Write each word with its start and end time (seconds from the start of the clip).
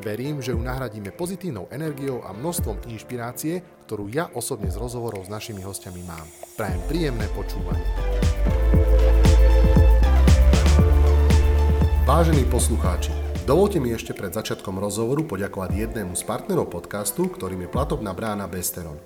Verím, 0.00 0.40
že 0.40 0.56
ju 0.56 0.60
nahradíme 0.64 1.12
pozitívnou 1.12 1.68
energiou 1.68 2.24
a 2.24 2.32
množstvom 2.32 2.88
inšpirácie, 2.88 3.60
ktorú 3.84 4.08
ja 4.08 4.32
osobne 4.32 4.72
z 4.72 4.80
rozhovorov 4.80 5.28
s 5.28 5.32
našimi 5.32 5.60
hostiami 5.60 6.00
mám. 6.08 6.24
Prajem 6.56 6.80
príjemné 6.88 7.28
počúvanie. 7.36 7.84
Vážení 12.08 12.48
poslucháči, 12.48 13.12
dovolte 13.44 13.76
mi 13.76 13.92
ešte 13.92 14.16
pred 14.16 14.32
začiatkom 14.32 14.80
rozhovoru 14.80 15.28
poďakovať 15.28 15.76
jednému 15.76 16.16
z 16.16 16.24
partnerov 16.24 16.72
podcastu, 16.72 17.28
ktorým 17.28 17.68
je 17.68 17.70
platobná 17.70 18.16
brána 18.16 18.48
Besteron. 18.48 18.96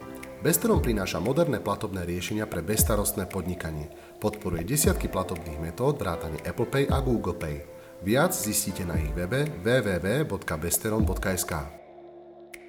Besteron 0.47 0.79
prináša 0.79 1.19
moderné 1.19 1.59
platobné 1.59 2.07
riešenia 2.07 2.47
pre 2.47 2.63
bezstarostné 2.63 3.27
podnikanie. 3.27 3.91
Podporuje 4.23 4.63
desiatky 4.63 5.11
platobných 5.11 5.59
metód 5.59 5.99
vrátane 5.99 6.39
Apple 6.47 6.71
Pay 6.71 6.87
a 6.87 7.03
Google 7.03 7.35
Pay. 7.35 7.74
Viac 8.03 8.35
zistíte 8.35 8.83
na 8.83 8.99
ich 8.99 9.15
webe 9.15 9.47
www.besteron.sk. 9.63 11.53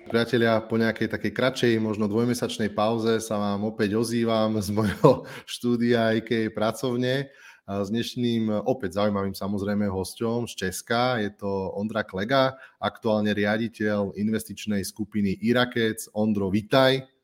Priatelia, 0.06 0.62
po 0.62 0.78
nejakej 0.78 1.10
takej 1.10 1.32
kratšej, 1.34 1.74
možno 1.82 2.06
dvojmesačnej 2.06 2.70
pauze 2.70 3.18
sa 3.18 3.42
vám 3.42 3.66
opäť 3.66 3.98
ozývam 3.98 4.62
z 4.62 4.70
mojho 4.70 5.26
štúdia 5.50 6.14
IK 6.22 6.54
pracovne 6.54 7.34
s 7.66 7.90
dnešným 7.90 8.70
opäť 8.70 9.02
zaujímavým 9.02 9.34
samozrejme 9.34 9.90
hosťom 9.90 10.46
z 10.46 10.54
Česka. 10.54 11.18
Je 11.18 11.34
to 11.34 11.74
Ondra 11.74 12.06
Klega, 12.06 12.54
aktuálne 12.78 13.34
riaditeľ 13.34 14.14
investičnej 14.14 14.86
skupiny 14.86 15.42
Irakec. 15.42 16.14
Ondro, 16.14 16.54
vitaj. 16.54 17.15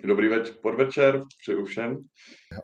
Dobrý 0.00 0.32
več, 0.32 0.48
podvečer, 0.64 1.28
přeju 1.44 1.64
všem. 1.68 1.90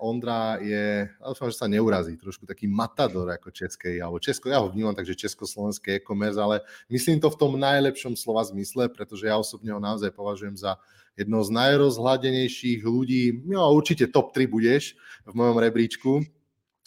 Ondra 0.00 0.56
je, 0.56 1.04
dúfam, 1.20 1.52
že 1.52 1.60
sa 1.60 1.68
neurazí, 1.68 2.16
trošku 2.16 2.48
taký 2.48 2.64
matador 2.64 3.28
ako 3.28 3.52
českej, 3.52 4.00
alebo 4.00 4.16
česko, 4.16 4.48
ja 4.48 4.64
ho 4.64 4.72
vnímam 4.72 4.96
takže 4.96 5.12
československý 5.12 6.00
e-commerce, 6.00 6.40
ale 6.40 6.64
myslím 6.88 7.20
to 7.20 7.28
v 7.28 7.36
tom 7.36 7.60
najlepšom 7.60 8.16
slova 8.16 8.40
zmysle, 8.40 8.88
pretože 8.88 9.28
ja 9.28 9.36
osobne 9.36 9.68
ho 9.68 9.76
naozaj 9.76 10.16
považujem 10.16 10.56
za 10.56 10.80
jedno 11.12 11.44
z 11.44 11.52
najrozhladenejších 11.52 12.80
ľudí, 12.80 13.44
no 13.44 13.68
určite 13.68 14.08
top 14.08 14.32
3 14.32 14.48
budeš 14.48 14.96
v 15.28 15.32
mojom 15.36 15.60
rebríčku, 15.60 16.24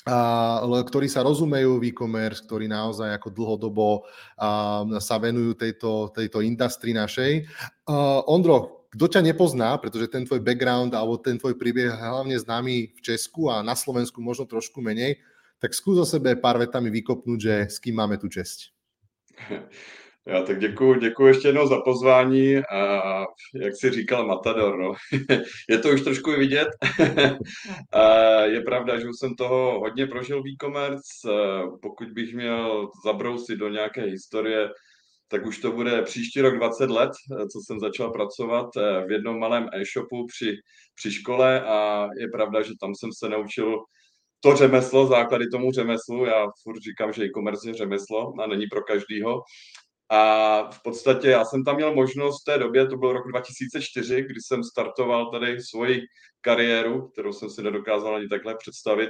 a, 0.10 0.66
ktorí 0.66 1.06
sa 1.06 1.22
rozumejú 1.22 1.78
v 1.78 1.94
e-commerce, 1.94 2.42
ktorí 2.42 2.66
naozaj 2.66 3.22
ako 3.22 3.30
dlhodobo 3.30 4.02
a, 4.34 4.82
sa 4.98 5.22
venujú 5.22 5.54
tejto, 5.54 6.10
tejto 6.10 6.42
industrii 6.42 6.98
našej. 6.98 7.46
A, 7.86 8.26
Ondro, 8.26 8.79
kto 8.90 9.06
ťa 9.06 9.22
nepozná, 9.22 9.78
pretože 9.78 10.10
ten 10.10 10.26
tvoj 10.26 10.42
background 10.42 10.98
alebo 10.98 11.22
ten 11.22 11.38
tvoj 11.38 11.54
príbeh 11.54 11.94
hlavne 11.94 12.34
známy 12.42 12.98
v 12.98 13.00
Česku 13.06 13.54
a 13.54 13.62
na 13.62 13.78
Slovensku 13.78 14.18
možno 14.22 14.50
trošku 14.50 14.82
menej, 14.82 15.22
tak 15.62 15.78
skús 15.78 16.00
o 16.00 16.08
sebe 16.08 16.34
pár 16.40 16.58
vetami 16.58 16.90
vykopnúť, 16.90 17.40
že 17.40 17.56
s 17.70 17.78
kým 17.78 17.96
máme 18.00 18.18
tu 18.18 18.32
čest. 18.32 18.74
Já 20.28 20.44
tak 20.44 20.60
děkuji, 20.60 21.00
děkuji 21.00 21.28
ještě 21.28 21.48
jednou 21.48 21.68
za 21.68 21.82
pozvání 21.82 22.58
a 22.58 23.26
jak 23.56 23.74
si 23.76 23.90
říkal 23.90 24.28
Matador, 24.28 24.80
no. 24.80 24.94
je 25.70 25.78
to 25.78 25.90
už 25.90 26.02
trošku 26.02 26.32
vidět. 26.32 26.68
a 27.94 28.42
je 28.44 28.62
pravda, 28.62 29.00
že 29.00 29.08
už 29.08 29.16
jsem 29.20 29.36
toho 29.36 29.80
hodně 29.80 30.08
prožil 30.08 30.44
v 30.44 30.48
e-commerce. 30.48 31.30
Pokud 31.82 32.12
bych 32.12 32.36
měl 32.36 32.90
zabrousit 33.06 33.60
do 33.60 33.70
nějaké 33.70 34.02
historie, 34.02 34.70
tak 35.32 35.46
už 35.46 35.58
to 35.58 35.72
bude 35.72 36.02
příští 36.02 36.42
rok 36.42 36.58
20 36.58 36.90
let, 36.90 37.12
eh, 37.32 37.48
co 37.48 37.60
jsem 37.66 37.80
začal 37.80 38.12
pracovat 38.12 38.70
eh, 38.78 39.06
v 39.08 39.12
jednom 39.12 39.40
malém 39.40 39.70
e-shopu 39.74 40.26
při, 40.28 40.56
při 40.96 41.12
škole 41.12 41.62
a 41.62 42.08
je 42.20 42.28
pravda, 42.28 42.62
že 42.62 42.74
tam 42.82 42.96
jsem 42.96 43.10
se 43.14 43.30
naučil 43.30 43.78
to 44.40 44.56
řemeslo, 44.56 45.08
základy 45.08 45.48
tomu 45.48 45.72
řemeslu. 45.72 46.26
Já 46.26 46.48
furt 46.64 46.80
říkám, 46.80 47.14
že 47.14 47.24
e-commerce 47.24 47.70
je 47.70 47.74
řemeslo 47.74 48.34
a 48.40 48.48
není 48.48 48.68
pro 48.68 48.82
každýho. 48.82 49.42
A 50.12 50.72
v 50.72 50.84
podstatě 50.84 51.28
já 51.28 51.46
jsem 51.46 51.64
tam 51.64 51.76
měl 51.76 51.96
možnost 51.96 52.42
v 52.42 52.46
té 52.46 52.58
době, 52.58 52.88
to 52.88 52.98
byl 52.98 53.14
rok 53.14 53.28
2004, 53.28 54.22
kdy 54.22 54.42
jsem 54.42 54.64
startoval 54.64 55.32
tady 55.32 55.62
svoji 55.62 56.02
kariéru, 56.42 57.08
kterou 57.08 57.34
jsem 57.34 57.50
si 57.50 57.64
nedokázal 57.64 58.16
ani 58.16 58.28
takhle 58.28 58.56
představit, 58.56 59.10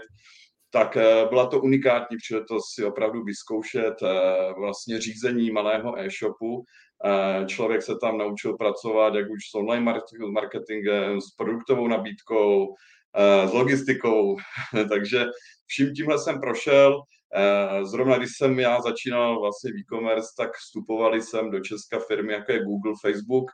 tak 0.71 0.97
eh, 0.97 1.25
byla 1.29 1.45
to 1.45 1.59
unikátní 1.59 2.17
příležitost 2.17 2.73
si 2.75 2.85
opravdu 2.85 3.23
vyzkoušet 3.23 3.93
eh, 4.03 4.53
vlastně 4.57 5.01
řízení 5.01 5.51
malého 5.51 5.99
e-shopu. 5.99 6.63
Eh, 7.05 7.45
člověk 7.45 7.81
se 7.81 7.95
tam 8.01 8.17
naučil 8.17 8.57
pracovat 8.57 9.15
jak 9.15 9.29
už 9.29 9.39
s 9.51 9.55
online 9.55 9.93
marketingem, 10.31 11.21
s 11.21 11.35
produktovou 11.37 11.87
nabídkou, 11.87 12.75
s 13.45 13.53
logistikou, 13.53 14.37
takže 14.89 15.25
vším 15.67 15.93
tímhle 15.93 16.19
jsem 16.19 16.41
prošel. 16.41 17.01
Zrovna 17.83 18.17
když 18.17 18.29
jsem 18.37 18.59
já 18.59 18.81
začínal 18.81 19.39
vlastně 19.39 19.71
e-commerce, 19.71 20.27
tak 20.37 20.49
vstupovali 20.57 21.21
jsem 21.21 21.51
do 21.51 21.59
Česka 21.59 21.99
firmy, 22.07 22.33
jako 22.33 22.51
je 22.51 22.63
Google, 22.63 22.93
Facebook, 23.01 23.51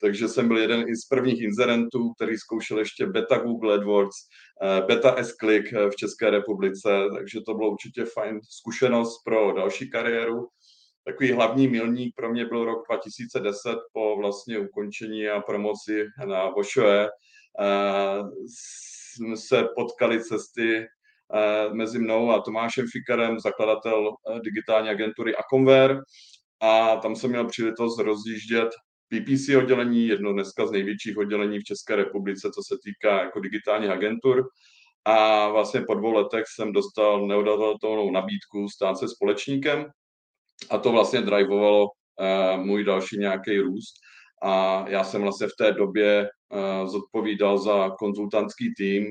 takže 0.00 0.28
jsem 0.28 0.48
byl 0.48 0.58
jeden 0.58 0.96
z 0.96 1.08
prvních 1.08 1.40
inzerentů, 1.40 2.12
který 2.12 2.36
zkoušel 2.36 2.78
ještě 2.78 3.06
beta 3.06 3.38
Google 3.38 3.74
AdWords, 3.74 4.16
eh, 4.62 4.82
beta 4.86 5.16
S-Click 5.16 5.72
eh, 5.72 5.90
v 5.90 5.96
České 5.96 6.30
republice, 6.30 6.88
takže 7.14 7.40
to 7.46 7.54
bylo 7.54 7.70
určitě 7.70 8.04
fajn 8.04 8.40
zkušenost 8.50 9.22
pro 9.24 9.52
další 9.52 9.90
kariéru. 9.90 10.48
Takový 11.04 11.32
hlavní 11.32 11.68
milník 11.68 12.14
pro 12.16 12.30
mě 12.30 12.46
byl 12.46 12.64
rok 12.64 12.86
2010 12.88 13.78
po 13.92 14.16
vlastně 14.16 14.58
ukončení 14.58 15.28
a 15.28 15.40
promoci 15.40 16.04
na 16.26 16.50
Vošoe. 16.50 17.08
Eh, 17.60 18.22
jsme 18.46 19.36
se 19.36 19.68
potkali 19.76 20.24
cesty 20.24 20.86
mezi 21.72 21.98
mnou 21.98 22.30
a 22.30 22.40
Tomášem 22.40 22.86
Fikarem, 22.92 23.40
zakladatel 23.40 24.12
digitální 24.44 24.88
agentury 24.88 25.36
Aconver. 25.36 26.00
A 26.60 26.96
tam 26.96 27.16
jsem 27.16 27.30
měl 27.30 27.46
příležitost 27.46 27.98
rozjíždět 27.98 28.68
PPC 29.08 29.56
oddělení, 29.56 30.06
jedno 30.06 30.32
dneska 30.32 30.66
z 30.66 30.70
největších 30.70 31.18
oddělení 31.18 31.58
v 31.58 31.64
České 31.64 31.96
republice, 31.96 32.50
co 32.54 32.62
se 32.62 32.78
týká 32.84 33.22
jako 33.22 33.40
digitálních 33.40 33.90
agentur. 33.90 34.48
A 35.04 35.48
vlastně 35.48 35.80
po 35.80 35.94
dvou 35.94 36.12
letech 36.12 36.44
jsem 36.54 36.72
dostal 36.72 37.26
neodhadatelnou 37.26 38.10
nabídku 38.10 38.68
stát 38.68 38.98
se 38.98 39.08
společníkem 39.08 39.86
a 40.70 40.78
to 40.78 40.92
vlastně 40.92 41.20
drivovalo 41.20 41.84
uh, 41.84 42.64
můj 42.64 42.84
další 42.84 43.18
nějaký 43.18 43.58
růst. 43.58 43.94
A 44.42 44.84
já 44.88 45.04
jsem 45.04 45.22
vlastně 45.22 45.46
v 45.46 45.56
té 45.58 45.72
době 45.72 46.28
uh, 46.52 46.88
zodpovídal 46.88 47.58
za 47.58 47.90
konzultantský 47.98 48.74
tým, 48.74 49.06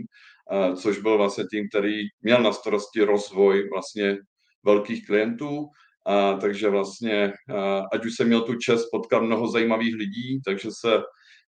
uh, 0.51 0.75
což 0.75 0.99
byl 0.99 1.17
vlastně 1.17 1.43
tým, 1.51 1.67
který 1.69 2.01
měl 2.21 2.43
na 2.43 2.51
starosti 2.51 3.03
rozvoj 3.03 3.69
vlastně 3.73 4.17
velkých 4.63 5.05
klientů 5.05 5.67
a, 6.07 6.33
takže 6.33 6.69
vlastně, 6.69 7.33
a, 7.55 7.81
ať 7.93 8.05
už 8.05 8.15
jsem 8.15 8.27
měl 8.27 8.41
tu 8.41 8.55
čest 8.55 8.85
potkat 8.91 9.19
mnoho 9.19 9.47
zajímavých 9.47 9.95
lidí, 9.95 10.41
takže 10.45 10.69
se, 10.71 11.01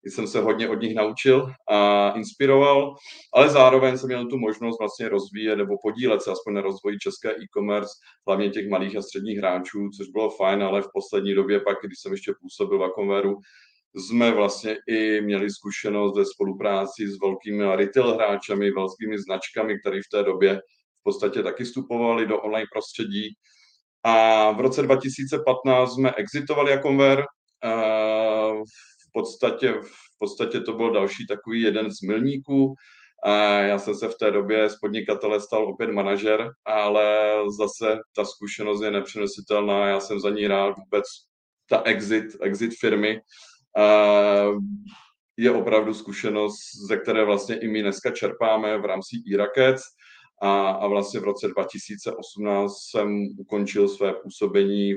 jsem 0.05 0.27
se 0.27 0.41
hodně 0.41 0.69
od 0.69 0.81
nich 0.81 0.95
naučil 0.95 1.47
a 1.71 2.11
inspiroval, 2.17 2.95
ale 3.35 3.49
zároveň 3.49 3.99
jsem 3.99 4.07
měl 4.07 4.27
tu 4.27 4.39
možnost 4.39 4.79
vlastně 4.79 5.09
rozvíjet 5.09 5.57
nebo 5.57 5.75
podílet 5.83 6.23
se 6.23 6.31
aspoň 6.31 6.55
na 6.55 6.61
rozvoji 6.61 6.99
české 6.99 7.31
e-commerce, 7.31 7.93
hlavně 8.27 8.51
těch 8.51 8.69
malých 8.69 8.97
a 8.97 9.03
středních 9.03 9.39
hráčů, 9.39 9.89
což 9.97 10.09
bylo 10.09 10.31
fajn, 10.31 10.63
ale 10.63 10.83
v 10.83 10.89
poslední 10.95 11.35
době 11.35 11.61
pak, 11.61 11.77
když 11.83 11.99
jsem 12.01 12.13
ještě 12.13 12.33
působil 12.43 12.79
v 12.79 12.83
Akonveru, 12.83 13.37
jsme 13.97 14.31
vlastně 14.31 14.77
i 14.89 15.21
měli 15.21 15.51
zkušenost 15.51 16.17
ve 16.17 16.25
spolupráci 16.25 17.09
s 17.09 17.21
velkými 17.23 17.77
retail 17.77 18.15
hráčami, 18.15 18.71
velkými 18.71 19.19
značkami, 19.19 19.79
které 19.81 20.01
v 20.01 20.11
té 20.13 20.23
době 20.23 20.57
v 21.01 21.03
podstatě 21.03 21.43
taky 21.43 21.65
vstupovali 21.65 22.27
do 22.27 22.41
online 22.41 22.67
prostředí 22.73 23.35
a 24.05 24.51
v 24.51 24.61
roce 24.61 24.83
2015 24.83 25.95
jsme 25.95 26.13
exitovali 26.13 26.71
jako 26.71 26.89
Conver. 26.89 27.25
V 29.09 29.13
podstatě, 29.13 29.73
v 29.73 30.19
podstatě 30.19 30.61
to 30.61 30.73
byl 30.73 30.93
další 30.93 31.27
takový 31.27 31.63
jeden 31.63 31.91
z 31.91 32.01
milníků. 32.01 32.75
Já 33.61 33.79
jsem 33.79 33.95
se 33.95 34.09
v 34.09 34.15
té 34.15 34.31
době 34.31 34.71
z 34.71 34.77
podnikatele 34.77 35.41
stal 35.41 35.69
opět 35.69 35.91
manažer, 35.91 36.51
ale 36.65 37.37
zase 37.59 37.99
ta 38.17 38.25
zkušenost 38.25 38.83
je 38.83 38.91
nepřenositelná. 38.91 39.89
Já 39.89 40.01
jsem 40.01 40.21
za 40.21 40.31
ní 40.31 40.47
rád 40.47 40.75
vůbec 40.79 41.05
ta 41.71 41.83
exit, 41.83 42.25
exit 42.43 42.73
firmy 42.81 43.21
je 45.37 45.51
opravdu 45.51 45.95
zkušenost, 45.95 46.59
ze 46.89 46.97
které 46.97 47.25
vlastně 47.25 47.57
i 47.57 47.69
my 47.69 47.83
dneska 47.83 48.11
čerpáme 48.11 48.79
v 48.79 48.85
rámci 48.85 49.17
e 49.35 49.37
a, 50.41 50.71
a 50.71 50.87
vlastně 50.87 51.21
v 51.21 51.25
roce 51.25 51.49
2018 51.49 52.73
jsem 52.91 53.29
ukončil 53.39 53.89
své 53.89 54.13
působení 54.13 54.95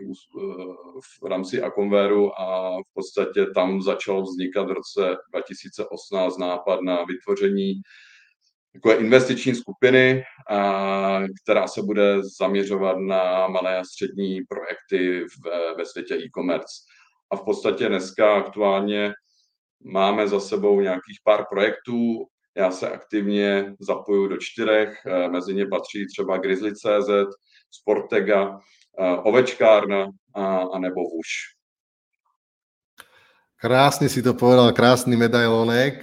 v 1.24 1.26
rámci 1.26 1.62
Akonveru 1.62 2.40
a 2.42 2.78
v 2.82 2.94
podstatě 2.94 3.46
tam 3.46 3.82
začal 3.82 4.22
vznikat 4.22 4.64
v 4.64 4.72
roce 4.72 5.18
2018 5.34 6.38
nápad 6.38 6.82
na 6.82 7.04
vytvoření 7.04 7.74
takové 8.74 8.96
investiční 8.96 9.56
skupiny, 9.56 10.24
a, 10.50 11.20
která 11.44 11.68
se 11.68 11.82
bude 11.82 12.18
zaměřovat 12.40 12.98
na 13.00 13.48
malé 13.48 13.78
a 13.78 13.84
střední 13.84 14.42
projekty 14.50 15.26
v, 15.26 15.76
ve 15.78 15.86
světě 15.86 16.16
e-commerce. 16.16 16.74
A 17.32 17.36
v 17.36 17.44
podstatě 17.44 17.90
dneska 17.90 18.36
aktuálně 18.36 19.14
máme 19.84 20.28
za 20.28 20.40
sebou 20.40 20.82
nějakých 20.82 21.20
pár 21.24 21.46
projektů. 21.50 22.28
Já 22.58 22.72
se 22.72 22.90
aktivně 22.90 23.76
zapoju 23.80 24.28
do 24.28 24.38
čtyřech, 24.40 25.06
eh, 25.06 25.30
mezi 25.30 25.54
ně 25.54 25.66
patří 25.66 26.08
třeba 26.08 26.38
Grizzly.cz, 26.38 27.10
Sportega, 27.72 28.60
eh, 29.00 29.18
Ovečkárna 29.24 30.08
a, 30.36 30.58
a 30.58 30.80
nebo 30.80 31.02
Vuš. 31.02 31.62
Krásne 33.62 34.10
si 34.10 34.26
to 34.26 34.34
povedal, 34.34 34.74
krásny 34.74 35.14
medailónek. 35.14 36.02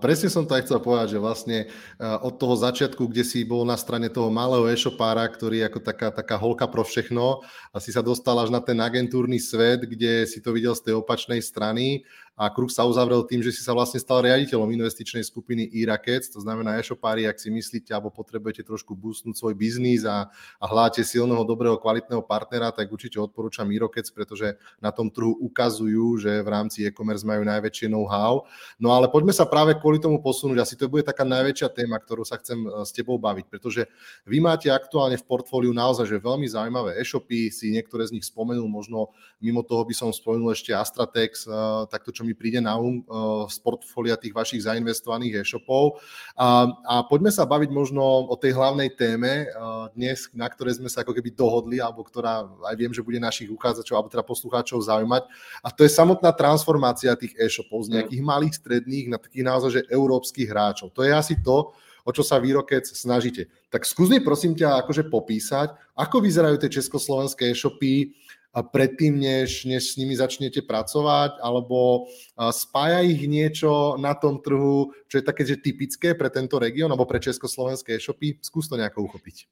Presne 0.00 0.32
som 0.32 0.48
to 0.48 0.56
aj 0.56 0.64
chcel 0.64 0.80
povedať, 0.80 1.08
že 1.12 1.20
vlastne 1.20 1.58
od 2.00 2.40
toho 2.40 2.56
začiatku, 2.56 3.12
kde 3.12 3.20
si 3.20 3.44
bol 3.44 3.68
na 3.68 3.76
strane 3.76 4.08
toho 4.08 4.32
malého 4.32 4.64
e-shopára, 4.72 5.28
ktorý 5.28 5.60
je 5.60 5.68
ako 5.68 5.80
taká, 5.84 6.08
taká 6.08 6.40
holka 6.40 6.64
pro 6.64 6.80
všechno 6.88 7.44
a 7.68 7.84
si 7.84 7.92
sa 7.92 8.00
dostal 8.00 8.40
až 8.40 8.48
na 8.48 8.64
ten 8.64 8.80
agentúrny 8.80 9.36
svet, 9.36 9.84
kde 9.84 10.24
si 10.24 10.40
to 10.40 10.56
videl 10.56 10.72
z 10.72 10.88
tej 10.88 10.94
opačnej 10.96 11.44
strany 11.44 12.08
a 12.36 12.52
kruh 12.52 12.68
sa 12.68 12.84
uzavrel 12.84 13.24
tým, 13.24 13.40
že 13.40 13.48
si 13.48 13.64
sa 13.64 13.72
vlastne 13.72 13.96
stal 13.96 14.20
riaditeľom 14.20 14.68
investičnej 14.68 15.24
skupiny 15.24 15.72
e-Rackets, 15.72 16.28
to 16.28 16.44
znamená 16.44 16.76
e-shopári, 16.76 17.24
ak 17.24 17.40
si 17.40 17.48
myslíte 17.48 17.96
alebo 17.96 18.12
potrebujete 18.12 18.60
trošku 18.60 18.92
boostnúť 18.92 19.40
svoj 19.40 19.56
biznis 19.56 20.04
a, 20.04 20.28
a 20.60 20.64
hľadáte 20.68 21.00
silného, 21.00 21.40
dobrého, 21.48 21.80
kvalitného 21.80 22.20
partnera, 22.20 22.68
tak 22.76 22.92
určite 22.92 23.16
odporúčam 23.16 23.64
e-Rockets, 23.72 24.12
pretože 24.12 24.52
na 24.84 24.92
tom 24.92 25.08
trhu 25.08 25.32
ukazujú, 25.32 26.20
že 26.20 26.44
v 26.44 26.48
rámci 26.52 26.84
e-commerce 26.84 27.24
majú 27.24 27.40
najväčšie 27.40 27.88
know-how. 27.88 28.44
No 28.76 28.92
ale 28.92 29.08
poďme 29.08 29.32
sa 29.32 29.48
práve 29.48 29.72
kvôli 29.80 29.96
tomu 29.96 30.20
posunúť. 30.20 30.60
Asi 30.60 30.76
to 30.76 30.92
bude 30.92 31.08
taká 31.08 31.24
najväčšia 31.24 31.72
téma, 31.72 31.96
ktorú 31.96 32.28
sa 32.28 32.36
chcem 32.36 32.60
e, 32.68 32.84
s 32.84 32.92
tebou 32.92 33.16
baviť, 33.16 33.48
pretože 33.48 33.88
vy 34.28 34.44
máte 34.44 34.68
aktuálne 34.68 35.16
v 35.16 35.24
portfóliu 35.24 35.72
naozaj 35.72 36.04
že 36.04 36.20
veľmi 36.20 36.44
zaujímavé 36.44 37.00
e-shopy, 37.00 37.48
si 37.48 37.72
niektoré 37.72 38.04
z 38.04 38.20
nich 38.20 38.28
spomenul, 38.28 38.68
možno 38.68 39.16
mimo 39.40 39.64
toho 39.64 39.88
by 39.88 39.96
som 39.96 40.12
spomenul 40.12 40.52
ešte 40.52 40.76
Astratex, 40.76 41.48
e, 41.48 41.88
takto 41.88 42.12
čo 42.12 42.25
mi 42.26 42.34
príde 42.34 42.58
na 42.58 42.74
um 42.74 43.06
uh, 43.06 43.46
z 43.46 43.62
portfólia 43.62 44.18
tých 44.18 44.34
vašich 44.34 44.66
zainvestovaných 44.66 45.46
e-shopov. 45.46 46.02
A, 46.34 46.66
a 46.82 46.94
poďme 47.06 47.30
sa 47.30 47.46
baviť 47.46 47.70
možno 47.70 48.02
o 48.02 48.34
tej 48.34 48.58
hlavnej 48.58 48.90
téme 48.98 49.46
uh, 49.46 49.86
dnes, 49.94 50.26
na 50.34 50.50
ktorej 50.50 50.82
sme 50.82 50.90
sa 50.90 51.06
ako 51.06 51.14
keby 51.14 51.30
dohodli, 51.30 51.78
alebo 51.78 52.02
ktorá 52.02 52.50
aj 52.66 52.74
viem, 52.74 52.90
že 52.90 53.06
bude 53.06 53.22
našich 53.22 53.46
uchádzačov, 53.46 53.94
alebo 53.94 54.10
teda 54.10 54.26
poslucháčov 54.26 54.82
zaujímať. 54.82 55.22
A 55.62 55.70
to 55.70 55.86
je 55.86 55.94
samotná 55.94 56.34
transformácia 56.34 57.14
tých 57.14 57.38
e-shopov 57.38 57.86
z 57.86 58.02
nejakých 58.02 58.22
malých 58.26 58.58
stredných 58.58 59.06
na 59.14 59.22
takých 59.22 59.46
naozaj 59.46 59.70
že 59.70 59.82
európskych 59.86 60.50
hráčov. 60.50 60.90
To 60.90 61.06
je 61.06 61.14
asi 61.14 61.38
to, 61.38 61.70
o 62.06 62.10
čo 62.14 62.22
sa 62.22 62.38
výrokec 62.38 62.86
snažíte. 62.86 63.50
Tak 63.66 63.82
skús 63.82 64.06
mi 64.06 64.22
prosím 64.22 64.54
ťa 64.54 64.78
akože 64.86 65.10
popísať, 65.10 65.74
ako 65.98 66.22
vyzerajú 66.22 66.56
tie 66.62 66.70
československé 66.78 67.50
e-shopy, 67.50 68.14
predtým, 68.62 69.20
než, 69.20 69.64
než 69.64 69.92
s 69.92 69.96
nimi 69.96 70.16
začnete 70.16 70.62
pracovať, 70.62 71.42
alebo 71.42 72.08
spája 72.50 73.04
ich 73.04 73.20
niečo 73.28 74.00
na 74.00 74.14
tom 74.16 74.40
trhu, 74.40 74.92
čo 75.08 75.20
je 75.20 75.24
také, 75.24 75.44
že 75.44 75.60
typické 75.60 76.14
pre 76.16 76.32
tento 76.32 76.56
region, 76.56 76.88
alebo 76.88 77.04
pre 77.04 77.20
československé 77.20 77.96
e-shopy? 77.96 78.40
Skús 78.40 78.68
to 78.68 78.76
nejako 78.76 79.02
uchopiť. 79.02 79.46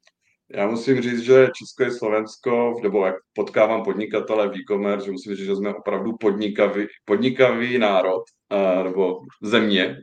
Já 0.51 0.67
musím 0.67 1.03
říct, 1.03 1.21
že 1.21 1.51
Česko 1.57 1.83
je 1.83 1.91
Slovensko, 1.91 2.75
nebo 2.83 3.07
jak 3.07 3.15
potkávám 3.33 3.83
podnikatele 3.83 4.49
v 4.49 4.57
e-commerce, 4.57 5.07
že 5.07 5.13
musím 5.13 5.35
říct, 5.35 5.47
že 5.47 5.57
jsme 5.57 5.75
opravdu 5.75 6.17
podnikavý, 6.21 6.87
podnikavý 7.05 7.79
národ, 7.79 8.23
nebo 8.85 9.21
země. 9.43 9.97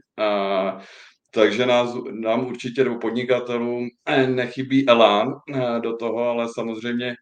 takže 1.33 1.65
nás, 1.65 1.95
nám 2.11 2.47
určitě, 2.47 2.83
nebo 2.83 2.99
podnikatelům, 2.99 3.87
eh, 4.05 4.27
nechybí 4.27 4.87
elán 4.89 5.33
eh, 5.53 5.79
do 5.79 5.95
toho, 5.95 6.29
ale 6.29 6.47
samozřejmě 6.55 7.15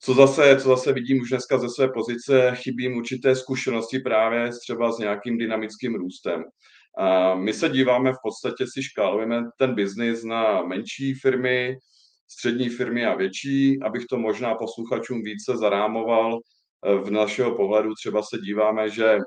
co 0.00 0.14
zase, 0.14 0.60
co 0.60 0.68
zase 0.68 0.92
vidím 0.92 1.20
už 1.20 1.28
dneska 1.28 1.58
ze 1.58 1.68
své 1.68 1.88
pozice, 1.88 2.52
chybím 2.54 2.96
určité 2.96 3.36
zkušenosti 3.36 3.98
právě 3.98 4.50
třeba 4.50 4.92
s 4.92 4.98
nějakým 4.98 5.38
dynamickým 5.38 5.94
růstem. 5.94 6.44
A 6.98 7.34
my 7.34 7.52
se 7.52 7.68
díváme 7.68 8.12
v 8.12 8.18
podstatě, 8.22 8.64
si 8.66 8.82
škálujeme 8.82 9.42
ten 9.58 9.74
biznis 9.74 10.24
na 10.24 10.62
menší 10.62 11.14
firmy, 11.14 11.76
střední 12.28 12.68
firmy 12.68 13.06
a 13.06 13.14
větší, 13.14 13.82
abych 13.82 14.06
to 14.10 14.18
možná 14.18 14.54
posluchačům 14.54 15.22
více 15.22 15.56
zarámoval. 15.56 16.38
V 17.02 17.10
našeho 17.10 17.56
pohledu 17.56 17.94
třeba 17.94 18.22
se 18.22 18.38
díváme, 18.38 18.90
že 18.90 19.18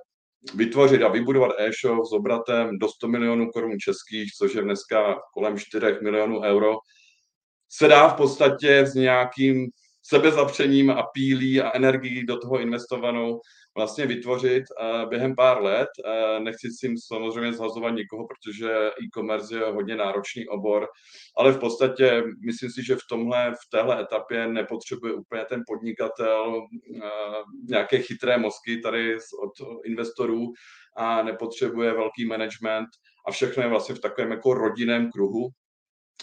vytvořit 0.56 1.02
a 1.02 1.08
vybudovat 1.08 1.52
e-shop 1.58 2.06
s 2.06 2.14
obratem 2.14 2.80
do 2.80 2.88
100 2.88 3.08
milionů 3.08 3.52
korun 3.52 3.80
českých, 3.80 4.32
což 4.38 4.56
je 4.56 4.62
dneska 4.62 5.20
kolem 5.34 5.60
4 5.60 5.86
milionů 6.02 6.42
euro, 6.42 6.78
se 7.70 7.88
dá 7.88 8.08
v 8.08 8.16
podstatě 8.16 8.80
s 8.80 8.94
nějakým 8.94 9.68
sebezapřením 10.02 10.90
a 10.90 11.04
pílí 11.04 11.62
a 11.62 11.76
energií 11.76 12.26
do 12.26 12.38
toho 12.38 12.60
investovanou 12.60 13.40
vlastně 13.78 14.06
vytvořit 14.06 14.64
uh, 14.64 15.10
během 15.10 15.36
pár 15.36 15.64
let. 15.64 15.90
Uh, 16.06 16.44
nechci 16.44 16.72
s 16.72 16.78
tím 16.78 16.96
samozřejmě 16.98 17.54
zhazovat 17.54 17.90
nikoho, 17.90 18.28
protože 18.28 18.72
e-commerce 18.88 19.56
je 19.56 19.72
hodně 19.72 19.96
náročný 19.96 20.48
obor, 20.48 20.88
ale 21.38 21.52
v 21.52 21.60
podstatě 21.60 22.24
myslím 22.46 22.70
si, 22.70 22.84
že 22.84 22.96
v 22.96 23.08
tomhle, 23.10 23.52
v 23.52 23.70
téhle 23.72 24.02
etapě 24.02 24.48
nepotřebuje 24.48 25.14
úplně 25.14 25.46
ten 25.46 25.64
podnikatel 25.68 26.56
uh, 26.56 27.02
nějaké 27.70 28.00
chytré 28.00 28.38
mozky 28.38 28.78
tady 28.78 29.16
od 29.16 29.68
investorů 29.86 30.54
a 30.98 31.24
nepotřebuje 31.24 31.94
velký 31.94 32.26
management 32.26 32.88
a 33.28 33.32
všechno 33.32 33.64
je 33.64 33.70
vlastně 33.70 33.96
v 33.96 34.00
takovém 34.00 34.32
jako 34.32 34.54
rodinném 34.54 35.12
kruhu. 35.12 35.50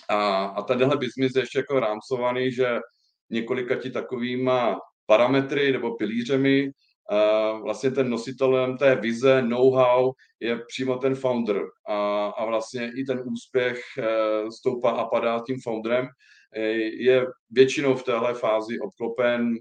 A, 0.09 0.45
a 0.45 0.63
tenhle 0.63 0.97
biznis 0.97 1.35
je 1.35 1.43
ještě 1.43 1.59
jako 1.59 1.81
rámcovaný, 1.81 2.53
že 2.53 2.81
několika 3.31 3.77
ti 3.77 3.91
takovýma 3.91 4.79
parametry 5.07 5.73
nebo 5.73 5.97
pilířemi. 5.97 6.71
Vlastně 7.63 7.91
ten 7.91 8.11
nositelem 8.11 8.77
té 8.77 8.95
vize, 8.97 9.43
know-how 9.43 10.13
je 10.41 10.61
přímo 10.67 10.97
ten 10.97 11.15
founder 11.15 11.63
a, 11.89 12.27
a 12.27 12.45
vlastně 12.45 12.93
i 12.97 13.05
ten 13.05 13.23
úspěch 13.33 13.81
e, 13.99 14.05
stoupá 14.51 14.91
a 14.91 15.05
padá 15.05 15.43
tím 15.47 15.57
founderem. 15.65 16.07
E, 16.55 16.63
je 17.03 17.27
většinou 17.51 17.95
v 17.95 18.03
téhle 18.03 18.35
fázi 18.35 18.81
obklopen 18.81 19.55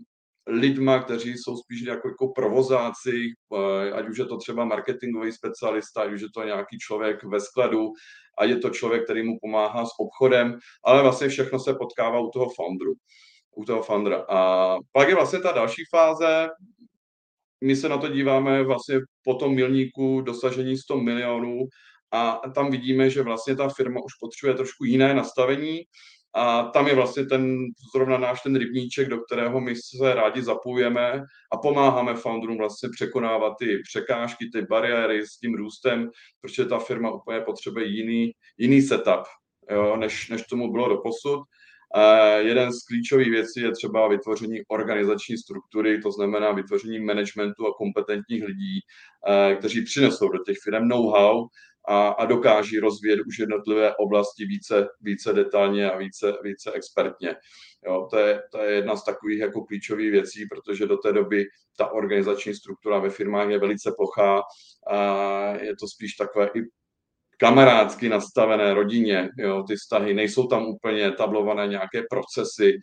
lidma, 0.47 0.99
kteří 0.99 1.33
jsou 1.37 1.57
spíš 1.57 1.81
jako, 1.81 2.07
jako 2.07 2.27
provozáci, 2.27 3.25
e, 3.55 3.91
ať 3.91 4.09
už 4.09 4.17
je 4.17 4.25
to 4.25 4.37
třeba 4.37 4.65
marketingový 4.65 5.31
specialista, 5.31 6.01
ať 6.01 6.11
už 6.11 6.21
je 6.21 6.29
to 6.33 6.43
nějaký 6.43 6.77
člověk 6.77 7.23
ve 7.23 7.39
skladu, 7.39 7.91
a 8.37 8.45
je 8.45 8.57
to 8.57 8.69
člověk, 8.69 9.03
který 9.03 9.23
mu 9.23 9.37
pomáhá 9.41 9.85
s 9.85 9.89
obchodem, 9.99 10.57
ale 10.83 11.01
vlastně 11.01 11.27
všechno 11.27 11.59
se 11.59 11.73
potkává 11.73 12.19
u 12.19 12.29
toho 12.29 12.49
founderu 12.49 12.93
u 13.57 13.65
toho 13.65 13.83
fundra. 13.83 14.25
A 14.29 14.75
pak 14.91 15.09
je 15.09 15.15
vlastně 15.15 15.39
ta 15.39 15.51
další 15.51 15.81
fáze, 15.91 16.49
my 17.63 17.75
se 17.75 17.89
na 17.89 17.97
to 17.97 18.07
díváme 18.07 18.63
vlastně 18.63 18.99
po 19.23 19.33
tom 19.33 19.55
milníku 19.55 20.21
dosažení 20.21 20.77
100 20.77 20.97
milionů 20.97 21.59
a 22.11 22.41
tam 22.55 22.71
vidíme, 22.71 23.09
že 23.09 23.21
vlastně 23.21 23.55
ta 23.55 23.69
firma 23.69 24.01
už 24.05 24.13
potřebuje 24.19 24.55
trošku 24.55 24.83
jiné 24.83 25.13
nastavení 25.13 25.81
a 26.35 26.63
tam 26.63 26.87
je 26.87 26.95
vlastně 26.95 27.25
ten 27.25 27.65
zrovna 27.95 28.17
náš 28.17 28.41
ten 28.41 28.55
rybníček, 28.55 29.09
do 29.09 29.19
kterého 29.19 29.61
my 29.61 29.75
se 29.75 30.13
rádi 30.13 30.41
zapojujeme 30.41 31.23
a 31.51 31.57
pomáháme 31.57 32.15
founderům 32.15 32.57
vlastně 32.57 32.89
překonávat 32.89 33.53
ty 33.59 33.79
překážky, 33.89 34.49
ty 34.53 34.61
bariéry 34.61 35.27
s 35.27 35.37
tím 35.37 35.55
růstem, 35.55 36.09
protože 36.41 36.65
ta 36.65 36.79
firma 36.79 37.11
úplně 37.11 37.41
potřebuje 37.41 37.85
jiný, 37.85 38.31
jiný 38.57 38.81
setup, 38.81 39.23
jo, 39.71 39.95
než, 39.95 40.29
než 40.29 40.43
tomu 40.43 40.71
bylo 40.71 40.89
do 40.89 40.97
posud. 40.97 41.39
Jeden 42.37 42.73
z 42.73 42.85
klíčových 42.85 43.31
věcí 43.31 43.61
je 43.61 43.71
třeba 43.71 44.07
vytvoření 44.07 44.61
organizační 44.67 45.37
struktury, 45.37 46.01
to 46.01 46.11
znamená 46.11 46.51
vytvoření 46.51 46.99
managementu 46.99 47.67
a 47.67 47.73
kompetentních 47.73 48.43
lidí, 48.43 48.79
eh, 49.27 49.55
kteří 49.55 49.81
přinesou 49.81 50.29
do 50.29 50.43
těch 50.43 50.57
firm 50.63 50.87
know-how 50.87 51.47
a, 51.87 52.07
a 52.07 52.25
dokáží 52.25 52.79
rozvíjet 52.79 53.19
už 53.27 53.39
jednotlivé 53.39 53.95
oblasti 53.95 54.45
více, 54.45 54.87
více 55.01 55.33
detailně 55.33 55.91
a 55.91 55.97
více, 55.97 56.33
více 56.43 56.71
expertně. 56.71 57.35
Jo, 57.85 58.07
to, 58.11 58.17
je, 58.17 58.41
to 58.51 58.57
je 58.61 58.75
jedna 58.75 58.95
z 58.95 59.05
takových 59.05 59.39
jako 59.39 59.61
klíčových 59.61 60.11
věcí, 60.11 60.45
protože 60.45 60.85
do 60.85 60.97
té 60.97 61.13
doby 61.13 61.45
ta 61.77 61.91
organizační 61.91 62.53
struktura 62.53 62.99
ve 62.99 63.09
firmách 63.09 63.49
je 63.49 63.59
velice 63.59 63.91
plochá 63.97 64.41
a 64.87 65.55
je 65.55 65.75
to 65.75 65.87
spíš 65.87 66.13
takové 66.13 66.49
i 66.55 66.61
kamarádsky 67.37 68.09
nastavené 68.09 68.73
rodině, 68.73 69.29
jo, 69.37 69.63
ty 69.67 69.75
vztahy, 69.75 70.13
nejsou 70.13 70.47
tam 70.47 70.65
úplně 70.65 71.11
tablované 71.11 71.67
nějaké 71.67 72.03
procesy, 72.09 72.79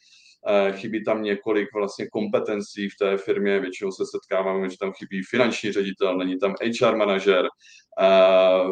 eh, 0.48 0.72
chybí 0.72 1.04
tam 1.04 1.22
několik 1.22 1.68
vlastně 1.74 2.06
kompetencí 2.12 2.88
v 2.88 2.96
té 2.98 3.16
firmě, 3.16 3.60
většinou 3.60 3.92
se 3.92 4.04
setkáváme, 4.10 4.70
že 4.70 4.78
tam 4.80 4.92
chybí 4.92 5.22
finanční 5.30 5.72
ředitel, 5.72 6.18
není 6.18 6.38
tam 6.38 6.54
HR 6.62 6.96
manažer, 6.96 7.48
eh, 8.00 8.64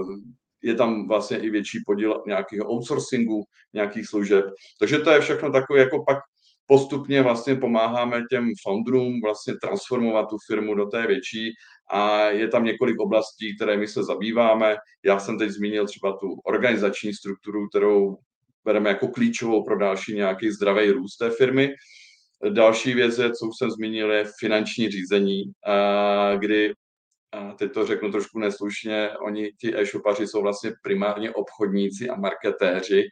je 0.63 0.75
tam 0.75 1.09
vlastně 1.09 1.39
i 1.39 1.51
větší 1.51 1.79
podíl 1.87 2.23
nějakého 2.27 2.73
outsourcingu, 2.73 3.45
nějakých 3.73 4.07
služeb. 4.07 4.45
Takže 4.81 4.99
to 4.99 5.11
je 5.11 5.21
všechno 5.21 5.53
takové, 5.53 5.81
jako 5.81 6.05
pak 6.05 6.19
postupně 6.67 7.23
vlastně 7.23 7.55
pomáháme 7.55 8.23
těm 8.31 8.51
founderům 8.63 9.21
vlastně 9.25 9.55
transformovat 9.63 10.29
tu 10.29 10.37
firmu 10.47 10.75
do 10.75 10.87
té 10.87 11.07
větší 11.07 11.53
a 11.93 12.25
je 12.25 12.49
tam 12.49 12.65
několik 12.65 13.01
oblastí, 13.01 13.57
které 13.57 13.77
my 13.77 13.89
se 13.89 14.05
zabýváme. 14.05 14.77
Já 15.05 15.19
jsem 15.19 15.39
teď 15.39 15.51
zmínil 15.51 15.87
třeba 15.87 16.13
tu 16.13 16.41
organizační 16.45 17.15
strukturu, 17.15 17.69
kterou 17.69 18.17
bereme 18.65 18.89
jako 18.89 19.09
klíčovou 19.09 19.65
pro 19.65 19.79
další 19.79 20.15
nějaký 20.15 20.51
zdravý 20.51 20.91
růst 20.91 21.17
té 21.17 21.31
firmy. 21.31 21.75
Další 22.49 22.95
věc, 22.95 23.19
je, 23.19 23.33
co 23.33 23.47
už 23.47 23.55
jsem 23.59 23.71
zmínil, 23.71 24.13
je 24.13 24.25
finanční 24.41 24.89
řízení, 24.89 25.43
kdy 26.39 26.73
teď 27.59 27.73
to 27.73 27.87
řeknu 27.87 28.13
trošku 28.13 28.39
neslušně, 28.39 29.11
oni, 29.27 29.53
ti 29.61 29.81
e-shopaři 29.81 30.27
jsou 30.27 30.43
vlastně 30.43 30.73
primárně 30.83 31.31
obchodníci 31.31 32.09
a 32.09 32.17
marketéři, 32.17 33.09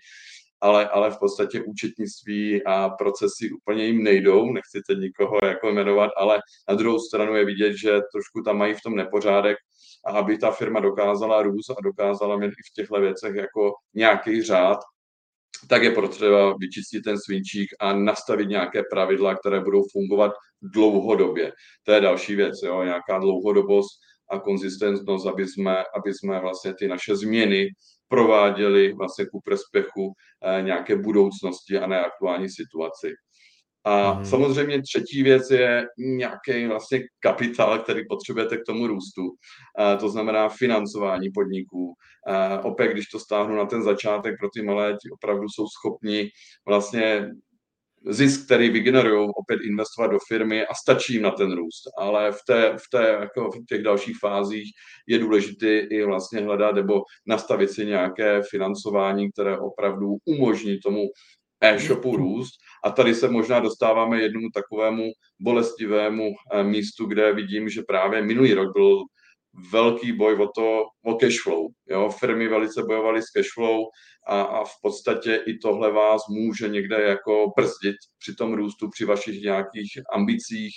ale, 0.61 0.89
ale 0.89 1.11
v 1.11 1.19
podstatě 1.19 1.63
účetnictví 1.63 2.65
a 2.65 2.89
procesy 2.89 3.51
úplně 3.51 3.87
jim 3.87 4.03
nejdou, 4.03 4.53
nechci 4.53 4.81
teď 4.87 4.99
nikoho 4.99 5.39
jako 5.45 5.73
jmenovat, 5.73 6.11
ale 6.17 6.41
na 6.69 6.75
druhou 6.75 6.99
stranu 6.99 7.37
je 7.37 7.45
vidět, 7.45 7.73
že 7.77 7.91
trošku 7.91 8.43
tam 8.45 8.59
mají 8.59 8.75
v 8.75 8.83
tom 8.85 8.97
nepořádek 8.97 9.57
a 10.07 10.11
aby 10.11 10.39
ta 10.39 10.51
firma 10.51 10.81
dokázala 10.81 11.43
růst 11.43 11.71
a 11.71 11.77
dokázala 11.85 12.37
mít 12.37 12.47
i 12.47 12.63
v 12.71 12.75
těchto 12.75 13.01
věcech 13.01 13.35
jako 13.35 13.73
nějaký 13.95 14.43
řád, 14.43 14.79
tak 15.69 15.83
je 15.83 15.91
potřeba 15.91 16.55
vyčistit 16.61 17.05
ten 17.05 17.19
svinčík 17.19 17.69
a 17.81 17.93
nastavit 17.93 18.49
nějaké 18.49 18.83
pravidla, 18.91 19.35
které 19.35 19.61
budou 19.61 19.83
fungovat 19.93 20.33
dlouhodobě. 20.63 21.53
To 21.85 21.93
je 21.93 22.01
další 22.01 22.35
věc, 22.35 22.55
jo, 22.65 22.83
nějaká 22.83 23.19
dlouhodobost 23.19 23.91
a 24.31 24.39
konzistentnost, 24.39 25.27
aby 25.27 25.49
jsme, 25.49 25.85
aby 25.95 26.15
jsme 26.15 26.41
vlastně 26.41 26.75
ty 26.75 26.89
naše 26.89 27.17
změny 27.17 27.69
prováděli 28.11 28.93
vlastně 28.93 29.27
ku 29.27 29.41
prospěchu 29.45 30.13
eh, 30.45 30.63
nějaké 30.63 30.97
budoucnosti 30.97 31.79
a 31.79 31.87
ne 31.87 32.01
aktuální 32.01 32.49
situaci. 32.51 33.15
A 33.85 34.15
mm. 34.15 34.25
samozřejmě 34.25 34.83
třetí 34.83 35.23
věc 35.23 35.51
je 35.51 35.87
nějaký 35.99 36.67
vlastně 36.67 37.01
kapitál, 37.21 37.79
který 37.79 38.01
potřebujete 38.09 38.57
k 38.57 38.67
tomu 38.67 38.87
růstu. 38.87 39.23
A 39.79 39.97
to 39.97 40.09
znamená 40.09 40.49
financování 40.49 41.31
podniků. 41.35 41.95
A 42.27 42.65
opět, 42.65 42.93
když 42.93 43.07
to 43.07 43.19
stáhnu 43.19 43.57
na 43.57 43.65
ten 43.65 43.83
začátek 43.83 44.35
pro 44.41 44.49
ty 44.55 44.63
malé, 44.63 44.93
ti 44.93 45.11
opravdu 45.11 45.49
jsou 45.49 45.67
schopni 45.69 46.29
vlastně 46.69 47.31
zisk, 48.09 48.45
který 48.45 48.71
vygenerují, 48.71 49.31
opět 49.37 49.61
investovat 49.65 50.09
do 50.09 50.19
firmy 50.29 50.67
a 50.67 50.75
stačí 50.75 51.13
jim 51.13 51.23
na 51.23 51.31
ten 51.31 51.53
růst. 51.53 51.83
Ale 51.99 52.33
v, 52.33 52.39
té, 52.47 52.77
v, 52.77 52.91
té, 52.93 53.09
jako 53.21 53.51
v 53.51 53.67
těch 53.69 53.83
dalších 53.83 54.17
fázích 54.21 54.71
je 55.07 55.19
důležité 55.19 55.79
i 55.79 56.05
vlastně 56.05 56.41
hledat 56.41 56.75
nebo 56.75 57.03
nastavit 57.27 57.71
si 57.71 57.87
nějaké 57.87 58.43
financování, 58.51 59.33
které 59.33 59.59
opravdu 59.59 60.17
umožní 60.25 60.79
tomu 60.79 61.03
e-shopu 61.61 62.17
růst. 62.17 62.53
A 62.85 62.91
tady 62.91 63.15
se 63.15 63.29
možná 63.29 63.61
dostáváme 63.61 64.23
jednomu 64.23 64.47
takovému 64.55 65.11
bolestivému 65.41 66.31
eh, 66.53 66.63
místu, 66.65 67.07
kde 67.07 67.33
vidím, 67.33 67.69
že 67.69 67.83
právě 67.89 68.23
minulý 68.23 68.55
rok 68.55 68.73
byl 68.73 69.05
velký 69.73 70.13
boj 70.13 70.35
o 70.35 70.49
to, 70.49 70.85
o 71.05 71.15
cash 71.15 71.43
flow. 71.43 71.69
Jo? 71.91 72.11
Firmy 72.11 72.49
velice 72.49 72.83
bojovaly 72.83 73.23
s 73.23 73.31
cash 73.31 73.53
flow 73.55 73.85
a, 74.27 74.43
a 74.43 74.65
v 74.65 74.73
podstatě 74.83 75.43
i 75.47 75.59
tohle 75.59 75.93
vás 75.93 76.23
může 76.29 76.69
někde 76.69 77.03
jako 77.03 77.53
brzdit 77.57 77.97
při 78.19 78.35
tom 78.35 78.55
růstu, 78.55 78.91
při 78.91 79.05
vašich 79.05 79.43
nějakých 79.43 79.93
ambicích 80.15 80.73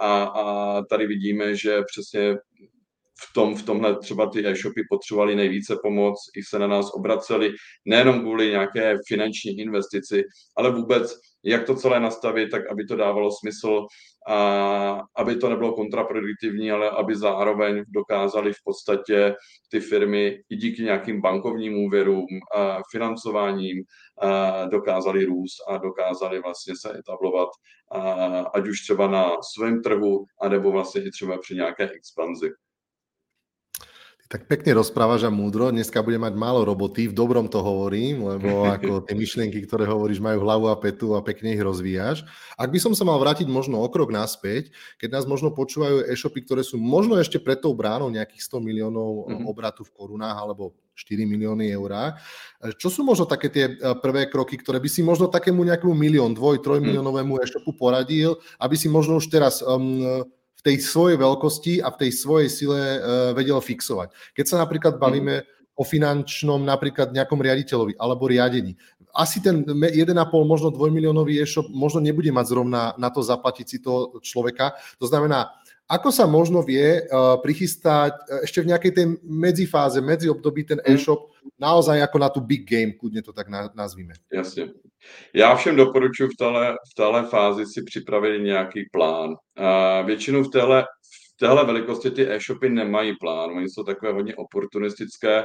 a, 0.00 0.22
a 0.22 0.82
tady 0.82 1.06
vidíme, 1.06 1.56
že 1.56 1.82
přesně 1.92 2.36
v, 3.20 3.32
tom, 3.34 3.56
v 3.56 3.62
tomhle 3.62 3.98
třeba 3.98 4.30
ty 4.30 4.46
e-shopy 4.46 4.82
potřebovali 4.90 5.36
nejvíce 5.36 5.76
pomoc, 5.82 6.16
i 6.36 6.42
se 6.42 6.58
na 6.58 6.66
nás 6.66 6.90
obraceli, 6.94 7.50
nejenom 7.84 8.20
kvůli 8.20 8.50
nějaké 8.50 8.96
finanční 9.08 9.58
investici, 9.58 10.22
ale 10.56 10.72
vůbec 10.72 11.14
jak 11.44 11.66
to 11.66 11.74
celé 11.74 12.00
nastavit, 12.00 12.50
tak 12.50 12.62
aby 12.70 12.84
to 12.84 12.96
dávalo 12.96 13.30
smysl, 13.40 13.86
a 14.28 15.02
aby 15.16 15.36
to 15.36 15.48
nebylo 15.48 15.72
kontraproduktivní, 15.72 16.72
ale 16.72 16.90
aby 16.90 17.16
zároveň 17.16 17.84
dokázali 17.88 18.52
v 18.52 18.62
podstatě 18.64 19.34
ty 19.70 19.80
firmy 19.80 20.40
i 20.50 20.56
díky 20.56 20.82
nějakým 20.82 21.20
bankovním 21.20 21.84
úvěrům, 21.84 22.26
financováním 22.92 23.84
dokázali 24.70 25.24
růst 25.24 25.56
a 25.68 25.76
dokázali 25.76 26.40
vlastně 26.40 26.74
se 26.80 26.98
etablovat, 26.98 27.48
ať 28.54 28.68
už 28.68 28.80
třeba 28.80 29.06
na 29.06 29.30
svém 29.54 29.82
trhu, 29.82 30.24
anebo 30.40 30.70
vlastně 30.70 31.02
i 31.02 31.10
třeba 31.10 31.38
při 31.38 31.54
nějaké 31.54 31.90
expanzi. 31.90 32.50
Tak 34.28 34.44
pekne 34.44 34.76
rozprávaš 34.76 35.24
a 35.24 35.32
múdro. 35.32 35.72
Dneska 35.72 36.04
bude 36.04 36.20
mať 36.20 36.36
málo 36.36 36.60
roboty, 36.60 37.08
v 37.08 37.16
dobrom 37.16 37.48
to 37.48 37.64
hovorím, 37.64 38.28
lebo 38.28 38.60
ako 38.76 39.08
tie 39.08 39.16
myšlienky, 39.16 39.64
ktoré 39.64 39.88
hovoríš, 39.88 40.20
majú 40.20 40.44
hlavu 40.44 40.68
a 40.68 40.76
petu 40.76 41.16
a 41.16 41.24
pekne 41.24 41.56
ich 41.56 41.64
rozvíjaš. 41.64 42.28
Ak 42.60 42.68
by 42.68 42.76
som 42.76 42.92
sa 42.92 43.08
mal 43.08 43.16
vrátiť 43.16 43.48
možno 43.48 43.80
o 43.80 43.88
krok 43.88 44.12
naspäť, 44.12 44.68
keď 45.00 45.16
nás 45.16 45.24
možno 45.24 45.48
počúvajú 45.56 46.04
e-shopy, 46.12 46.44
ktoré 46.44 46.60
sú 46.60 46.76
možno 46.76 47.16
ešte 47.16 47.40
pred 47.40 47.56
tou 47.56 47.72
bránou 47.72 48.12
nejakých 48.12 48.44
100 48.52 48.68
miliónov 48.68 49.32
mm-hmm. 49.32 49.48
obratu 49.48 49.80
v 49.88 49.96
korunách 49.96 50.36
alebo 50.36 50.76
4 50.92 51.24
milióny 51.24 51.72
eur. 51.72 52.12
Čo 52.76 52.92
sú 52.92 53.00
možno 53.06 53.24
také 53.24 53.48
tie 53.48 53.70
e, 53.70 53.74
prvé 54.02 54.28
kroky, 54.28 54.58
ktoré 54.60 54.76
by 54.82 54.90
si 54.90 55.00
možno 55.00 55.30
takému 55.30 55.62
nejakému 55.62 55.94
milión, 55.94 56.36
dvoj, 56.36 56.60
troj 56.60 56.84
miliónovému 56.84 57.40
e-shopu 57.40 57.72
poradil, 57.72 58.36
aby 58.60 58.76
si 58.76 58.90
možno 58.92 59.22
už 59.22 59.30
teraz 59.30 59.64
um, 59.64 60.26
v 60.58 60.60
tej 60.62 60.76
svojej 60.82 61.16
veľkosti 61.16 61.78
a 61.78 61.94
v 61.94 61.98
tej 62.06 62.10
svojej 62.18 62.48
sile 62.50 62.80
uh, 62.98 63.00
vedel 63.32 63.62
fixovať. 63.62 64.10
Keď 64.34 64.44
sa 64.44 64.56
napríklad 64.58 64.98
bavíme 64.98 65.46
o 65.78 65.86
finančnom 65.86 66.66
napríklad 66.66 67.14
nejakom 67.14 67.38
riaditeľovi 67.38 67.94
alebo 68.02 68.26
riadení. 68.26 68.74
Asi 69.14 69.38
ten 69.38 69.62
1,5, 69.62 70.10
možno 70.42 70.74
2 70.74 70.90
miliónový 70.90 71.38
e-shop 71.38 71.70
možno 71.70 72.02
nebude 72.02 72.34
mať 72.34 72.46
zrovna 72.50 72.98
na 72.98 73.08
to 73.14 73.22
zaplatiť 73.22 73.66
si 73.66 73.78
toho 73.78 74.18
človeka. 74.18 74.74
To 74.98 75.06
znamená, 75.06 75.54
ako 75.86 76.10
sa 76.10 76.26
možno 76.26 76.66
vie 76.66 77.06
uh, 77.06 77.38
prichystať 77.38 78.12
uh, 78.18 78.42
ešte 78.42 78.66
v 78.66 78.74
nejakej 78.74 78.92
tej 78.92 79.06
medzifáze, 79.22 80.02
medziobdobí 80.02 80.66
ten 80.66 80.82
mhm. 80.82 80.98
e-shop 80.98 81.30
naozaj 81.54 82.02
ako 82.02 82.16
na 82.18 82.28
tu 82.28 82.40
big 82.42 82.66
game, 82.66 82.92
kudně 82.92 83.22
to 83.22 83.32
tak 83.32 83.48
nazvíme. 83.74 84.14
Jasně. 84.32 84.68
Já 85.34 85.56
všem 85.56 85.76
doporučuji 85.76 86.28
v 86.28 86.36
téhle, 86.38 86.72
v 86.72 86.94
téhle 86.96 87.22
fázi 87.26 87.66
si 87.66 87.82
připravit 87.82 88.38
nějaký 88.38 88.80
plán. 88.92 89.34
A 89.56 90.02
většinou 90.02 90.42
v 90.42 90.50
téhle, 90.50 90.82
v 90.82 91.38
téhle 91.38 91.64
velikosti 91.64 92.10
ty 92.10 92.30
e-shopy 92.30 92.68
nemají 92.68 93.16
plán, 93.20 93.50
oni 93.50 93.68
jsou 93.68 93.82
takové 93.84 94.12
hodně 94.12 94.36
oportunistické. 94.36 95.44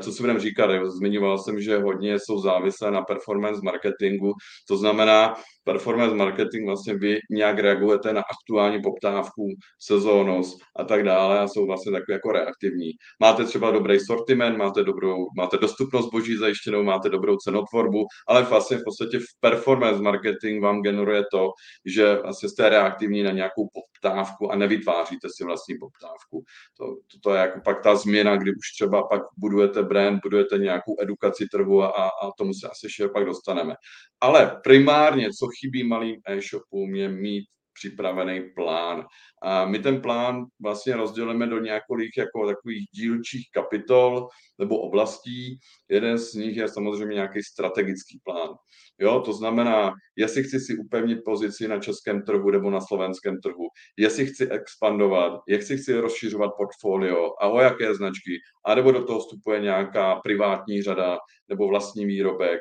Co 0.00 0.12
si 0.12 0.22
budeme 0.22 0.40
říkat, 0.40 0.70
zmiňoval 0.84 1.38
jsem, 1.38 1.60
že 1.60 1.78
hodně 1.78 2.18
jsou 2.18 2.38
závislé 2.38 2.90
na 2.90 3.02
performance 3.02 3.60
marketingu, 3.64 4.32
to 4.68 4.76
znamená, 4.76 5.34
performance 5.64 6.16
marketing 6.16 6.66
vlastně 6.66 6.94
vy 6.94 7.18
nějak 7.30 7.58
reagujete 7.58 8.12
na 8.12 8.20
aktuální 8.20 8.82
poptávku, 8.82 9.42
sezónnost 9.80 10.58
a 10.76 10.84
tak 10.84 11.04
dále 11.04 11.40
a 11.40 11.48
jsou 11.48 11.66
vlastně 11.66 11.92
takové 11.92 12.12
jako 12.12 12.32
reaktivní. 12.32 12.90
Máte 13.20 13.44
třeba 13.44 13.70
dobrý 13.70 14.00
sortiment, 14.00 14.56
máte, 14.58 14.84
dobrou, 14.84 15.26
máte 15.36 15.56
dostupnost 15.56 16.10
boží 16.10 16.36
zajištěnou, 16.36 16.82
máte 16.82 17.08
dobrou 17.08 17.36
cenotvorbu, 17.36 18.06
ale 18.28 18.42
vlastně 18.42 18.76
v 18.76 18.84
podstatě 18.84 19.18
v 19.18 19.40
performance 19.40 20.02
marketing 20.02 20.62
vám 20.62 20.82
generuje 20.82 21.24
to, 21.32 21.50
že 21.86 22.16
vlastně 22.16 22.48
jste 22.48 22.68
reaktivní 22.68 23.22
na 23.22 23.30
nějakou 23.30 23.68
poptávku 23.72 24.52
a 24.52 24.56
nevytváříte 24.56 25.28
si 25.36 25.44
vlastní 25.44 25.74
poptávku. 25.80 26.44
To, 26.76 26.84
to, 26.86 27.18
to 27.22 27.34
je 27.34 27.40
jako 27.40 27.60
pak 27.64 27.82
ta 27.82 27.96
změna, 27.96 28.36
kdy 28.36 28.50
už 28.50 28.72
třeba 28.74 29.02
pak 29.02 29.22
budujete 29.36 29.82
brand, 29.82 30.20
budujete 30.22 30.58
nějakou 30.58 30.96
edukaci 31.02 31.46
trhu 31.52 31.82
a, 31.82 31.88
a 31.88 32.30
tomu 32.38 32.54
se 32.54 32.68
asi 32.68 32.86
ještě 32.86 33.08
pak 33.08 33.24
dostaneme. 33.24 33.74
Ale 34.20 34.60
primárně, 34.64 35.28
co 35.38 35.46
chybí 35.50 35.84
malým 35.84 36.20
e-shopům, 36.28 36.94
je 36.94 37.08
mít 37.08 37.44
připravený 37.72 38.40
plán. 38.54 39.04
A 39.42 39.64
my 39.64 39.78
ten 39.78 40.00
plán 40.00 40.44
vlastně 40.62 40.96
rozdělíme 40.96 41.46
do 41.46 41.58
několik 41.58 42.16
jako 42.16 42.46
takových 42.46 42.84
dílčích 42.94 43.46
kapitol 43.54 44.28
nebo 44.58 44.78
oblastí. 44.78 45.58
Jeden 45.88 46.18
z 46.18 46.34
nich 46.34 46.56
je 46.56 46.68
samozřejmě 46.68 47.14
nějaký 47.14 47.42
strategický 47.42 48.20
plán. 48.24 48.50
Jo, 48.98 49.20
to 49.20 49.32
znamená, 49.32 49.92
jestli 50.16 50.42
chci 50.42 50.60
si 50.60 50.76
upevnit 50.76 51.18
pozici 51.24 51.68
na 51.68 51.78
českém 51.78 52.22
trhu 52.22 52.50
nebo 52.50 52.70
na 52.70 52.80
slovenském 52.80 53.40
trhu, 53.40 53.66
jestli 53.96 54.26
chci 54.26 54.48
expandovat, 54.48 55.40
jestli 55.48 55.78
chci 55.78 56.00
rozšiřovat 56.00 56.50
portfolio 56.56 57.32
a 57.40 57.48
o 57.48 57.60
jaké 57.60 57.94
značky, 57.94 58.38
anebo 58.66 58.92
do 58.92 59.04
toho 59.04 59.20
vstupuje 59.20 59.60
nějaká 59.60 60.16
privátní 60.16 60.82
řada 60.82 61.18
nebo 61.48 61.68
vlastní 61.68 62.06
výrobek, 62.06 62.60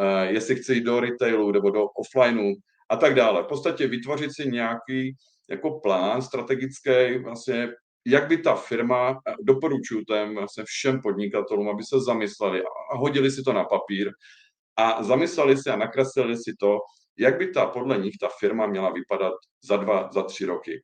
uh, 0.00 0.32
jestli 0.34 0.56
chci 0.56 0.74
jít 0.74 0.84
do 0.84 1.00
retailu 1.00 1.52
nebo 1.52 1.70
do 1.70 1.84
offlineu, 1.84 2.54
a 2.90 2.96
tak 2.96 3.14
dále. 3.14 3.42
V 3.42 3.46
podstatě 3.46 3.86
vytvořit 3.86 4.30
si 4.34 4.50
nějaký 4.50 5.16
jako 5.50 5.80
plán 5.80 6.22
strategický, 6.22 7.18
vlastně, 7.24 7.68
jak 8.06 8.28
by 8.28 8.38
ta 8.38 8.54
firma, 8.54 9.20
doporučuju 9.42 10.04
tém 10.04 10.34
vlastně 10.34 10.64
všem 10.66 11.00
podnikatelům, 11.02 11.68
aby 11.68 11.82
se 11.82 12.00
zamysleli 12.00 12.62
a 12.92 12.96
hodili 12.96 13.30
si 13.30 13.42
to 13.42 13.52
na 13.52 13.64
papír 13.64 14.10
a 14.76 15.02
zamysleli 15.02 15.56
si 15.56 15.70
a 15.70 15.76
nakreslili 15.76 16.36
si 16.36 16.54
to, 16.60 16.78
jak 17.18 17.38
by 17.38 17.50
ta 17.50 17.66
podle 17.66 17.98
nich 17.98 18.14
ta 18.20 18.28
firma 18.40 18.66
měla 18.66 18.92
vypadat 18.92 19.32
za 19.64 19.76
dva, 19.76 20.10
za 20.12 20.22
tři 20.22 20.46
roky. 20.46 20.82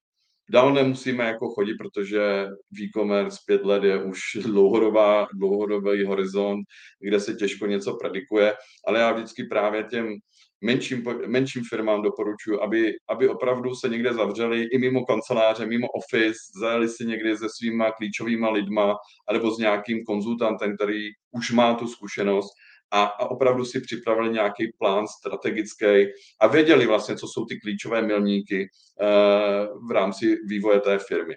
Dál 0.50 0.72
nemusíme 0.72 1.24
jako 1.24 1.48
chodit, 1.48 1.74
protože 1.74 2.46
e-commerce 2.82 3.38
pět 3.46 3.64
let 3.64 3.84
je 3.84 4.04
už 4.04 4.20
dlouhodobá, 4.42 5.26
dlouhodobý 5.34 6.04
horizont, 6.04 6.64
kde 7.00 7.20
se 7.20 7.34
těžko 7.34 7.66
něco 7.66 7.96
predikuje, 7.96 8.54
ale 8.86 9.00
já 9.00 9.12
vždycky 9.12 9.44
právě 9.44 9.84
těm 9.84 10.14
menším, 10.60 11.04
menším 11.26 11.62
firmám 11.68 12.02
doporučuji, 12.02 12.60
aby, 12.60 12.92
aby 13.08 13.28
opravdu 13.28 13.74
se 13.74 13.88
někde 13.88 14.12
zavřeli 14.12 14.62
i 14.62 14.78
mimo 14.78 15.04
kanceláře, 15.04 15.66
mimo 15.66 15.86
office, 15.88 16.38
zajeli 16.60 16.88
si 16.88 17.04
někdy 17.04 17.36
se 17.36 17.46
svýma 17.58 17.90
klíčovýma 17.90 18.50
lidma, 18.50 18.96
alebo 19.28 19.50
s 19.50 19.58
nějakým 19.58 20.04
konzultantem, 20.04 20.76
který 20.76 21.08
už 21.30 21.50
má 21.50 21.74
tu 21.74 21.88
zkušenost 21.88 22.52
a, 22.90 23.04
a 23.04 23.26
opravdu 23.26 23.64
si 23.64 23.80
připravili 23.80 24.30
nějaký 24.30 24.72
plán 24.78 25.06
strategický 25.06 26.06
a 26.40 26.46
věděli 26.46 26.86
vlastně, 26.86 27.16
co 27.16 27.26
jsou 27.28 27.44
ty 27.44 27.60
klíčové 27.60 28.02
milníky 28.02 28.68
uh, 29.00 29.88
v 29.88 29.90
rámci 29.90 30.36
vývoje 30.48 30.80
té 30.80 30.98
firmy. 30.98 31.34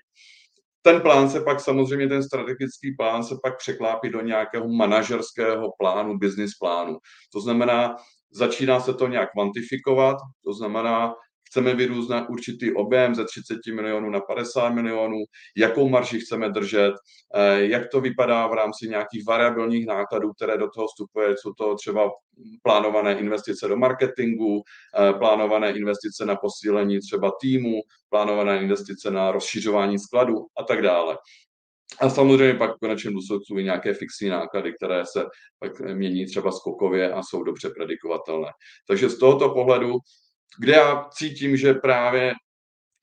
Ten 0.82 1.02
plán 1.02 1.30
se 1.30 1.42
pak 1.42 1.60
samozřejmě, 1.60 2.08
ten 2.08 2.24
strategický 2.24 2.96
plán 2.98 3.24
se 3.24 3.36
pak 3.44 3.58
překlápí 3.58 4.10
do 4.10 4.22
nějakého 4.22 4.68
manažerského 4.68 5.72
plánu, 5.80 6.18
business 6.18 6.52
plánu. 6.60 6.98
To 7.34 7.42
znamená, 7.42 7.96
začíná 8.32 8.80
se 8.80 8.94
to 8.94 9.08
nějak 9.08 9.32
kvantifikovat, 9.32 10.18
to 10.44 10.54
znamená, 10.54 11.14
chceme 11.50 11.76
vyrůznat 11.76 12.30
určitý 12.30 12.74
objem 12.74 13.16
ze 13.16 13.26
30 13.26 13.58
milionů 13.74 14.10
na 14.10 14.20
50 14.20 14.70
milionů, 14.70 15.18
jakou 15.58 15.90
marži 15.90 16.20
chceme 16.20 16.50
držet, 16.50 16.94
eh, 17.36 17.62
jak 17.66 17.90
to 17.92 18.02
vypadá 18.02 18.48
v 18.48 18.54
rámci 18.54 18.88
nějakých 18.90 19.26
variabilních 19.28 19.86
nákladů, 19.88 20.34
které 20.34 20.58
do 20.58 20.70
toho 20.70 20.88
vstupuje, 20.88 21.36
jsou 21.38 21.54
to 21.54 21.76
třeba 21.76 22.12
plánované 22.64 23.20
investice 23.20 23.68
do 23.68 23.78
marketingu, 23.78 24.62
eh, 25.00 25.14
plánované 25.14 25.72
investice 25.72 26.26
na 26.26 26.36
posílení 26.36 27.00
třeba 27.00 27.32
týmu, 27.42 27.82
plánované 28.10 28.62
investice 28.62 29.12
na 29.12 29.32
rozšiřování 29.32 30.00
skladu 30.00 30.36
a 30.58 30.64
tak 30.64 30.82
dále. 30.82 31.18
A 32.00 32.10
samozřejmě 32.10 32.54
pak 32.54 32.76
v 32.76 32.80
konečném 32.80 33.14
důsledku 33.14 33.60
i 33.60 33.64
nějaké 33.64 33.94
fixní 33.94 34.30
náklady, 34.30 34.74
které 34.74 35.06
se 35.06 35.26
pak 35.60 35.80
mění 35.80 36.26
třeba 36.26 36.52
skokově 36.52 37.14
a 37.14 37.24
jsou 37.24 37.44
dobře 37.44 37.70
predikovatelné. 37.78 38.48
Takže 38.88 39.10
z 39.10 39.18
tohoto 39.18 39.50
pohledu 39.50 39.98
kde 40.60 40.74
já 40.74 41.10
cítím, 41.12 41.58
že 41.58 41.74
právě 41.74 42.34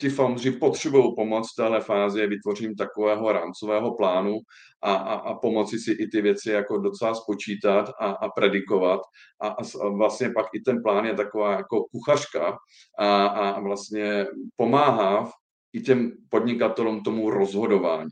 ti 0.00 0.09
foundři 0.09 0.50
potřebují 0.50 1.14
pomoc 1.16 1.52
v 1.52 1.57
téhle 1.57 1.81
fázi 1.81 2.26
vytvořím 2.26 2.75
takového 2.75 3.33
rámcového 3.33 3.97
plánu 3.97 4.38
a, 4.83 4.95
a, 4.95 5.14
a 5.14 5.35
pomoci 5.35 5.78
si 5.78 5.93
i 5.93 6.09
ty 6.09 6.23
věci 6.23 6.50
jako 6.50 6.78
docela 6.78 7.14
spočítat 7.14 7.90
a, 8.00 8.11
a 8.11 8.28
predikovat. 8.28 9.00
A, 9.43 9.49
a 9.49 9.88
vlastně 9.88 10.31
pak 10.31 10.47
i 10.55 10.61
ten 10.61 10.83
plán 10.83 11.05
je 11.05 11.14
taková 11.14 11.52
jako 11.52 11.85
kuchařka 11.85 12.57
a, 12.99 13.26
a 13.26 13.61
vlastně 13.61 14.26
pomáhá 14.57 15.31
i 15.73 15.81
těm 15.81 16.12
podnikatelům 16.28 17.02
tomu 17.02 17.31
rozhodování. 17.31 18.11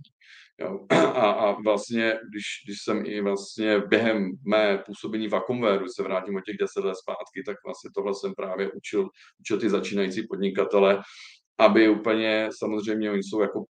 Jo. 0.61 0.87
A, 1.15 1.31
a 1.31 1.53
vlastně, 1.63 2.19
když, 2.31 2.45
když 2.65 2.77
jsem 2.83 3.07
i 3.07 3.21
vlastně 3.21 3.79
během 3.79 4.31
mé 4.47 4.79
působení 4.87 5.29
v 5.29 5.35
Akomvéru, 5.35 5.87
se 5.89 6.03
vrátím 6.03 6.37
o 6.37 6.41
těch 6.41 6.57
deset 6.57 6.85
let 6.85 6.95
zpátky, 6.95 7.43
tak 7.47 7.57
vlastně 7.65 7.91
tohle 7.95 8.13
jsem 8.15 8.35
právě 8.35 8.73
učil, 8.73 9.09
učil 9.41 9.61
ty 9.61 9.71
začínající 9.71 10.27
podnikatele, 10.27 11.03
aby 11.59 11.89
úplně, 11.89 12.49
samozřejmě 12.59 13.11
oni 13.11 13.23
jsou 13.23 13.41
jako 13.41 13.65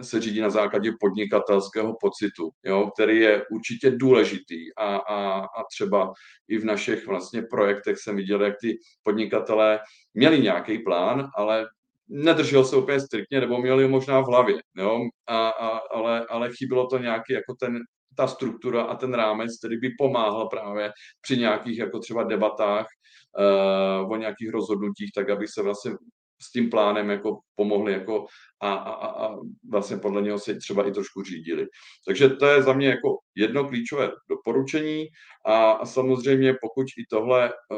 se 0.00 0.20
řídí 0.20 0.40
na 0.40 0.50
základě 0.50 0.92
podnikatelského 1.00 1.96
pocitu, 2.00 2.50
jo, 2.64 2.90
který 2.94 3.18
je 3.20 3.44
určitě 3.50 3.90
důležitý 3.90 4.74
a, 4.76 4.96
a, 4.96 5.40
a 5.40 5.64
třeba 5.72 6.12
i 6.48 6.58
v 6.58 6.64
našich 6.64 7.06
vlastně 7.06 7.42
projektech 7.42 7.98
jsem 7.98 8.16
viděl, 8.16 8.42
jak 8.42 8.54
ty 8.60 8.78
podnikatelé 9.02 9.80
měli 10.14 10.40
nějaký 10.40 10.78
plán, 10.78 11.28
ale 11.36 11.66
nedržel 12.08 12.64
se 12.64 12.76
úplně 12.76 13.00
striktně, 13.00 13.40
nebo 13.40 13.58
měl 13.58 13.80
je 13.80 13.88
možná 13.88 14.20
v 14.20 14.26
hlavě, 14.26 14.58
jo? 14.76 15.00
A, 15.26 15.48
a, 15.48 15.80
ale, 15.94 16.26
ale 16.26 16.50
chybilo 16.58 16.86
to 16.86 16.98
nějaký 16.98 17.32
jako 17.32 17.54
ten, 17.60 17.78
ta 18.16 18.26
struktura 18.26 18.82
a 18.82 18.96
ten 18.96 19.14
rámec, 19.14 19.58
který 19.58 19.76
by 19.76 19.90
pomáhal 19.98 20.48
právě 20.48 20.92
při 21.20 21.36
nějakých 21.36 21.78
jako 21.78 21.98
třeba 21.98 22.24
debatách 22.24 22.86
uh, 24.02 24.12
o 24.12 24.16
nějakých 24.16 24.50
rozhodnutích, 24.50 25.10
tak 25.14 25.30
aby 25.30 25.48
se 25.48 25.62
vlastně 25.62 25.92
s 26.42 26.52
tím 26.52 26.70
plánem 26.70 27.10
jako 27.10 27.38
pomohli 27.54 27.92
jako 27.92 28.26
a, 28.62 28.72
a, 28.72 29.26
a 29.26 29.36
vlastně 29.70 29.96
podle 29.96 30.22
něho 30.22 30.38
se 30.38 30.54
třeba 30.54 30.88
i 30.88 30.92
trošku 30.92 31.22
řídili. 31.22 31.66
Takže 32.06 32.28
to 32.28 32.46
je 32.46 32.62
za 32.62 32.72
mě 32.72 32.88
jako 32.88 33.18
jedno 33.34 33.68
klíčové 33.68 34.10
doporučení 34.30 35.06
a, 35.46 35.70
a 35.70 35.86
samozřejmě 35.86 36.54
pokud 36.62 36.86
i 36.98 37.06
tohle 37.10 37.48
eh, 37.48 37.76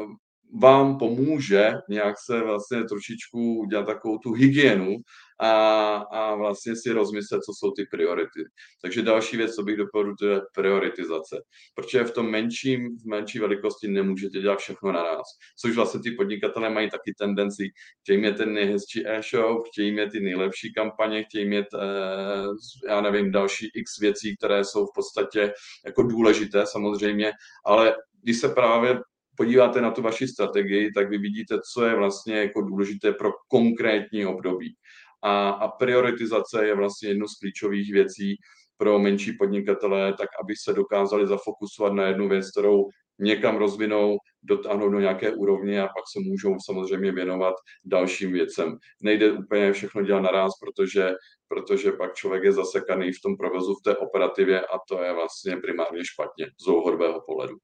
vám 0.53 0.97
pomůže 0.97 1.71
nějak 1.89 2.15
se 2.25 2.41
vlastně 2.41 2.83
trošičku 2.83 3.59
udělat 3.59 3.85
takovou 3.85 4.17
tu 4.17 4.33
hygienu 4.33 4.95
a, 5.39 5.95
a 5.95 6.35
vlastně 6.35 6.75
si 6.75 6.91
rozmyslet, 6.91 7.41
co 7.43 7.51
jsou 7.53 7.71
ty 7.71 7.85
priority. 7.91 8.43
Takže 8.81 9.01
další 9.01 9.37
věc, 9.37 9.55
co 9.55 9.63
bych 9.63 9.77
doporučil, 9.77 10.31
je 10.31 10.41
prioritizace. 10.55 11.41
Protože 11.75 12.03
v 12.03 12.11
tom 12.11 12.31
menším, 12.31 12.97
v 12.97 13.05
menší 13.05 13.39
velikosti 13.39 13.87
nemůžete 13.87 14.39
dělat 14.39 14.59
všechno 14.59 14.91
naraz. 14.91 15.27
Což 15.61 15.75
vlastně 15.75 16.01
ty 16.01 16.11
podnikatelé 16.11 16.69
mají 16.69 16.89
taky 16.89 17.13
tendenci, 17.17 17.63
chtějí 18.01 18.21
mít 18.21 18.37
ten 18.37 18.53
nejhezčí 18.53 19.07
e-shop, 19.07 19.67
chtějí 19.67 19.91
mít 19.91 20.11
ty 20.11 20.19
nejlepší 20.19 20.73
kampaně, 20.73 21.23
chtějí 21.23 21.49
mít, 21.49 21.67
eh, 21.81 22.89
já 22.89 23.01
nevím, 23.01 23.31
další 23.31 23.69
x 23.75 23.99
věcí, 23.99 24.37
které 24.37 24.63
jsou 24.63 24.85
v 24.85 24.91
podstatě 24.95 25.53
jako 25.85 26.03
důležité 26.03 26.65
samozřejmě, 26.65 27.31
ale 27.65 27.95
když 28.23 28.37
se 28.37 28.49
právě 28.49 28.99
podíváte 29.41 29.81
na 29.81 29.91
tu 29.91 30.01
vaši 30.01 30.27
strategii, 30.27 30.91
tak 30.91 31.09
vy 31.09 31.17
vidíte, 31.17 31.55
co 31.73 31.85
je 31.85 31.95
vlastně 31.95 32.35
jako 32.35 32.61
důležité 32.61 33.11
pro 33.11 33.31
konkrétní 33.47 34.25
období. 34.25 34.75
A, 35.23 35.49
a 35.49 35.67
prioritizace 35.67 36.67
je 36.67 36.75
vlastně 36.75 37.09
jedno 37.09 37.27
z 37.27 37.39
klíčových 37.39 37.93
věcí 37.93 38.35
pro 38.77 38.99
menší 38.99 39.33
podnikatele, 39.39 40.13
tak 40.13 40.29
aby 40.43 40.53
se 40.55 40.73
dokázali 40.73 41.27
zafokusovat 41.27 41.93
na 41.93 42.07
jednu 42.07 42.29
věc, 42.29 42.51
kterou 42.51 42.89
někam 43.19 43.57
rozvinou, 43.57 44.17
dotáhnout 44.43 44.89
do 44.89 44.99
nějaké 44.99 45.31
úrovně 45.31 45.81
a 45.81 45.87
pak 45.87 46.05
se 46.13 46.19
můžou 46.19 46.55
samozřejmě 46.65 47.11
věnovat 47.11 47.55
dalším 47.85 48.31
věcem. 48.31 48.77
Nejde 49.01 49.31
úplně 49.31 49.73
všechno 49.73 50.01
dělat 50.01 50.21
naraz, 50.21 50.51
protože, 50.61 51.11
protože 51.47 51.91
pak 51.91 52.13
člověk 52.13 52.43
je 52.43 52.51
zasekaný 52.51 53.11
v 53.11 53.21
tom 53.21 53.37
provozu, 53.37 53.73
v 53.73 53.83
té 53.83 53.97
operativě 53.97 54.61
a 54.61 54.77
to 54.89 55.03
je 55.03 55.13
vlastně 55.13 55.57
primárně 55.57 56.05
špatně 56.05 56.45
z 56.61 56.65
dlouhodobého 56.65 57.21
pohledu. 57.25 57.57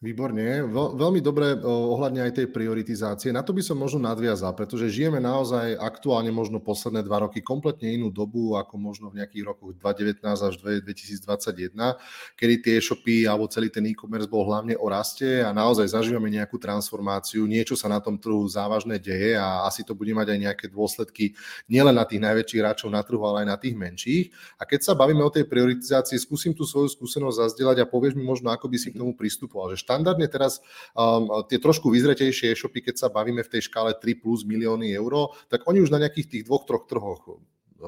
Výborne, 0.00 0.64
Veľ, 0.64 0.96
veľmi 0.96 1.20
dobre 1.20 1.60
ohľadne 1.60 2.24
aj 2.24 2.40
tej 2.40 2.48
prioritizácie. 2.48 3.36
Na 3.36 3.44
to 3.44 3.52
by 3.52 3.60
som 3.60 3.76
možno 3.76 4.00
nadviazal, 4.00 4.56
pretože 4.56 4.88
žijeme 4.88 5.20
naozaj 5.20 5.76
aktuálne 5.76 6.32
možno 6.32 6.56
posledné 6.56 7.04
dva 7.04 7.28
roky 7.28 7.44
kompletne 7.44 8.00
inú 8.00 8.08
dobu, 8.08 8.56
ako 8.56 8.80
možno 8.80 9.12
v 9.12 9.20
nejakých 9.20 9.44
rokoch 9.52 9.76
2019 9.76 10.24
až 10.24 10.54
2021, 10.56 12.00
kedy 12.32 12.54
tie 12.64 12.72
e-shopy 12.80 13.28
alebo 13.28 13.44
celý 13.52 13.68
ten 13.68 13.84
e-commerce 13.92 14.24
bol 14.24 14.48
hlavne 14.48 14.72
o 14.80 14.88
raste 14.88 15.44
a 15.44 15.52
naozaj 15.52 15.92
zažívame 15.92 16.32
nejakú 16.32 16.56
transformáciu, 16.56 17.44
niečo 17.44 17.76
sa 17.76 17.92
na 17.92 18.00
tom 18.00 18.16
trhu 18.16 18.40
závažné 18.48 18.96
deje 18.96 19.36
a 19.36 19.68
asi 19.68 19.84
to 19.84 19.92
bude 19.92 20.16
mať 20.16 20.32
aj 20.32 20.38
nejaké 20.48 20.66
dôsledky 20.72 21.36
nielen 21.68 21.92
na 21.92 22.08
tých 22.08 22.24
najväčších 22.24 22.60
hráčov 22.64 22.88
na 22.88 23.04
trhu, 23.04 23.20
ale 23.20 23.44
aj 23.44 23.48
na 23.52 23.56
tých 23.60 23.76
menších. 23.76 24.32
A 24.56 24.64
keď 24.64 24.80
sa 24.80 24.96
bavíme 24.96 25.20
o 25.20 25.28
tej 25.28 25.44
prioritizácii, 25.44 26.16
skúsim 26.16 26.56
tú 26.56 26.64
svoju 26.64 26.88
skúsenosť 26.88 27.36
zazdieľať 27.52 27.84
a 27.84 27.90
povieš 27.92 28.16
mi 28.16 28.24
možno, 28.24 28.48
ako 28.48 28.64
by 28.64 28.80
si 28.80 28.88
k 28.88 28.96
tomu 28.96 29.12
pristupoval. 29.12 29.76
Že 29.76 29.89
štandardne 29.90 30.30
teraz 30.30 30.62
um, 30.94 31.42
tie 31.50 31.58
trošku 31.58 31.90
vyzretejšie 31.90 32.54
e-shopy, 32.54 32.86
keď 32.86 33.02
sa 33.02 33.08
bavíme 33.10 33.42
v 33.42 33.50
tej 33.50 33.66
škále 33.66 33.98
3 33.98 34.22
plus 34.22 34.46
milióny 34.46 34.94
eur, 34.94 35.34
tak 35.50 35.66
oni 35.66 35.82
už 35.82 35.90
na 35.90 35.98
nejakých 35.98 36.30
tých 36.30 36.42
dvoch, 36.46 36.62
troch 36.62 36.86
trhoch 36.86 37.42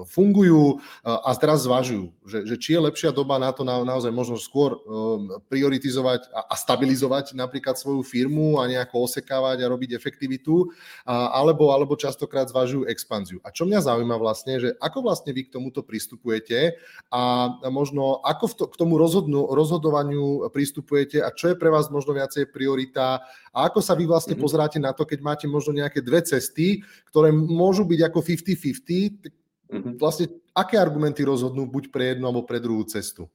fungujú 0.09 0.81
a 1.05 1.31
teraz 1.37 1.69
zvažujú, 1.69 2.13
že, 2.25 2.39
že 2.49 2.57
či 2.57 2.75
je 2.77 2.81
lepšia 2.89 3.11
doba 3.13 3.37
na 3.37 3.53
to 3.53 3.63
na, 3.63 3.85
naozaj 3.85 4.09
možno 4.09 4.41
skôr 4.41 4.79
um, 4.81 5.41
prioritizovať 5.53 6.33
a, 6.33 6.49
a 6.49 6.55
stabilizovať 6.57 7.37
napríklad 7.37 7.77
svoju 7.77 8.01
firmu 8.01 8.57
a 8.59 8.69
nejako 8.69 9.05
osekávať 9.05 9.63
a 9.63 9.71
robiť 9.71 9.93
efektivitu, 9.93 10.73
a, 11.05 11.35
alebo, 11.37 11.71
alebo 11.71 11.99
častokrát 11.99 12.49
zvažujú 12.49 12.89
expanziu. 12.89 13.39
A 13.45 13.53
čo 13.53 13.69
mňa 13.69 13.85
zaujíma 13.85 14.17
vlastne, 14.17 14.59
že 14.59 14.69
ako 14.81 15.05
vlastne 15.05 15.37
vy 15.37 15.49
k 15.49 15.55
tomuto 15.55 15.85
pristupujete 15.85 16.81
a 17.13 17.53
možno 17.69 18.25
ako 18.25 18.45
v 18.49 18.55
to, 18.57 18.65
k 18.73 18.75
tomu 18.81 18.95
rozhodnu, 18.97 19.53
rozhodovaniu 19.53 20.49
pristupujete 20.49 21.21
a 21.21 21.33
čo 21.35 21.53
je 21.53 21.61
pre 21.61 21.69
vás 21.69 21.93
možno 21.93 22.17
viacej 22.17 22.49
priorita 22.49 23.21
a 23.53 23.69
ako 23.69 23.85
sa 23.85 23.93
vy 23.93 24.09
vlastne 24.09 24.33
mm-hmm. 24.33 24.45
pozeráte 24.45 24.79
na 24.81 24.97
to, 24.97 25.05
keď 25.05 25.21
máte 25.21 25.47
možno 25.51 25.77
nejaké 25.77 26.01
dve 26.01 26.25
cesty, 26.25 26.81
ktoré 27.13 27.29
môžu 27.33 27.85
byť 27.85 28.01
ako 28.09 28.19
50-50, 28.25 29.42
Mm-hmm. 29.73 29.97
Vlastne 29.97 30.29
aké 30.53 30.77
argumenty 30.77 31.25
rozhodnú 31.25 31.65
buď 31.65 31.89
pre 31.89 32.05
jednu 32.13 32.29
alebo 32.29 32.45
pre 32.45 32.61
druhou 32.61 32.85
cestu? 32.85 33.33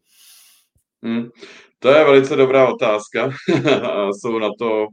Mm, 1.01 1.29
to 1.79 1.87
je 1.89 2.05
velice 2.05 2.35
dobrá 2.35 2.69
otázka. 2.69 3.29
Jsou 4.21 4.39
na 4.39 4.49
to 4.59 4.87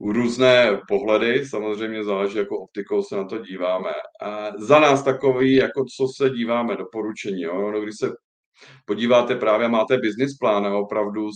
různé 0.00 0.80
pohledy, 0.88 1.46
samozřejmě 1.48 2.04
záleží, 2.04 2.38
jako 2.38 2.58
optikou 2.58 3.02
se 3.02 3.16
na 3.16 3.24
to 3.24 3.38
díváme. 3.38 3.90
A 4.22 4.52
za 4.58 4.80
nás 4.80 5.02
takový, 5.02 5.54
jako 5.54 5.84
co 5.96 6.08
se 6.16 6.30
díváme, 6.30 6.76
doporučení. 6.76 7.42
Jo? 7.42 7.70
No, 7.70 7.80
když 7.80 7.94
se 7.96 8.10
podíváte 8.84 9.34
právě, 9.34 9.68
máte 9.68 9.98
business 9.98 10.36
plán 10.36 10.66
a 10.66 10.76
opravdu 10.76 11.30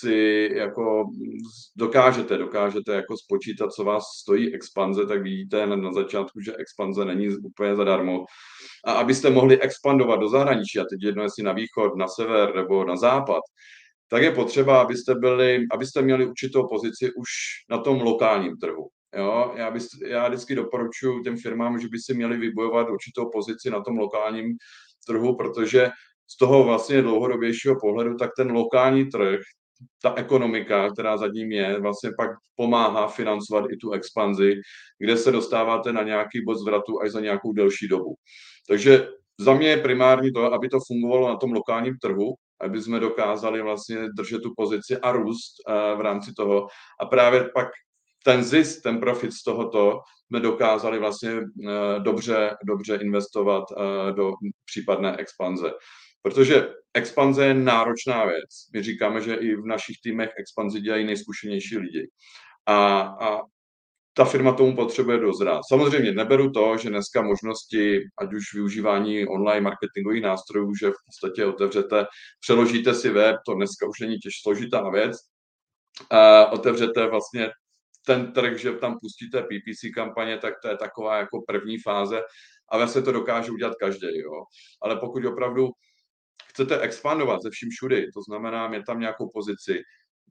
si 0.00 0.48
jako 0.54 1.04
dokážete, 1.76 2.38
dokážete 2.38 2.94
jako 2.94 3.16
spočítat, 3.16 3.72
co 3.72 3.84
vás 3.84 4.04
stojí 4.22 4.54
expanze, 4.54 5.06
tak 5.06 5.22
vidíte 5.22 5.66
na, 5.66 5.76
na 5.76 5.92
začátku, 5.92 6.40
že 6.40 6.56
expanze 6.56 7.04
není 7.04 7.28
úplně 7.36 7.76
zadarmo. 7.76 8.24
A 8.84 8.92
abyste 8.92 9.30
mohli 9.30 9.60
expandovat 9.60 10.20
do 10.20 10.28
zahraničí, 10.28 10.78
a 10.78 10.84
teď 10.84 11.02
jedno 11.02 11.22
jestli 11.22 11.42
na 11.42 11.52
východ, 11.52 11.96
na 11.96 12.08
sever 12.08 12.54
nebo 12.54 12.84
na 12.84 12.96
západ, 12.96 13.42
tak 14.10 14.22
je 14.22 14.30
potřeba, 14.30 14.80
abyste, 14.80 15.14
byli, 15.14 15.66
abyste 15.72 16.02
měli 16.02 16.26
určitou 16.26 16.68
pozici 16.68 17.12
už 17.12 17.28
na 17.70 17.78
tom 17.78 18.00
lokálním 18.00 18.56
trhu. 18.56 18.88
Jo, 19.16 19.52
já, 19.56 19.70
bys, 19.70 19.88
já 20.06 20.28
vždycky 20.28 20.54
doporučuji 20.54 21.22
těm 21.22 21.36
firmám, 21.36 21.78
že 21.78 21.88
by 21.88 21.98
si 21.98 22.14
měli 22.14 22.36
vybojovat 22.36 22.90
určitou 22.90 23.30
pozici 23.32 23.70
na 23.70 23.80
tom 23.80 23.98
lokálním 23.98 24.56
trhu, 25.06 25.36
protože 25.36 25.90
z 26.26 26.36
toho 26.36 26.64
vlastně 26.64 27.02
dlouhodobějšího 27.02 27.80
pohledu, 27.80 28.16
tak 28.16 28.30
ten 28.36 28.52
lokální 28.52 29.10
trh, 29.10 29.40
ta 30.02 30.14
ekonomika, 30.16 30.90
která 30.90 31.16
za 31.16 31.26
ním 31.26 31.52
je, 31.52 31.80
vlastně 31.80 32.10
pak 32.16 32.30
pomáhá 32.56 33.08
financovat 33.08 33.64
i 33.70 33.76
tu 33.76 33.92
expanzi, 33.92 34.54
kde 34.98 35.16
se 35.16 35.32
dostáváte 35.32 35.92
na 35.92 36.02
nějaký 36.02 36.44
bod 36.44 36.54
zvratu 36.54 37.02
až 37.02 37.10
za 37.10 37.20
nějakou 37.20 37.52
delší 37.52 37.88
dobu. 37.88 38.14
Takže 38.68 39.08
za 39.40 39.54
mě 39.54 39.68
je 39.68 39.76
primární 39.76 40.32
to, 40.32 40.52
aby 40.52 40.68
to 40.68 40.78
fungovalo 40.86 41.28
na 41.28 41.36
tom 41.36 41.52
lokálním 41.52 41.98
trhu, 41.98 42.34
aby 42.60 42.82
jsme 42.82 43.00
dokázali 43.00 43.62
vlastně 43.62 43.96
držet 44.16 44.42
tu 44.42 44.52
pozici 44.56 44.96
a 44.96 45.12
růst 45.12 45.54
eh, 45.68 45.96
v 45.96 46.00
rámci 46.00 46.32
toho. 46.32 46.68
A 47.00 47.06
právě 47.06 47.50
pak 47.54 47.68
ten 48.24 48.44
zisk, 48.44 48.82
ten 48.82 49.00
profit 49.00 49.32
z 49.32 49.42
tohoto 49.42 50.00
jsme 50.26 50.40
dokázali 50.40 50.98
vlastně 50.98 51.30
eh, 51.30 52.00
dobře, 52.00 52.56
dobře 52.64 52.96
investovat 52.96 53.64
eh, 53.70 54.12
do 54.12 54.32
případné 54.64 55.16
expanze. 55.16 55.72
Protože 56.22 56.68
expanze 56.94 57.44
je 57.44 57.54
náročná 57.54 58.24
věc. 58.24 58.50
My 58.74 58.82
říkáme, 58.82 59.20
že 59.20 59.34
i 59.34 59.54
v 59.54 59.66
našich 59.66 59.96
týmech 60.02 60.30
expanzi 60.38 60.80
dělají 60.80 61.04
nejzkušenější 61.04 61.78
lidi. 61.78 62.10
A, 62.66 63.00
a 63.00 63.40
ta 64.14 64.24
firma 64.24 64.52
tomu 64.52 64.76
potřebuje 64.76 65.18
dozrát. 65.18 65.60
Samozřejmě 65.68 66.12
neberu 66.12 66.50
to, 66.50 66.76
že 66.76 66.90
dneska 66.90 67.22
možnosti, 67.22 68.00
ať 68.18 68.34
už 68.34 68.54
využívání 68.54 69.26
online 69.26 69.60
marketingových 69.60 70.22
nástrojů, 70.22 70.74
že 70.74 70.90
v 70.90 71.02
podstatě 71.06 71.46
otevřete, 71.46 72.06
přeložíte 72.40 72.94
si 72.94 73.10
web, 73.10 73.36
to 73.46 73.54
dneska 73.54 73.88
už 73.88 74.00
není 74.00 74.18
těž 74.18 74.32
složitá 74.42 74.90
věc, 74.90 75.16
a 76.10 76.46
otevřete 76.46 77.06
vlastně 77.06 77.50
ten 78.06 78.32
trh, 78.32 78.58
že 78.58 78.72
tam 78.72 78.98
pustíte 79.00 79.42
PPC 79.42 79.94
kampaně, 79.94 80.38
tak 80.38 80.54
to 80.62 80.68
je 80.68 80.76
taková 80.76 81.16
jako 81.16 81.42
první 81.46 81.78
fáze 81.78 82.22
a 82.72 82.76
vlastně 82.76 83.02
to 83.02 83.12
dokáže 83.12 83.52
udělat 83.52 83.74
každý. 83.80 84.06
Jo. 84.18 84.44
Ale 84.82 84.96
pokud 84.96 85.24
opravdu 85.24 85.68
chcete 86.48 86.80
expandovat 86.80 87.42
ze 87.42 87.50
vším 87.50 87.70
všudy, 87.70 88.06
to 88.14 88.22
znamená 88.22 88.68
mít 88.68 88.82
tam 88.86 89.00
nějakou 89.00 89.30
pozici, 89.34 89.80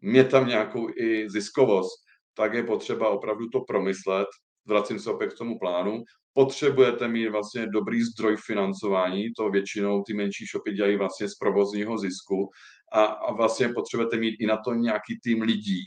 mít 0.01 0.31
tam 0.31 0.47
nějakou 0.47 0.89
i 0.89 1.29
ziskovost, 1.29 1.99
tak 2.33 2.53
je 2.53 2.63
potřeba 2.63 3.09
opravdu 3.09 3.49
to 3.49 3.61
promyslet, 3.61 4.27
vracím 4.65 4.99
se 4.99 5.09
opět 5.11 5.33
k 5.33 5.37
tomu 5.37 5.59
plánu, 5.59 6.03
potřebujete 6.33 7.07
mít 7.07 7.27
vlastně 7.27 7.67
dobrý 7.67 8.03
zdroj 8.03 8.37
financování, 8.45 9.33
to 9.37 9.49
většinou 9.49 10.03
ty 10.03 10.13
menší 10.13 10.45
shopy 10.45 10.73
dělají 10.73 10.95
vlastně 10.97 11.29
z 11.29 11.35
provozního 11.35 11.97
zisku 11.97 12.49
a, 12.93 13.03
a 13.03 13.33
vlastně 13.33 13.69
potřebujete 13.69 14.17
mít 14.17 14.35
i 14.39 14.45
na 14.45 14.57
to 14.57 14.73
nějaký 14.73 15.19
tým 15.23 15.41
lidí, 15.41 15.81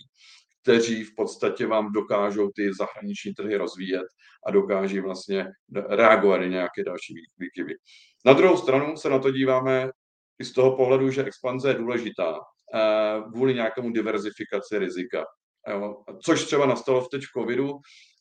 kteří 0.63 1.05
v 1.05 1.15
podstatě 1.17 1.67
vám 1.67 1.93
dokážou 1.93 2.51
ty 2.57 2.75
zahraniční 2.75 3.35
trhy 3.35 3.57
rozvíjet 3.57 4.07
a 4.47 4.51
dokáží 4.51 5.01
vlastně 5.01 5.47
reagovat 5.89 6.39
na 6.39 6.47
nějaké 6.47 6.85
další 6.85 7.15
výkyvy. 7.39 7.75
Na 8.25 8.33
druhou 8.33 8.57
stranu 8.57 8.97
se 8.97 9.11
na 9.11 9.19
to 9.19 9.31
díváme 9.31 9.91
i 10.43 10.45
z 10.45 10.53
toho 10.53 10.77
pohledu, 10.77 11.11
že 11.11 11.25
expanze 11.25 11.71
je 11.71 11.75
důležitá 11.75 12.39
eh, 12.75 13.23
kvůli 13.33 13.55
nějakému 13.55 13.91
diverzifikaci 13.91 14.79
rizika. 14.79 15.25
Což 16.23 16.45
třeba 16.45 16.67
nastalo 16.67 17.01
v 17.01 17.09
teď 17.09 17.23
v 17.23 17.41
covidu. 17.41 17.79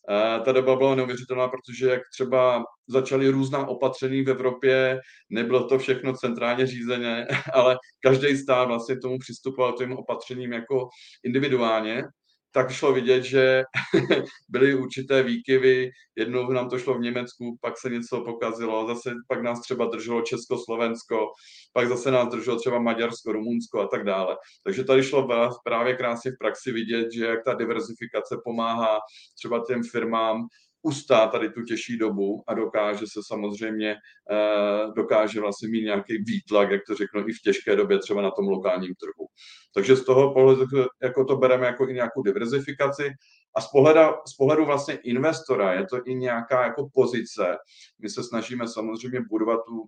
Eh, 0.09 0.39
ta 0.39 0.51
doba 0.51 0.75
byla 0.75 0.95
neuvěřitelná, 0.95 1.47
protože 1.47 1.89
jak 1.89 2.01
třeba 2.13 2.63
začaly 2.87 3.29
různá 3.29 3.67
opatření 3.67 4.21
v 4.21 4.29
Evropě, 4.29 4.99
nebylo 5.29 5.67
to 5.67 5.79
všechno 5.79 6.13
centrálně 6.13 6.67
řízené, 6.67 7.27
ale 7.53 7.77
každý 8.03 8.37
stát 8.37 8.67
vlastně 8.67 8.99
tomu 8.99 9.17
přistupoval 9.19 9.73
tím 9.73 9.97
opatřením 9.97 10.53
jako 10.53 10.89
individuálně 11.23 12.03
tak 12.51 12.71
šlo 12.71 12.93
vidět, 12.93 13.23
že 13.23 13.63
byly 14.49 14.75
určité 14.75 15.23
výkyvy. 15.23 15.89
Jednou 16.15 16.51
nám 16.51 16.69
to 16.69 16.79
šlo 16.79 16.93
v 16.93 17.01
Německu, 17.01 17.57
pak 17.61 17.77
se 17.77 17.89
něco 17.89 18.21
pokazilo, 18.21 18.87
zase 18.87 19.13
pak 19.27 19.43
nás 19.43 19.61
třeba 19.61 19.85
drželo 19.85 20.21
Česko-Slovensko, 20.21 21.27
pak 21.73 21.87
zase 21.87 22.11
nás 22.11 22.29
drželo 22.29 22.59
třeba 22.59 22.79
Maďarsko, 22.79 23.31
Rumunsko 23.31 23.79
a 23.79 23.87
tak 23.87 24.03
dále. 24.03 24.37
Takže 24.63 24.83
tady 24.83 25.03
šlo 25.03 25.27
právě 25.63 25.95
krásně 25.95 26.31
v 26.31 26.37
praxi 26.39 26.71
vidět, 26.71 27.07
že 27.13 27.25
jak 27.25 27.43
ta 27.43 27.53
diverzifikace 27.53 28.37
pomáhá 28.43 28.99
třeba 29.37 29.63
těm 29.67 29.83
firmám 29.83 30.47
ustát 30.81 31.31
tady 31.31 31.49
tu 31.49 31.61
těžší 31.61 31.97
dobu 31.97 32.43
a 32.47 32.53
dokáže 32.53 33.05
se 33.07 33.19
samozřejmě, 33.27 33.95
eh, 34.31 34.91
dokáže 34.95 35.41
vlastně 35.41 35.69
mít 35.69 35.83
nějaký 35.83 36.17
výtlak, 36.17 36.71
jak 36.71 36.81
to 36.87 36.95
řeknu, 36.95 37.27
i 37.27 37.33
v 37.33 37.41
těžké 37.43 37.75
době 37.75 37.99
třeba 37.99 38.21
na 38.21 38.31
tom 38.31 38.47
lokálním 38.47 38.93
trhu. 38.95 39.27
Takže 39.73 39.95
z 39.95 40.05
toho 40.05 40.33
pohledu 40.33 40.65
jako 41.03 41.25
to 41.25 41.37
bereme 41.37 41.67
jako 41.67 41.89
i 41.89 41.93
nějakou 41.93 42.21
diverzifikaci 42.21 43.09
a 43.55 43.61
z 43.61 43.67
pohledu, 43.71 43.99
z 44.27 44.33
pohledu 44.33 44.65
vlastně 44.65 44.95
investora 44.95 45.73
je 45.73 45.85
to 45.85 45.99
i 46.05 46.15
nějaká 46.15 46.63
jako 46.63 46.87
pozice. 46.93 47.57
My 47.99 48.09
se 48.09 48.23
snažíme 48.23 48.67
samozřejmě 48.67 49.19
budovat 49.29 49.59
tu 49.67 49.85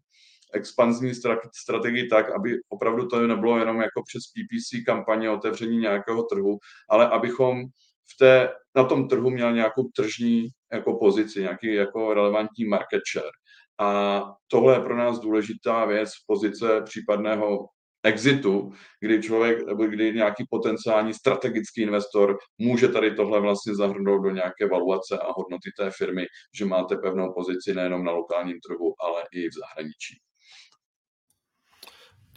expanzní 0.54 1.12
strategii 1.54 2.08
tak, 2.08 2.30
aby 2.30 2.58
opravdu 2.70 3.08
to 3.08 3.28
nebylo 3.28 3.58
jenom 3.58 3.82
jako 3.82 4.04
přes 4.08 4.22
PPC 4.24 4.86
kampaně 4.86 5.30
otevření 5.30 5.78
nějakého 5.78 6.24
trhu, 6.24 6.58
ale 6.90 7.10
abychom 7.10 7.64
v 8.14 8.18
té, 8.20 8.50
na 8.76 8.84
tom 8.84 9.08
trhu 9.08 9.30
měl 9.30 9.54
nějakou 9.54 9.84
tržní 9.96 10.48
jako 10.74 10.98
pozici, 10.98 11.42
nějaký 11.42 11.74
jako 11.74 12.14
relevantní 12.14 12.66
market 12.66 13.02
share. 13.14 13.32
A 13.80 14.24
tohle 14.48 14.76
je 14.76 14.80
pro 14.80 14.98
nás 14.98 15.20
důležitá 15.20 15.86
věc 15.86 16.10
v 16.10 16.26
pozice 16.28 16.82
případného 16.82 17.68
exitu, 18.04 18.72
kdy 19.00 19.22
člověk, 19.22 19.66
nebo 19.68 19.84
kdy 19.86 20.14
nějaký 20.14 20.44
potenciální 20.50 21.14
strategický 21.14 21.82
investor 21.82 22.38
může 22.58 22.88
tady 22.88 23.16
tohle 23.16 23.40
vlastně 23.40 23.76
zahrnout 23.76 24.24
do 24.24 24.30
nějaké 24.30 24.68
valuace 24.72 25.18
a 25.20 25.32
hodnoty 25.36 25.70
té 25.80 25.92
firmy, 25.98 26.26
že 26.56 26.66
máte 26.66 26.98
pevnou 26.98 27.34
pozici 27.34 27.74
nejenom 27.74 28.04
na 28.04 28.12
lokálním 28.12 28.60
trhu, 28.68 28.94
ale 29.00 29.24
i 29.32 29.50
v 29.50 29.54
zahraničí. 29.54 30.18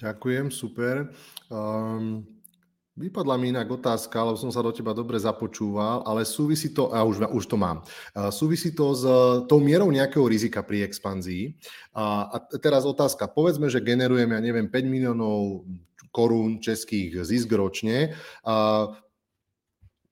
Ďakujem, 0.00 0.50
super. 0.50 1.14
Um, 1.50 2.35
Vypadla 2.96 3.36
mi 3.36 3.52
inak 3.52 3.68
otázka, 3.68 4.24
lebo 4.24 4.40
som 4.40 4.48
sa 4.48 4.64
do 4.64 4.72
teba 4.72 4.96
dobre 4.96 5.20
započúval, 5.20 6.00
ale 6.08 6.24
súvisí 6.24 6.72
to, 6.72 6.88
a 6.96 7.04
už, 7.04 7.28
už 7.28 7.44
to 7.44 7.60
mám, 7.60 7.84
súvisí 8.32 8.72
to 8.72 8.96
s 8.96 9.04
tou 9.44 9.60
mierou 9.60 9.92
nejakého 9.92 10.24
rizika 10.24 10.64
pri 10.64 10.80
expanzii. 10.88 11.60
A, 11.92 12.24
a 12.24 12.36
teraz 12.56 12.88
otázka, 12.88 13.28
povedzme, 13.28 13.68
že 13.68 13.84
generujeme, 13.84 14.32
ja 14.32 14.40
neviem, 14.40 14.72
5 14.72 14.88
miliónov 14.88 15.68
korún 16.08 16.56
českých 16.64 17.20
zisk 17.20 17.52
ročne. 17.52 18.16
A 18.40 18.88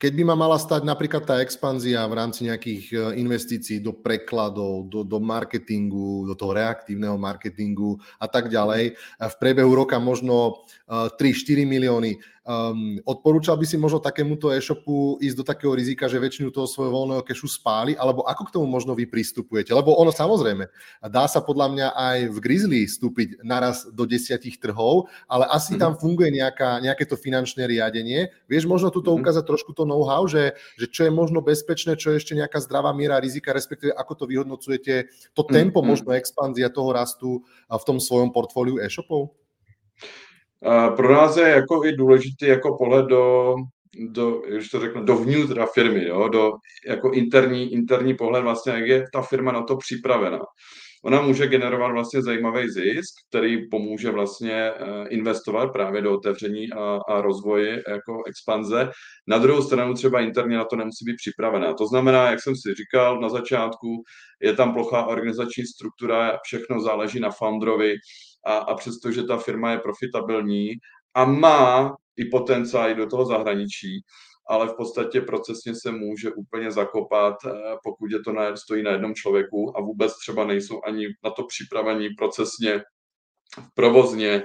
keď 0.04 0.12
by 0.20 0.22
ma 0.28 0.36
mala 0.36 0.60
stať 0.60 0.84
napríklad 0.84 1.24
tá 1.24 1.40
expanzia 1.40 2.04
v 2.04 2.20
rámci 2.20 2.44
nejakých 2.44 2.84
e, 2.92 2.96
investícií 3.24 3.80
do 3.80 3.96
prekladov, 3.96 4.92
do, 4.92 5.00
do 5.00 5.16
marketingu, 5.16 6.28
do 6.28 6.36
toho 6.36 6.52
reaktívneho 6.52 7.16
marketingu 7.16 7.96
a 8.20 8.28
tak 8.28 8.52
ďalej, 8.52 9.00
v 9.00 9.34
priebehu 9.40 9.72
roka 9.72 9.96
možno 9.96 10.66
3-4 10.84 11.16
e, 11.16 11.64
milióny, 11.64 12.10
Um, 12.44 13.00
odporúčal 13.09 13.57
by 13.57 13.64
si 13.64 13.80
možno 13.80 14.04
takémuto 14.04 14.52
e-shopu 14.52 15.16
ísť 15.16 15.37
do 15.40 15.44
takého 15.48 15.72
rizika, 15.72 16.12
že 16.12 16.20
väčšinu 16.20 16.52
toho 16.52 16.68
svojho 16.68 16.92
voľného 16.92 17.24
kešu 17.24 17.48
spáli, 17.48 17.96
alebo 17.96 18.20
ako 18.28 18.42
k 18.44 18.52
tomu 18.52 18.68
možno 18.68 18.92
vy 18.92 19.09
pristupujete? 19.09 19.72
Lebo 19.72 19.96
ono 19.96 20.12
samozrejme, 20.12 20.68
dá 21.09 21.24
sa 21.24 21.40
podľa 21.40 21.72
mňa 21.72 21.88
aj 21.96 22.18
v 22.37 22.38
Grizzly 22.44 22.85
vstúpiť 22.85 23.40
naraz 23.40 23.88
do 23.88 24.04
desiatich 24.04 24.61
trhov, 24.61 25.09
ale 25.24 25.48
asi 25.48 25.72
mm-hmm. 25.72 25.80
tam 25.80 25.92
funguje 25.96 26.37
nejaká, 26.37 26.85
nejaké 26.85 27.09
to 27.09 27.16
finančné 27.16 27.64
riadenie. 27.64 28.28
Vieš 28.44 28.68
možno 28.68 28.92
tuto 28.92 29.16
mm-hmm. 29.16 29.24
ukázať 29.24 29.44
trošku 29.48 29.72
to 29.72 29.88
know-how, 29.88 30.28
že, 30.28 30.52
že 30.76 30.85
čo 30.92 31.09
je 31.09 31.12
možno 31.16 31.40
bezpečné, 31.40 31.96
čo 31.96 32.12
je 32.12 32.20
ešte 32.20 32.37
nejaká 32.37 32.61
zdravá 32.61 32.92
miera 32.92 33.16
rizika, 33.24 33.57
respektíve 33.57 33.96
ako 33.96 34.20
to 34.20 34.24
vyhodnocujete, 34.28 35.09
to 35.33 35.42
tempo 35.48 35.80
mm-hmm. 35.80 35.88
možno 35.96 36.12
expanzia 36.12 36.68
toho 36.68 36.92
rastu 36.92 37.40
v 37.72 37.85
tom 37.88 37.96
svojom 37.96 38.37
portfóliu 38.37 38.85
e-shopov? 38.85 39.33
Pro 40.96 41.12
nás 41.12 41.36
je 41.36 41.48
jako 41.48 41.84
i 41.84 41.92
důležitý 41.92 42.46
jako 42.46 42.76
pohled 42.78 43.06
do, 43.06 43.54
do, 44.08 44.42
když 44.48 44.70
to 44.70 44.80
řeknu, 44.80 45.04
dovnitř 45.04 45.54
firmy, 45.74 46.04
jo, 46.08 46.28
do 46.28 46.52
jako 46.88 47.10
interní, 47.10 47.72
interní 47.72 48.14
pohled 48.14 48.42
vlastně, 48.42 48.72
jak 48.72 48.86
je 48.86 49.04
ta 49.12 49.22
firma 49.22 49.52
na 49.52 49.62
to 49.62 49.76
připravena. 49.76 50.38
Ona 51.04 51.22
může 51.22 51.46
generovat 51.46 51.92
vlastně 51.92 52.22
zajímavý 52.22 52.70
zisk, 52.70 53.14
který 53.28 53.68
pomůže 53.68 54.10
vlastně 54.10 54.52
eh, 54.52 55.08
investovat 55.08 55.72
právě 55.72 56.02
do 56.02 56.14
otevření 56.14 56.72
a, 56.72 56.98
a 57.08 57.20
rozvoje 57.20 57.82
jako 57.88 58.22
expanze. 58.26 58.90
Na 59.28 59.38
druhou 59.38 59.62
stranu 59.62 59.94
třeba 59.94 60.20
interně 60.20 60.56
na 60.56 60.64
to 60.64 60.76
nemusí 60.76 61.04
být 61.04 61.16
připravená. 61.16 61.74
To 61.74 61.86
znamená, 61.86 62.30
jak 62.30 62.42
jsem 62.42 62.54
si 62.56 62.74
říkal 62.74 63.20
na 63.20 63.28
začátku, 63.28 64.02
je 64.42 64.52
tam 64.52 64.72
plochá 64.74 65.06
organizační 65.06 65.64
struktura, 65.66 66.38
všechno 66.42 66.80
záleží 66.80 67.20
na 67.20 67.30
founderovi, 67.30 67.94
a, 68.46 68.57
a 68.57 68.74
přestože 68.74 69.22
ta 69.22 69.37
firma 69.37 69.70
je 69.70 69.78
profitabilní 69.78 70.72
a 71.14 71.24
má 71.24 71.96
i 72.16 72.24
potenciál 72.24 72.90
i 72.90 72.94
do 72.94 73.07
toho 73.07 73.26
zahraničí, 73.26 74.00
ale 74.48 74.68
v 74.68 74.76
podstatě 74.76 75.20
procesně 75.20 75.74
se 75.74 75.92
může 75.92 76.33
úplně 76.33 76.70
zakopat, 76.70 77.35
eh, 77.46 77.50
pokud 77.85 78.11
je 78.11 78.20
to 78.22 78.33
na, 78.33 78.57
stojí 78.57 78.83
na 78.83 78.90
jednom 78.90 79.14
člověku 79.14 79.78
a 79.78 79.80
vůbec 79.80 80.18
třeba 80.18 80.44
nejsou 80.44 80.80
ani 80.87 81.07
na 81.24 81.30
to 81.30 81.44
připravení 81.46 82.09
procesně, 82.18 82.83
provozně. 83.74 84.42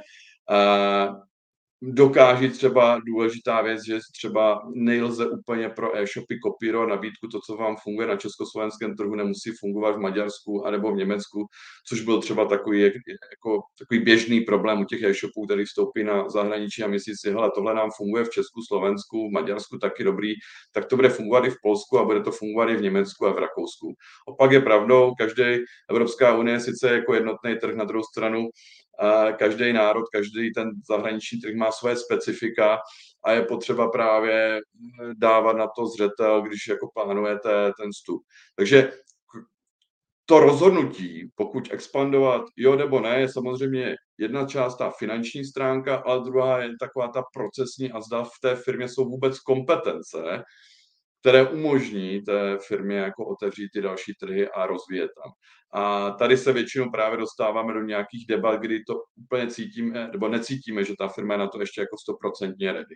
Dokáží 1.81 2.49
třeba 2.49 2.99
důležitá 3.05 3.61
věc, 3.61 3.85
že 3.85 3.99
třeba 4.11 4.61
nejlze 4.73 5.29
úplně 5.29 5.69
pro 5.69 5.97
e-shopy 5.97 6.39
kopírovat 6.39 6.89
nabídku, 6.89 7.27
to, 7.27 7.39
co 7.39 7.55
vám 7.55 7.75
funguje 7.83 8.07
na 8.07 8.15
československém 8.15 8.95
trhu, 8.95 9.15
nemusí 9.15 9.51
fungovat 9.59 9.91
v 9.91 9.99
Maďarsku 9.99 10.65
anebo 10.65 10.91
v 10.91 10.95
Německu, 10.95 11.45
což 11.87 12.01
byl 12.01 12.21
třeba 12.21 12.45
takový, 12.45 12.81
jako, 12.81 13.61
takový 13.79 13.99
běžný 13.99 14.41
problém 14.41 14.81
u 14.81 14.85
těch 14.85 15.03
e-shopů, 15.03 15.45
který 15.45 15.65
vstoupí 15.65 16.03
na 16.03 16.29
zahraničí 16.29 16.83
a 16.83 16.87
myslí 16.87 17.13
si, 17.15 17.31
hele, 17.31 17.51
tohle 17.55 17.73
nám 17.73 17.89
funguje 17.97 18.23
v 18.23 18.29
Česku, 18.29 18.61
Slovensku, 18.67 19.29
v 19.29 19.31
Maďarsku 19.31 19.77
taky 19.77 20.03
dobrý, 20.03 20.33
tak 20.71 20.85
to 20.85 20.95
bude 20.95 21.09
fungovat 21.09 21.45
i 21.45 21.49
v 21.49 21.61
Polsku 21.63 21.99
a 21.99 22.05
bude 22.05 22.21
to 22.23 22.31
fungovat 22.31 22.69
i 22.69 22.75
v 22.75 22.81
Německu 22.81 23.25
a 23.25 23.33
v 23.33 23.39
Rakousku. 23.39 23.93
Opak 24.27 24.51
je 24.51 24.61
pravdou, 24.61 25.13
každý 25.17 25.43
Evropská 25.89 26.37
unie 26.37 26.59
sice 26.59 26.93
jako 26.93 27.13
jednotný 27.13 27.55
trh 27.61 27.75
na 27.75 27.83
druhou 27.83 28.03
stranu 28.03 28.49
každý 29.37 29.73
národ, 29.73 30.03
každý 30.13 30.53
ten 30.53 30.71
zahraniční 30.87 31.41
trh 31.41 31.55
má 31.55 31.71
své 31.71 31.95
specifika 31.95 32.79
a 33.23 33.31
je 33.31 33.41
potřeba 33.41 33.91
právě 33.91 34.61
dávat 35.13 35.57
na 35.57 35.67
to 35.67 35.87
zřetel, 35.87 36.41
když 36.41 36.67
jako 36.67 36.89
plánujete 36.93 37.71
ten 37.81 37.91
vstup. 37.91 38.21
Takže 38.55 38.91
to 40.25 40.39
rozhodnutí, 40.39 41.31
pokud 41.35 41.67
expandovat 41.71 42.41
jo 42.57 42.75
nebo 42.75 42.99
ne, 42.99 43.19
je 43.19 43.29
samozřejmě 43.29 43.95
jedna 44.17 44.45
část 44.45 44.77
ta 44.77 44.89
finanční 44.89 45.45
stránka, 45.45 45.95
ale 45.95 46.23
druhá 46.23 46.61
je 46.61 46.69
taková 46.79 47.07
ta 47.07 47.23
procesní 47.33 47.91
a 47.91 48.01
zda 48.01 48.23
v 48.23 48.39
té 48.41 48.55
firmě 48.55 48.89
jsou 48.89 49.05
vůbec 49.05 49.39
kompetence, 49.39 50.43
které 51.19 51.49
umožní 51.49 52.21
té 52.21 52.57
firmě 52.67 52.97
jako 52.97 53.25
otevřít 53.25 53.69
ty 53.73 53.81
další 53.81 54.13
trhy 54.19 54.49
a 54.49 54.65
rozvíjet 54.65 55.11
tam. 55.23 55.31
A 55.73 56.11
tady 56.11 56.37
se 56.37 56.53
většinou 56.53 56.91
právě 56.91 57.17
dostáváme 57.17 57.73
do 57.73 57.81
nějakých 57.81 58.25
debat, 58.27 58.61
kdy 58.61 58.83
to 58.83 58.93
úplně 59.15 59.47
cítíme, 59.47 60.09
nebo 60.11 60.27
necítíme, 60.27 60.83
že 60.83 60.93
ta 60.99 61.07
firma 61.07 61.33
je 61.33 61.37
na 61.37 61.47
to 61.47 61.59
ještě 61.59 61.81
jako 61.81 61.97
stoprocentně 61.97 62.73
ready. 62.73 62.95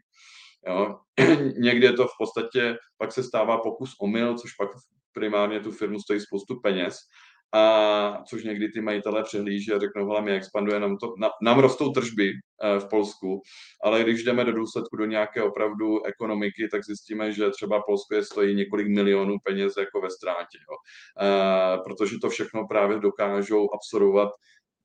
Jo. 0.67 0.99
Někdy 1.57 1.85
je 1.85 1.93
to 1.93 2.07
v 2.07 2.17
podstatě, 2.19 2.77
pak 2.97 3.11
se 3.11 3.23
stává 3.23 3.57
pokus 3.57 3.95
omyl, 4.01 4.37
což 4.37 4.53
pak 4.53 4.69
primárně 5.13 5.59
tu 5.59 5.71
firmu 5.71 5.99
stojí 5.99 6.19
spoustu 6.19 6.59
peněz, 6.61 6.97
a 7.53 8.23
což 8.27 8.43
někdy 8.43 8.69
ty 8.69 8.81
majitelé 8.81 9.23
přehlíží 9.23 9.71
a 9.71 9.79
řeknou, 9.79 10.07
hele, 10.07 10.21
my 10.21 10.31
expandujeme, 10.31 10.87
nám, 10.87 10.97
to, 10.97 11.13
na, 11.17 11.29
nám 11.41 11.59
rostou 11.59 11.91
tržby 11.91 12.29
e, 12.29 12.79
v 12.79 12.89
Polsku, 12.89 13.41
ale 13.83 14.03
když 14.03 14.23
jdeme 14.23 14.45
do 14.45 14.51
důsledku 14.51 14.97
do 14.97 15.05
nějaké 15.05 15.43
opravdu 15.43 16.05
ekonomiky, 16.05 16.67
tak 16.71 16.83
zjistíme, 16.83 17.31
že 17.31 17.49
třeba 17.49 17.81
Polsko 17.85 18.15
je 18.15 18.23
stojí 18.23 18.55
několik 18.55 18.87
milionů 18.87 19.35
peněz 19.43 19.73
jako 19.77 20.01
ve 20.01 20.09
ztrátě, 20.09 20.57
jo. 20.69 20.75
E, 21.27 21.77
protože 21.83 22.15
to 22.21 22.29
všechno 22.29 22.67
právě 22.67 22.99
dokážou 22.99 23.69
absorbovat 23.73 24.29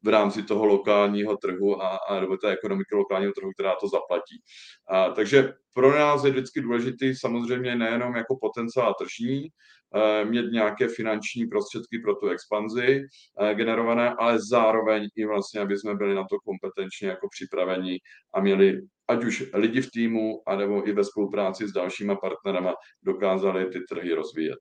v 0.02 0.09
rámci 0.09 0.42
toho 0.42 0.66
lokálního 0.66 1.37
trhu 1.37 1.83
a, 1.83 1.96
a 1.96 2.20
nebo 2.20 2.37
té 2.37 2.50
ekonomiky 2.50 2.94
lokálního 2.94 3.33
trhu, 3.33 3.52
která 3.52 3.74
to 3.81 3.88
zaplatí. 3.88 4.42
A, 4.88 5.11
takže 5.11 5.52
pro 5.72 5.98
nás 5.98 6.24
je 6.24 6.31
vždycky 6.31 6.61
důležitý 6.61 7.14
samozřejmě 7.14 7.76
nejenom 7.76 8.16
jako 8.16 8.38
potenciál 8.40 8.94
tržní, 8.94 9.48
Eh, 9.48 9.77
mít 10.24 10.53
nějaké 10.53 10.88
finanční 10.88 11.46
prostředky 11.46 11.98
pro 11.98 12.14
tu 12.14 12.29
expanzi 12.29 13.03
eh, 13.40 13.55
generované, 13.55 14.14
ale 14.18 14.38
zároveň 14.51 15.09
i 15.16 15.27
vlastně, 15.27 15.61
aby 15.61 15.79
jsme 15.79 15.94
byli 15.94 16.14
na 16.14 16.24
to 16.31 16.37
kompetenčně 16.44 17.09
jako 17.09 17.29
připraveni 17.31 17.98
a 18.35 18.40
měli 18.40 18.81
ať 19.09 19.24
už 19.24 19.44
lidi 19.55 19.81
v 19.81 19.90
týmu, 19.90 20.42
anebo 20.46 20.88
i 20.88 20.92
ve 20.92 21.05
spolupráci 21.05 21.68
s 21.68 21.72
dalšíma 21.72 22.16
partnerama 22.16 22.74
dokázali 23.03 23.66
ty 23.66 23.81
trhy 23.88 24.12
rozvíjet. 24.12 24.59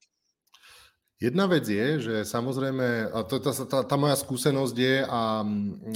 Jedna 1.18 1.50
vec 1.50 1.66
je, 1.66 1.98
že 1.98 2.16
samozrejme, 2.30 3.10
a 3.10 3.26
to, 3.26 3.42
tá, 3.42 3.50
tá, 3.50 3.82
tá 3.82 3.96
moja 3.98 4.14
skúsenosť 4.14 4.76
je, 4.78 4.96
a, 5.02 5.42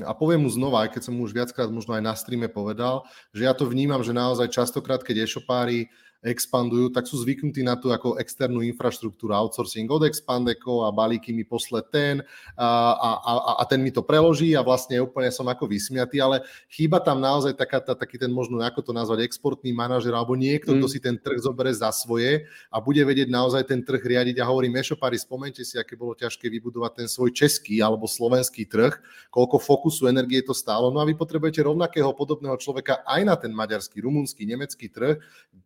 a 0.01 0.11
poviem 0.17 0.41
mu 0.41 0.49
znova, 0.49 0.81
aj 0.81 0.97
keď 0.97 1.01
som 1.05 1.13
mu 1.13 1.29
už 1.29 1.37
viackrát 1.37 1.69
možno 1.69 1.93
aj 1.93 2.01
na 2.01 2.17
streame 2.17 2.49
povedal, 2.49 3.05
že 3.29 3.45
ja 3.45 3.53
to 3.53 3.69
vnímam, 3.69 4.01
že 4.01 4.17
naozaj 4.17 4.49
častokrát, 4.49 5.05
keď 5.05 5.29
e-shopári 5.29 5.93
expandujú, 6.21 6.93
tak 6.93 7.09
sú 7.09 7.17
zvyknutí 7.17 7.65
na 7.65 7.73
tú 7.73 7.89
ako 7.89 8.21
externú 8.21 8.61
infraštruktúru, 8.61 9.33
outsourcing 9.33 9.89
od 9.89 10.05
Expandeko 10.05 10.85
a 10.85 10.93
balíky 10.93 11.33
mi 11.33 11.41
posle 11.41 11.81
ten 11.89 12.21
a, 12.53 12.69
a, 12.93 13.11
a 13.57 13.63
ten 13.65 13.81
mi 13.81 13.89
to 13.89 14.05
preloží 14.05 14.53
a 14.53 14.61
vlastne 14.61 15.01
úplne 15.01 15.33
som 15.33 15.49
ako 15.49 15.65
vysmiatý, 15.65 16.21
ale 16.21 16.45
chýba 16.69 17.01
tam 17.01 17.17
naozaj 17.17 17.57
taká, 17.57 17.81
tá, 17.81 17.97
taký 17.97 18.21
ten 18.21 18.29
možno, 18.29 18.61
ako 18.61 18.85
to 18.85 18.93
nazvať, 18.93 19.25
exportný 19.25 19.73
manažer 19.73 20.13
alebo 20.13 20.37
niekto, 20.37 20.73
mm. 20.73 20.77
kto 20.77 20.87
si 20.87 20.99
ten 21.01 21.17
trh 21.17 21.41
zobere 21.41 21.73
za 21.73 21.89
svoje 21.89 22.45
a 22.69 22.77
bude 22.77 23.01
vedieť 23.01 23.29
naozaj 23.33 23.65
ten 23.65 23.81
trh 23.81 24.01
riadiť. 24.01 24.37
A 24.41 24.49
hovorím, 24.49 24.77
Ešopári, 24.77 25.17
spomente 25.17 25.65
si, 25.65 25.81
aké 25.81 25.97
bolo 25.97 26.13
ťažké 26.13 26.45
vybudovať 26.45 27.01
ten 27.01 27.07
svoj 27.09 27.33
český 27.33 27.81
alebo 27.81 28.05
slovenský 28.05 28.69
trh, 28.69 28.93
koľko 29.33 29.57
fokusu, 29.57 30.05
energie 30.05 30.45
to 30.45 30.53
stálo. 30.53 30.93
No 30.93 31.01
a 31.01 31.07
vy 31.09 31.17
potrebujete 31.17 31.65
rovnakého 31.65 32.13
podobného 32.13 32.53
človeka 32.61 33.01
aj 33.09 33.21
na 33.25 33.33
ten 33.33 33.49
maďarský, 33.49 34.05
rumunský, 34.05 34.45
nemecký 34.45 34.85
trh, 34.85 35.17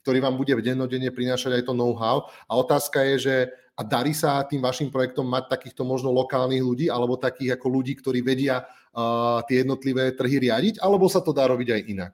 ktorý 0.06 0.22
vám 0.22 0.38
bude 0.38 0.45
bude 0.54 0.70
dennodenne 0.70 1.10
prinášať 1.10 1.58
aj 1.58 1.64
to 1.66 1.74
know-how. 1.74 2.30
A 2.46 2.54
otázka 2.60 3.02
je, 3.02 3.16
že 3.18 3.36
a 3.76 3.82
darí 3.84 4.16
sa 4.16 4.46
tým 4.48 4.64
vašim 4.64 4.88
projektom 4.88 5.28
mať 5.28 5.52
takýchto 5.52 5.84
možno 5.84 6.08
lokálnych 6.12 6.64
ľudí 6.64 6.88
alebo 6.88 7.20
takých 7.20 7.60
ako 7.60 7.68
ľudí, 7.68 7.98
ktorí 8.00 8.24
vedia 8.24 8.64
uh, 8.64 9.44
tie 9.50 9.68
jednotlivé 9.68 10.16
trhy 10.16 10.40
riadiť, 10.48 10.80
alebo 10.80 11.12
sa 11.12 11.20
to 11.20 11.36
dá 11.36 11.44
robiť 11.48 11.70
aj 11.76 11.82
inak? 11.92 12.14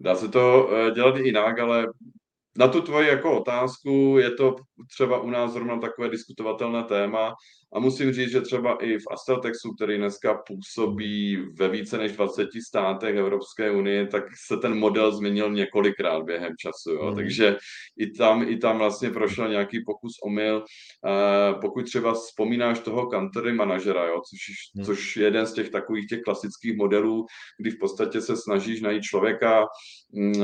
Dá 0.00 0.14
se 0.14 0.28
to 0.28 0.70
eh, 0.70 0.90
dělat 0.94 1.16
i 1.16 1.22
jinak, 1.22 1.58
ale 1.58 1.86
na 2.56 2.68
tu 2.68 2.82
tvoji 2.82 3.08
jako 3.08 3.40
otázku 3.40 4.18
je 4.18 4.30
to 4.30 4.56
třeba 4.86 5.20
u 5.20 5.30
nás 5.30 5.52
zrovna 5.52 5.78
takové 5.78 6.08
diskutovatelné 6.08 6.84
téma 6.84 7.34
a 7.72 7.78
musím 7.80 8.12
říct, 8.12 8.30
že 8.30 8.40
třeba 8.40 8.84
i 8.84 8.98
v 8.98 9.02
Asteltexu, 9.10 9.74
který 9.74 9.98
dneska 9.98 10.34
působí 10.46 11.36
ve 11.58 11.68
více 11.68 11.98
než 11.98 12.12
20 12.12 12.48
státech 12.68 13.16
Evropské 13.16 13.70
unie, 13.70 14.06
tak 14.06 14.24
se 14.46 14.56
ten 14.56 14.74
model 14.74 15.12
změnil 15.12 15.50
několikrát 15.50 16.22
během 16.22 16.52
času. 16.58 16.90
Jo. 16.90 17.10
Mm. 17.10 17.16
Takže 17.16 17.56
i 17.98 18.10
tam, 18.10 18.48
i 18.48 18.56
tam 18.56 18.78
vlastně 18.78 19.10
prošel 19.10 19.48
nějaký 19.48 19.84
pokus 19.86 20.12
omyl. 20.24 20.56
Uh, 20.56 21.60
pokud 21.60 21.82
třeba 21.82 22.14
vzpomínáš 22.14 22.78
toho 22.78 23.06
country 23.06 23.52
manažera, 23.52 24.06
jo, 24.06 24.20
což, 24.30 24.40
mm. 24.74 24.84
což 24.84 25.16
je 25.16 25.24
jeden 25.24 25.46
z 25.46 25.52
těch 25.52 25.70
takových 25.70 26.06
těch 26.06 26.20
klasických 26.20 26.76
modelů, 26.76 27.26
kdy 27.60 27.70
v 27.70 27.78
podstatě 27.78 28.20
se 28.20 28.36
snažíš 28.36 28.80
najít 28.80 29.02
člověka, 29.02 29.60
uh, 29.60 30.42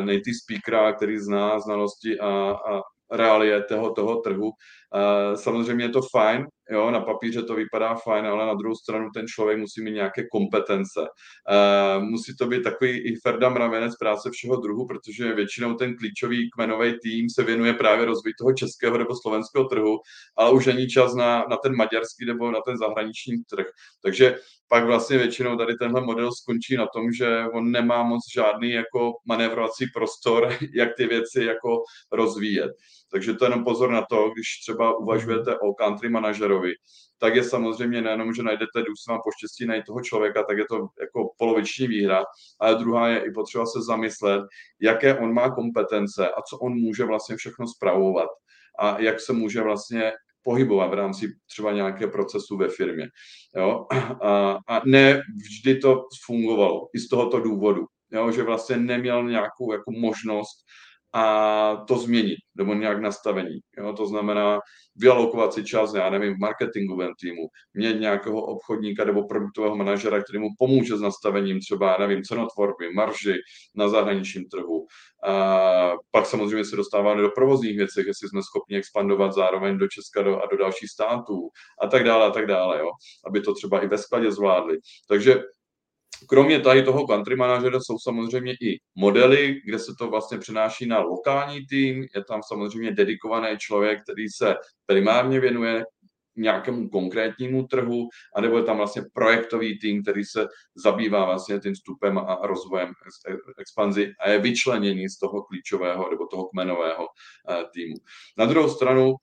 native 0.00 0.34
speakera, 0.42 0.92
který 0.92 1.18
zná 1.18 1.60
znalosti 1.60 2.18
a, 2.18 2.30
a 2.50 2.80
reálie 3.14 3.62
toho, 3.62 3.92
toho 3.92 4.16
trhu. 4.16 4.50
Samozřejmě 5.34 5.84
je 5.84 5.88
to 5.88 6.02
fajn, 6.02 6.46
Jo, 6.70 6.90
na 6.90 7.00
papíře 7.00 7.42
to 7.42 7.54
vypadá 7.54 7.94
fajn, 7.94 8.26
ale 8.26 8.46
na 8.46 8.54
druhou 8.54 8.74
stranu 8.74 9.10
ten 9.14 9.26
člověk 9.26 9.58
musí 9.58 9.82
mít 9.82 9.92
nějaké 9.92 10.26
kompetence. 10.32 11.00
Musí 11.98 12.36
to 12.36 12.46
být 12.46 12.62
takový 12.62 12.90
i 12.90 13.16
Ferda 13.16 13.48
mravenec 13.48 13.96
práce 13.96 14.30
všeho 14.30 14.56
druhu, 14.56 14.86
protože 14.86 15.34
většinou 15.34 15.74
ten 15.74 15.96
klíčový 15.96 16.50
kmenový 16.50 16.94
tým 17.02 17.30
se 17.30 17.42
věnuje 17.42 17.74
právě 17.74 18.04
rozvoji 18.04 18.34
toho 18.38 18.52
českého 18.52 18.98
nebo 18.98 19.14
slovenského 19.22 19.64
trhu, 19.64 19.98
ale 20.36 20.52
už 20.52 20.66
není 20.66 20.88
čas 20.88 21.14
na, 21.14 21.44
na 21.50 21.56
ten 21.56 21.76
maďarský 21.76 22.24
nebo 22.26 22.50
na 22.50 22.60
ten 22.60 22.78
zahraniční 22.78 23.36
trh. 23.50 23.66
Takže 24.02 24.36
pak 24.68 24.84
vlastně 24.84 25.18
většinou 25.18 25.56
tady 25.56 25.74
tenhle 25.74 26.00
model 26.00 26.32
skončí 26.32 26.76
na 26.76 26.86
tom, 26.86 27.12
že 27.12 27.44
on 27.54 27.70
nemá 27.70 28.02
moc 28.02 28.20
žádný 28.34 28.70
jako 28.70 29.12
manévrovací 29.24 29.86
prostor, 29.94 30.48
jak 30.74 30.88
ty 30.96 31.06
věci 31.06 31.44
jako 31.44 31.82
rozvíjet. 32.12 32.70
Takže 33.14 33.34
to 33.34 33.44
jenom 33.44 33.64
pozor 33.64 33.90
na 33.90 34.04
to, 34.10 34.30
když 34.30 34.46
třeba 34.62 34.98
uvažujete 34.98 35.58
o 35.58 35.74
country 35.74 36.08
manažerovi, 36.08 36.72
tak 37.18 37.34
je 37.34 37.44
samozřejmě 37.44 38.02
nejenom, 38.02 38.34
že 38.34 38.42
najdete, 38.42 38.82
vám 39.08 39.20
poštěstí 39.24 39.66
najít 39.66 39.84
toho 39.86 40.00
člověka, 40.00 40.42
tak 40.42 40.58
je 40.58 40.64
to 40.70 40.76
jako 40.76 41.30
poloviční 41.38 41.86
výhra, 41.86 42.24
ale 42.60 42.74
druhá 42.74 43.08
je 43.08 43.18
i 43.18 43.30
potřeba 43.30 43.66
se 43.66 43.82
zamyslet, 43.82 44.42
jaké 44.80 45.18
on 45.18 45.32
má 45.32 45.50
kompetence 45.50 46.28
a 46.28 46.42
co 46.42 46.58
on 46.58 46.72
může 46.72 47.04
vlastně 47.04 47.36
všechno 47.36 47.66
zpravovat 47.68 48.28
a 48.78 49.00
jak 49.00 49.20
se 49.20 49.32
může 49.32 49.62
vlastně 49.62 50.12
pohybovat 50.42 50.90
v 50.90 50.94
rámci 50.94 51.28
třeba 51.46 51.72
nějaké 51.72 52.06
procesu 52.06 52.56
ve 52.56 52.68
firmě. 52.68 53.08
Jo? 53.56 53.86
A, 54.22 54.58
a 54.68 54.80
ne 54.86 55.22
vždy 55.36 55.78
to 55.78 56.02
fungovalo 56.26 56.88
i 56.94 56.98
z 56.98 57.08
tohoto 57.08 57.40
důvodu, 57.40 57.86
jo? 58.12 58.30
že 58.30 58.42
vlastně 58.42 58.76
neměl 58.76 59.24
nějakou 59.24 59.72
jako 59.72 59.90
možnost 59.90 60.64
a 61.14 61.84
to 61.88 61.98
změnit, 61.98 62.38
nebo 62.54 62.74
nějak 62.74 63.00
nastavení. 63.00 63.58
Jo? 63.78 63.92
To 63.92 64.06
znamená 64.06 64.60
vyalokovat 64.96 65.54
si 65.54 65.64
čas, 65.64 65.94
já 65.94 66.10
nevím, 66.10 66.34
v 66.34 66.38
marketingovém 66.38 67.10
týmu, 67.20 67.42
mít 67.74 68.00
nějakého 68.00 68.42
obchodníka 68.42 69.04
nebo 69.04 69.26
produktového 69.26 69.76
manažera, 69.76 70.22
který 70.22 70.38
mu 70.38 70.48
pomůže 70.58 70.96
s 70.96 71.00
nastavením 71.00 71.60
třeba, 71.60 71.90
já 71.92 72.06
nevím, 72.06 72.22
cenotvorby, 72.22 72.92
marži 72.94 73.34
na 73.74 73.88
zahraničním 73.88 74.44
trhu. 74.48 74.86
A 75.26 75.92
pak 76.10 76.26
samozřejmě 76.26 76.64
se 76.64 76.76
dostáváme 76.76 77.22
do 77.22 77.30
provozních 77.30 77.76
věcí, 77.76 78.00
jestli 78.06 78.28
jsme 78.28 78.42
schopni 78.42 78.76
expandovat 78.76 79.32
zároveň 79.32 79.78
do 79.78 79.88
Česka 79.88 80.22
do, 80.22 80.42
a 80.42 80.46
do 80.50 80.56
dalších 80.56 80.90
států 80.90 81.48
a 81.82 81.86
tak 81.86 82.04
dále 82.04 82.26
a 82.26 82.30
tak 82.30 82.46
dále, 82.46 82.78
jo? 82.78 82.90
aby 83.26 83.40
to 83.40 83.54
třeba 83.54 83.80
i 83.80 83.86
ve 83.86 83.98
skladě 83.98 84.30
zvládli. 84.30 84.78
Takže 85.08 85.42
Kromě 86.28 86.60
tady 86.60 86.82
toho 86.82 87.06
country 87.06 87.36
manažera 87.36 87.80
jsou 87.80 87.98
samozřejmě 87.98 88.52
i 88.52 88.78
modely, 88.94 89.60
kde 89.64 89.78
se 89.78 89.92
to 89.98 90.10
vlastně 90.10 90.38
přenáší 90.38 90.86
na 90.86 90.98
lokální 90.98 91.66
tým. 91.66 92.06
Je 92.14 92.24
tam 92.28 92.40
samozřejmě 92.48 92.92
dedikovaný 92.92 93.58
člověk, 93.58 94.02
který 94.02 94.28
se 94.28 94.54
primárně 94.86 95.40
věnuje 95.40 95.84
nějakému 96.36 96.88
konkrétnímu 96.88 97.66
trhu, 97.66 98.08
anebo 98.36 98.56
je 98.56 98.64
tam 98.64 98.76
vlastně 98.76 99.02
projektový 99.12 99.78
tým, 99.78 100.02
který 100.02 100.24
se 100.24 100.46
zabývá 100.74 101.24
vlastně 101.24 101.60
tím 101.60 101.74
vstupem 101.74 102.18
a 102.18 102.38
rozvojem 102.42 102.92
expanzi 103.58 104.12
a 104.20 104.30
je 104.30 104.38
vyčleněný 104.38 105.08
z 105.08 105.18
toho 105.18 105.42
klíčového 105.42 106.10
nebo 106.10 106.26
toho 106.26 106.48
kmenového 106.48 107.06
eh, 107.50 107.64
týmu. 107.74 107.96
Na 108.38 108.46
druhou 108.46 108.68
stranu 108.68 109.14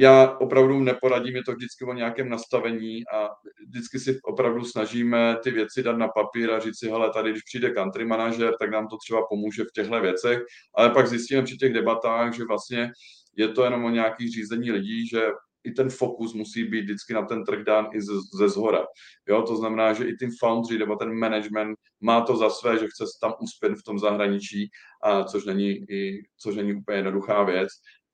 já 0.00 0.38
opravdu 0.38 0.80
neporadím, 0.80 1.36
je 1.36 1.42
to 1.42 1.52
vždycky 1.52 1.84
o 1.84 1.92
nějakém 1.92 2.28
nastavení 2.28 3.02
a 3.14 3.28
vždycky 3.68 3.98
si 3.98 4.18
opravdu 4.24 4.64
snažíme 4.64 5.36
ty 5.42 5.50
věci 5.50 5.82
dát 5.82 5.96
na 5.96 6.08
papír 6.08 6.50
a 6.50 6.58
říct 6.58 6.78
si, 6.78 6.88
hele, 6.88 7.10
tady 7.10 7.30
když 7.30 7.42
přijde 7.42 7.70
country 7.70 8.04
manažer, 8.04 8.54
tak 8.60 8.70
nám 8.70 8.88
to 8.88 8.96
třeba 8.96 9.26
pomůže 9.28 9.64
v 9.64 9.72
těchto 9.74 10.00
věcech, 10.00 10.38
ale 10.74 10.90
pak 10.90 11.06
zjistíme 11.06 11.42
při 11.42 11.56
těch 11.56 11.72
debatách, 11.72 12.34
že 12.34 12.44
vlastně 12.44 12.90
je 13.36 13.48
to 13.48 13.64
jenom 13.64 13.84
o 13.84 13.90
nějakých 13.90 14.32
řízení 14.32 14.70
lidí, 14.70 15.08
že 15.08 15.22
i 15.64 15.72
ten 15.72 15.90
fokus 15.90 16.34
musí 16.34 16.64
být 16.64 16.82
vždycky 16.82 17.14
na 17.14 17.22
ten 17.22 17.44
trh 17.44 17.64
dán 17.64 17.88
i 17.94 18.02
ze, 18.02 18.12
ze 18.38 18.48
zhora. 18.48 18.86
Jo, 19.28 19.42
to 19.42 19.56
znamená, 19.56 19.92
že 19.92 20.04
i 20.04 20.16
ten 20.16 20.30
foundry 20.40 20.78
nebo 20.78 20.96
ten 20.96 21.18
management 21.18 21.78
má 22.00 22.20
to 22.20 22.36
za 22.36 22.50
své, 22.50 22.78
že 22.78 22.86
chce 22.86 23.04
tam 23.20 23.32
uspět 23.40 23.72
v 23.74 23.82
tom 23.82 23.98
zahraničí, 23.98 24.70
a 25.02 25.24
což, 25.24 25.44
není, 25.44 25.70
i, 25.90 26.22
což 26.36 26.56
není 26.56 26.74
úplně 26.74 26.98
jednoduchá 26.98 27.42
věc 27.42 27.68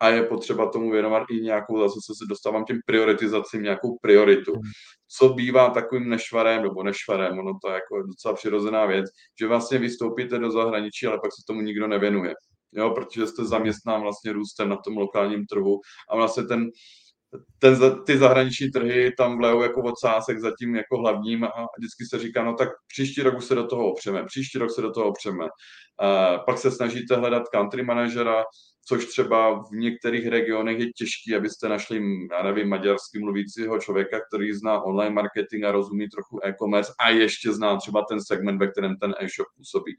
a 0.05 0.09
je 0.09 0.23
potřeba 0.23 0.71
tomu 0.71 0.91
věnovat 0.91 1.23
i 1.31 1.41
nějakou, 1.41 1.81
zase 1.81 2.15
se 2.19 2.25
dostávám 2.29 2.65
těm 2.65 2.79
prioritizacím, 2.87 3.63
nějakou 3.63 3.99
prioritu. 4.03 4.53
Hmm. 4.53 4.63
Co 5.19 5.29
bývá 5.29 5.71
takovým 5.71 6.09
nešvarem, 6.09 6.63
nebo 6.63 6.83
nešvarem, 6.83 7.39
ono 7.39 7.53
to 7.63 7.69
je 7.69 7.75
jako 7.75 8.03
docela 8.03 8.35
přirozená 8.35 8.87
věc, 8.87 9.07
že 9.41 9.47
vlastně 9.47 9.79
vystoupíte 9.79 10.39
do 10.39 10.51
zahraničí, 10.51 11.07
ale 11.07 11.19
pak 11.23 11.31
se 11.33 11.43
tomu 11.47 11.61
nikdo 11.61 11.89
nevěnuje. 11.89 12.35
Jo, 12.73 12.91
protože 12.91 13.27
jste 13.27 13.45
zaměstnán 13.45 14.01
vlastně 14.01 14.33
růstem 14.33 14.69
na 14.69 14.77
tom 14.77 14.97
lokálním 14.97 15.47
trhu 15.47 15.81
a 16.11 16.17
vlastně 16.17 16.43
ten, 16.45 16.69
ten, 17.59 18.05
ty 18.07 18.19
zahraniční 18.19 18.71
trhy 18.71 19.13
tam 19.19 19.39
vlejou 19.39 19.63
jako 19.63 19.83
odsásek 19.83 20.41
za 20.41 20.51
tím 20.59 20.75
jako 20.75 20.99
hlavním 20.99 21.45
a 21.45 21.67
vždycky 21.79 22.05
se 22.11 22.19
říká, 22.19 22.45
no 22.45 22.55
tak 22.55 22.69
příští 22.89 23.23
rok 23.23 23.39
už 23.39 23.45
se 23.45 23.55
do 23.55 23.67
toho 23.67 23.93
opřeme, 23.93 24.25
příští 24.25 24.59
rok 24.59 24.71
se 24.71 24.83
do 24.83 24.91
toho 24.91 25.07
opřeme. 25.07 25.45
Uh, 25.45 26.45
pak 26.47 26.59
se 26.59 26.71
snažíte 26.71 27.17
hledat 27.17 27.49
country 27.49 27.83
manažera, 27.83 28.45
což 28.89 29.07
třeba 29.07 29.63
v 29.63 29.71
některých 29.73 30.27
regionech 30.27 30.79
je 30.79 30.93
těžké, 30.93 31.37
abyste 31.37 31.69
našli, 31.69 32.03
já 32.31 32.43
nevím, 32.43 32.69
maďarsky 32.69 33.19
mluvícího 33.19 33.79
člověka, 33.79 34.21
který 34.29 34.53
zná 34.53 34.83
online 34.83 35.15
marketing 35.15 35.65
a 35.65 35.73
rozumí 35.73 36.09
trochu 36.09 36.41
e-commerce 36.45 36.93
a 37.01 37.11
ještě 37.11 37.53
zná 37.53 37.77
třeba 37.77 38.05
ten 38.09 38.21
segment, 38.21 38.59
ve 38.59 38.69
kterém 38.69 38.97
ten 38.97 39.15
e-shop 39.21 39.47
působí. 39.57 39.97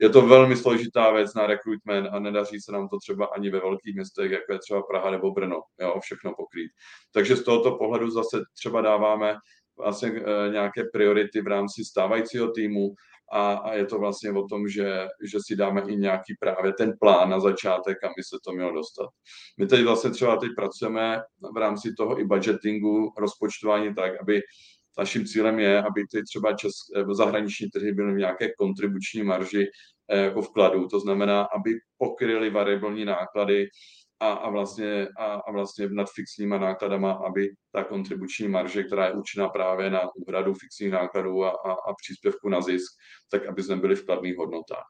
Je 0.00 0.08
to 0.08 0.22
velmi 0.22 0.56
složitá 0.56 1.10
věc 1.10 1.34
na 1.34 1.46
recruitment 1.46 2.08
a 2.12 2.18
nedaří 2.18 2.60
se 2.60 2.72
nám 2.72 2.88
to 2.88 2.98
třeba 2.98 3.26
ani 3.26 3.50
ve 3.50 3.60
velkých 3.60 3.94
městech, 3.94 4.30
jako 4.30 4.52
je 4.52 4.58
třeba 4.58 4.82
Praha 4.82 5.10
nebo 5.10 5.30
Brno, 5.30 5.60
jo, 5.80 6.00
všechno 6.00 6.34
pokrýt. 6.36 6.70
Takže 7.12 7.36
z 7.36 7.42
tohoto 7.42 7.76
pohledu 7.76 8.10
zase 8.10 8.40
třeba 8.58 8.80
dáváme 8.80 9.36
vlastně 9.78 10.08
e, 10.08 10.50
nějaké 10.52 10.84
priority 10.92 11.40
v 11.40 11.46
rámci 11.46 11.84
stávajícího 11.84 12.50
týmu 12.50 12.94
a, 13.32 13.52
a 13.52 13.74
je 13.74 13.86
to 13.86 13.98
vlastně 13.98 14.32
o 14.32 14.46
tom, 14.46 14.68
že, 14.68 15.06
že 15.24 15.38
si 15.46 15.56
dáme 15.56 15.82
i 15.88 15.96
nějaký 15.96 16.34
právě 16.40 16.72
ten 16.72 16.92
plán 17.00 17.30
na 17.30 17.40
začátek, 17.40 17.98
kam 18.00 18.12
by 18.16 18.22
se 18.22 18.36
to 18.44 18.52
mělo 18.52 18.72
dostat. 18.72 19.08
My 19.58 19.66
teď 19.66 19.84
vlastně 19.84 20.10
třeba 20.10 20.36
teď 20.36 20.50
pracujeme 20.56 21.22
v 21.54 21.56
rámci 21.56 21.94
toho 21.94 22.20
i 22.20 22.24
budgetingu, 22.24 23.12
rozpočtování 23.18 23.94
tak, 23.94 24.12
aby 24.20 24.40
naším 24.98 25.26
cílem 25.26 25.58
je, 25.58 25.82
aby 25.82 26.04
ty 26.10 26.22
třeba 26.22 26.52
čes, 26.52 26.72
eh, 26.96 27.14
zahraniční 27.14 27.70
trhy 27.70 27.92
byly 27.92 28.14
v 28.14 28.18
nějaké 28.18 28.48
kontribuční 28.58 29.22
marži 29.22 29.66
eh, 30.10 30.18
jako 30.18 30.42
vkladu. 30.42 30.88
To 30.88 31.00
znamená, 31.00 31.42
aby 31.42 31.70
pokryly 31.98 32.50
variabilní 32.50 33.04
náklady 33.04 33.68
a, 34.20 34.32
a, 34.32 34.50
vlastně, 34.50 35.08
a, 35.18 35.24
a 35.24 35.52
vlastně 35.52 35.88
nad 35.88 36.08
fixníma 36.10 36.58
nákladama, 36.58 37.12
aby 37.12 37.50
ta 37.72 37.84
kontribuční 37.84 38.48
marže, 38.48 38.82
která 38.82 39.06
je 39.06 39.12
určena 39.12 39.48
právě 39.48 39.90
na 39.90 40.00
úhradu 40.14 40.54
fixních 40.54 40.92
nákladů 40.92 41.44
a, 41.44 41.48
a, 41.48 41.70
a 41.72 41.94
příspěvku 42.02 42.48
na 42.48 42.60
zisk, 42.60 42.92
tak 43.30 43.46
aby 43.46 43.62
jsme 43.62 43.76
byli 43.76 43.94
v 43.96 44.06
kladných 44.06 44.36
hodnotách. 44.36 44.86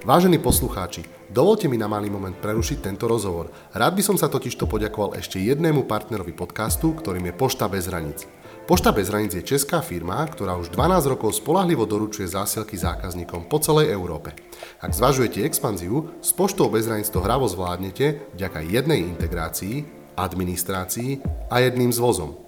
Vážení 0.00 0.40
poslucháči, 0.40 1.04
dovolte 1.28 1.68
mi 1.68 1.76
na 1.76 1.84
malý 1.84 2.08
moment 2.08 2.32
prerušiť 2.32 2.80
tento 2.80 3.04
rozhovor. 3.04 3.52
Rád 3.76 4.00
by 4.00 4.02
som 4.02 4.16
sa 4.16 4.32
totižto 4.32 4.64
poďakoval 4.64 5.20
ešte 5.20 5.36
jednému 5.36 5.84
partnerovi 5.84 6.32
podcastu, 6.32 6.96
ktorým 6.96 7.28
je 7.28 7.36
Pošta 7.36 7.68
bez 7.68 7.84
hraníc. 7.84 8.24
Pošta 8.70 8.94
bez 8.94 9.10
hraníc 9.10 9.34
je 9.34 9.42
česká 9.42 9.82
firma, 9.82 10.22
ktorá 10.30 10.54
už 10.54 10.70
12 10.70 11.10
rokov 11.10 11.42
spolahlivo 11.42 11.90
doručuje 11.90 12.30
zásielky 12.30 12.78
zákazníkom 12.78 13.50
po 13.50 13.58
celej 13.58 13.90
Európe. 13.90 14.30
Ak 14.78 14.94
zvažujete 14.94 15.42
expanziu, 15.42 16.14
s 16.22 16.30
Poštou 16.30 16.70
bez 16.70 16.86
hraníc 16.86 17.10
to 17.10 17.18
hravo 17.18 17.50
zvládnete 17.50 18.30
vďaka 18.38 18.62
jednej 18.62 19.02
integrácii, 19.10 19.82
administrácii 20.14 21.18
a 21.50 21.66
jedným 21.66 21.90
zvozom. 21.90 22.38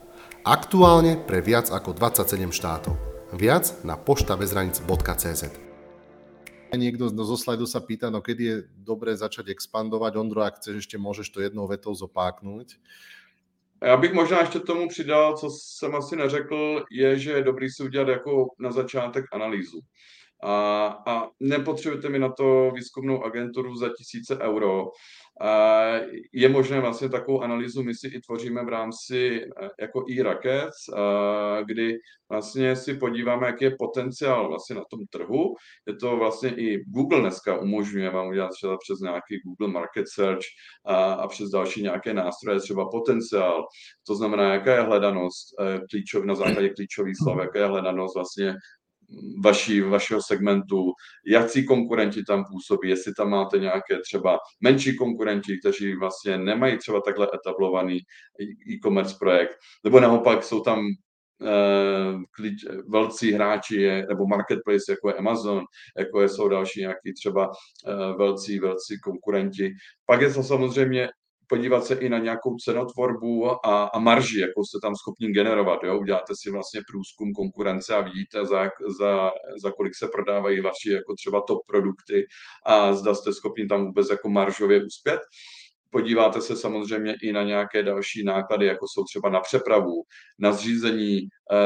Aktuálne 0.47 1.19
pre 1.19 1.43
viac 1.43 1.75
ako 1.75 1.91
27 1.91 2.55
štátov. 2.55 2.95
Viac 3.35 3.83
na 3.83 3.99
poštabezhranic.cz 3.99 5.43
Niekto 6.71 7.11
zo 7.11 7.35
slajdu 7.35 7.67
sa 7.67 7.83
pýta, 7.83 8.15
no 8.15 8.23
kedy 8.23 8.43
je 8.47 8.57
dobré 8.79 9.11
začať 9.19 9.51
expandovať. 9.51 10.23
Ondro, 10.23 10.47
ak 10.47 10.63
chceš, 10.63 10.87
ešte 10.87 11.03
môžeš 11.03 11.35
to 11.35 11.43
jednou 11.43 11.67
vetou 11.67 11.91
zopáknout. 11.91 12.79
Já 13.83 13.97
bych 13.97 14.13
možná 14.13 14.41
ještě 14.41 14.61
tomu 14.61 14.89
přidal, 14.89 15.37
co 15.37 15.51
jsem 15.51 15.95
asi 15.95 16.17
neřekl, 16.17 16.85
je, 16.91 17.19
že 17.19 17.33
je 17.33 17.43
dobrý 17.43 17.71
si 17.71 17.83
udělat 17.83 18.09
jako 18.09 18.47
na 18.59 18.73
začátek 18.73 19.25
analýzu. 19.33 19.81
A, 20.43 20.87
a 21.07 21.29
nepotřebujete 21.41 22.09
mi 22.09 22.19
na 22.19 22.33
to 22.33 22.71
výzkumnou 22.75 23.25
agenturu 23.25 23.77
za 23.77 23.89
tisíce 23.99 24.39
euro, 24.39 24.91
je 26.33 26.49
možné 26.49 26.81
vlastně 26.81 27.09
takovou 27.09 27.41
analýzu 27.41 27.83
my 27.83 27.95
si 27.95 28.09
i 28.09 28.21
tvoříme 28.21 28.65
v 28.65 28.69
rámci 28.69 29.41
eh, 29.45 29.69
jako 29.81 30.05
e-Rackets, 30.11 30.77
kdy 31.67 31.99
vlastně 32.31 32.77
si 32.77 32.95
podíváme, 32.95 33.47
jaký 33.47 33.65
je 33.65 33.77
potenciál 33.79 34.49
vlastně 34.49 34.77
na 34.77 34.83
tom 34.91 35.01
trhu. 35.11 35.55
Je 35.89 35.97
to 35.97 36.17
vlastně 36.17 36.51
i 36.57 36.85
Google 36.85 37.21
dneska 37.21 37.59
umožňuje 37.59 38.11
vám 38.11 38.29
udělat 38.29 38.51
třeba 38.51 38.77
přes 38.77 39.01
nějaký 39.01 39.41
Google 39.45 39.69
Market 39.69 40.09
Search 40.09 40.45
a, 40.87 41.13
a 41.13 41.29
přes 41.29 41.51
další 41.51 41.83
nějaké 41.83 42.15
nástroje 42.15 42.61
třeba 42.61 42.89
potenciál. 42.91 43.67
To 44.07 44.15
znamená, 44.15 44.55
jaká 44.55 44.75
je 44.75 44.83
hledanost 44.83 45.55
eh, 45.61 45.81
klíčov, 45.91 46.25
na 46.25 46.35
základě 46.35 46.69
klíčových 46.69 47.17
slov, 47.23 47.39
jaká 47.43 47.59
je 47.59 47.67
hledanost 47.67 48.15
vlastně 48.15 48.55
vaší, 49.45 49.81
vašeho 49.81 50.21
segmentu, 50.23 50.93
jaký 51.27 51.67
konkurenti 51.67 52.23
tam 52.25 52.45
působí, 52.45 52.89
jestli 52.89 53.15
tam 53.15 53.31
máte 53.31 53.59
nějaké 53.59 53.99
třeba 54.03 54.39
menší 54.61 54.97
konkurenti, 54.97 55.59
kteří 55.59 55.97
vlastně 55.97 56.39
nemají 56.39 56.79
třeba 56.79 57.01
takhle 57.01 57.29
etablovaný 57.35 57.99
e-commerce 58.71 59.17
projekt, 59.19 59.57
nebo 59.85 60.01
naopak 60.01 60.45
jsou 60.45 60.61
tam 60.61 60.87
klíč, 62.31 62.65
velcí 62.89 63.33
hráči 63.33 64.03
nebo 64.09 64.27
marketplace, 64.27 64.93
jako 64.93 65.09
je 65.09 65.15
Amazon, 65.15 65.65
jako 65.99 66.21
je, 66.21 66.29
jsou 66.29 66.49
další 66.49 66.81
nějaký 66.81 67.13
třeba 67.21 67.49
uh, 67.49 68.19
velcí, 68.19 68.59
velcí 68.59 69.01
konkurenti. 69.05 69.71
Pak 70.07 70.21
je 70.21 70.35
to 70.35 70.43
samozřejmě 70.43 71.09
podívat 71.53 71.87
se 71.87 71.95
i 71.95 72.09
na 72.09 72.19
nějakou 72.19 72.57
cenotvorbu 72.57 73.67
a, 73.67 73.85
a 73.85 73.99
marži, 73.99 74.41
jakou 74.41 74.65
jste 74.65 74.79
tam 74.83 74.95
schopni 74.97 75.29
generovat. 75.29 75.85
Jo? 75.85 76.01
Uděláte 76.01 76.33
si 76.37 76.51
vlastně 76.51 76.81
průzkum 76.91 77.33
konkurence 77.33 77.95
a 77.95 78.01
vidíte, 78.01 78.47
za, 78.47 78.71
za, 78.99 79.31
za 79.63 79.71
kolik 79.71 79.95
se 79.95 80.09
prodávají 80.09 80.61
vaši 80.61 80.91
jako 80.91 81.15
třeba 81.15 81.41
top 81.41 81.59
produkty 81.67 82.27
a 82.67 82.93
zda 82.93 83.15
jste 83.15 83.33
schopni 83.33 83.67
tam 83.67 83.87
vůbec 83.87 84.11
jako 84.11 84.29
maržově 84.29 84.85
uspět. 84.85 85.21
Podíváte 85.91 86.41
se 86.41 86.57
samozřejmě 86.57 87.15
i 87.23 87.33
na 87.33 87.43
nějaké 87.43 87.83
další 87.83 88.25
náklady, 88.25 88.67
jako 88.67 88.87
jsou 88.89 89.05
třeba 89.05 89.29
na 89.29 89.41
přepravu, 89.41 90.03
na 90.39 90.53
zřízení 90.53 91.21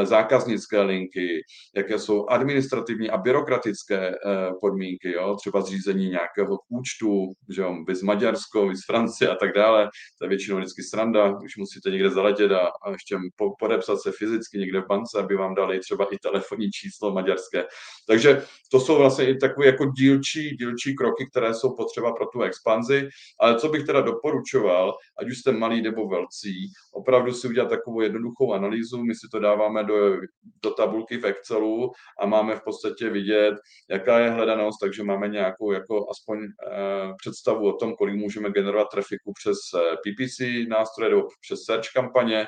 zákaznické 0.05 0.81
linky, 0.81 1.41
jaké 1.77 1.99
jsou 1.99 2.27
administrativní 2.27 3.11
a 3.11 3.17
byrokratické 3.17 4.09
eh, 4.09 4.15
podmínky, 4.61 5.12
jo? 5.12 5.37
třeba 5.41 5.61
zřízení 5.61 6.09
nějakého 6.09 6.59
účtu, 6.69 7.33
že 7.55 7.62
jo, 7.62 7.77
vys 7.89 8.03
Maďarsko, 8.03 8.69
vys 8.69 8.81
Francie 8.87 9.31
a 9.31 9.35
tak 9.35 9.53
dále. 9.55 9.89
To 10.19 10.25
je 10.25 10.29
většinou 10.29 10.57
vždycky 10.57 10.83
sranda, 10.83 11.33
když 11.33 11.57
musíte 11.57 11.91
někde 11.91 12.11
zaletět 12.11 12.53
a, 12.53 12.71
a 12.83 12.91
ještě 12.91 13.17
podepsat 13.59 14.01
se 14.01 14.12
fyzicky 14.12 14.59
někde 14.59 14.81
v 14.81 14.87
bance, 14.87 15.19
aby 15.19 15.37
vám 15.37 15.55
dali 15.55 15.81
třeba 15.81 16.07
i 16.12 16.19
telefonní 16.19 16.71
číslo 16.71 17.12
maďarské. 17.12 17.65
Takže 18.09 18.43
to 18.71 18.81
jsou 18.81 18.99
vlastně 18.99 19.29
i 19.31 19.37
takové 19.37 19.67
jako 19.67 19.85
dílčí, 19.85 20.51
dílčí 20.51 20.97
kroky, 20.97 21.27
které 21.31 21.55
jsou 21.55 21.77
potřeba 21.77 22.12
pro 22.12 22.27
tu 22.27 22.43
expanzi. 22.43 23.09
Ale 23.41 23.59
co 23.59 23.69
bych 23.69 23.87
teda 23.87 24.01
doporučoval, 24.01 24.95
ať 25.19 25.31
už 25.31 25.39
jste 25.39 25.53
malí 25.53 25.83
nebo 25.83 26.09
velcí, 26.09 26.73
opravdu 26.93 27.33
si 27.33 27.48
udělat 27.48 27.69
takovou 27.69 28.00
jednoduchou 28.00 28.53
analýzu, 28.53 29.05
my 29.05 29.15
si 29.15 29.29
to 29.33 29.38
dáváme 29.38 29.65
do, 29.83 30.17
do 30.62 30.71
tabulky 30.71 31.19
v 31.19 31.27
Excelu 31.27 31.92
a 32.23 32.27
máme 32.27 32.56
v 32.56 32.64
podstatě 32.64 33.10
vidět, 33.10 33.54
jaká 33.90 34.19
je 34.19 34.31
hledanost, 34.31 34.79
takže 34.81 35.02
máme 35.02 35.29
nějakou 35.29 35.73
jako 35.73 36.10
aspoň 36.10 36.38
eh, 36.44 37.14
představu 37.19 37.69
o 37.69 37.73
tom, 37.73 37.94
kolik 37.94 38.17
můžeme 38.17 38.50
generovat 38.50 38.88
trafiku 38.92 39.33
přes 39.33 39.58
eh, 39.75 39.96
PPC 39.96 40.69
nástroje 40.69 41.10
nebo 41.10 41.29
přes 41.40 41.60
search 41.64 41.92
kampaně, 41.94 42.46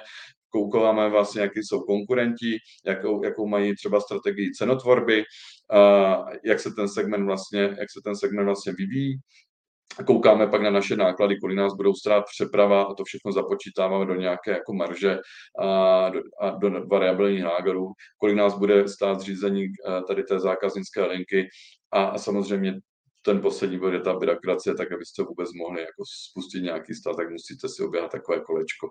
koukáme 0.50 1.08
vlastně, 1.08 1.40
jaký 1.40 1.60
jsou 1.62 1.80
konkurenti, 1.80 2.58
jakou, 2.86 3.24
jakou 3.24 3.46
mají 3.46 3.74
třeba 3.74 4.00
strategii 4.00 4.52
cenotvorby, 4.52 5.24
uh, 5.72 6.32
jak 6.44 6.60
se 6.60 6.70
ten 6.70 6.88
segment 6.88 7.26
vlastně, 7.26 7.60
jak 7.60 7.90
se 7.90 8.00
ten 8.04 8.16
segment 8.16 8.46
vlastně 8.46 8.72
vyvíjí 8.72 9.20
koukáme 10.07 10.47
pak 10.47 10.62
na 10.62 10.70
naše 10.70 10.97
náklady, 10.97 11.41
kolik 11.41 11.57
nás 11.57 11.74
budou 11.74 11.95
strát 11.95 12.24
přeprava 12.34 12.82
a 12.82 12.95
to 12.95 13.05
všechno 13.05 13.32
započítáváme 13.32 14.07
do 14.07 14.14
nějaké 14.14 14.51
jako 14.51 14.72
marže 14.72 15.18
a 15.61 16.11
do, 16.11 16.20
a 16.41 16.51
do 16.51 16.86
variabilních 16.86 17.45
nákladů, 17.45 17.93
kolik 18.18 18.36
nás 18.36 18.59
bude 18.59 18.89
stát 18.89 19.20
zřízení 19.20 19.64
eh, 19.64 20.03
tady 20.09 20.22
té 20.22 20.41
zákaznické 20.41 21.05
linky 21.05 21.49
a, 21.93 22.05
a 22.05 22.18
samozřejmě 22.18 22.80
ten 23.22 23.41
poslední 23.41 23.78
bod 23.78 23.93
je 23.93 24.01
ta 24.01 24.12
byrokracie, 24.14 24.74
tak 24.74 24.93
abyste 24.93 25.22
vůbec 25.22 25.53
mohli 25.53 25.80
jako 25.80 26.03
spustit 26.28 26.61
nějaký 26.61 26.95
stav, 26.95 27.16
tak 27.16 27.30
musíte 27.30 27.68
si 27.68 27.82
oběhat 27.82 28.12
takové 28.12 28.41
kolečko. 28.41 28.89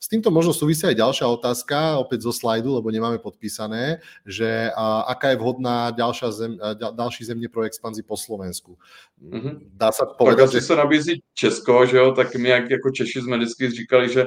S 0.00 0.08
týmto 0.08 0.30
možno 0.30 0.52
súvisia 0.52 0.88
aj 0.92 1.00
ďalšia 1.00 1.26
otázka, 1.28 1.98
opäť 1.98 2.28
zo 2.28 2.32
slajdu, 2.32 2.74
lebo 2.74 2.90
nemáme 2.90 3.18
podpísané, 3.18 4.00
že 4.26 4.70
a, 4.76 5.08
aká 5.08 5.32
je 5.32 5.40
vhodná 5.40 5.90
ďalšia 5.90 6.28
zem, 6.30 6.52
ďalší 6.74 7.24
země 7.24 7.48
pro 7.48 7.62
expanzi 7.62 8.02
po 8.02 8.16
Slovensku. 8.16 8.78
Mm-hmm. 9.22 9.58
Dá 9.72 9.92
se 9.92 10.02
povedat, 10.18 10.52
že... 10.52 10.60
se 10.60 10.76
nabízí 10.76 11.22
Česko, 11.34 11.86
že 11.86 11.96
jo, 11.96 12.12
tak 12.12 12.34
my 12.34 12.48
jak, 12.48 12.70
jako 12.70 12.90
Češi 12.90 13.20
jsme 13.20 13.36
vždycky 13.36 13.70
říkali, 13.70 14.08
že 14.08 14.26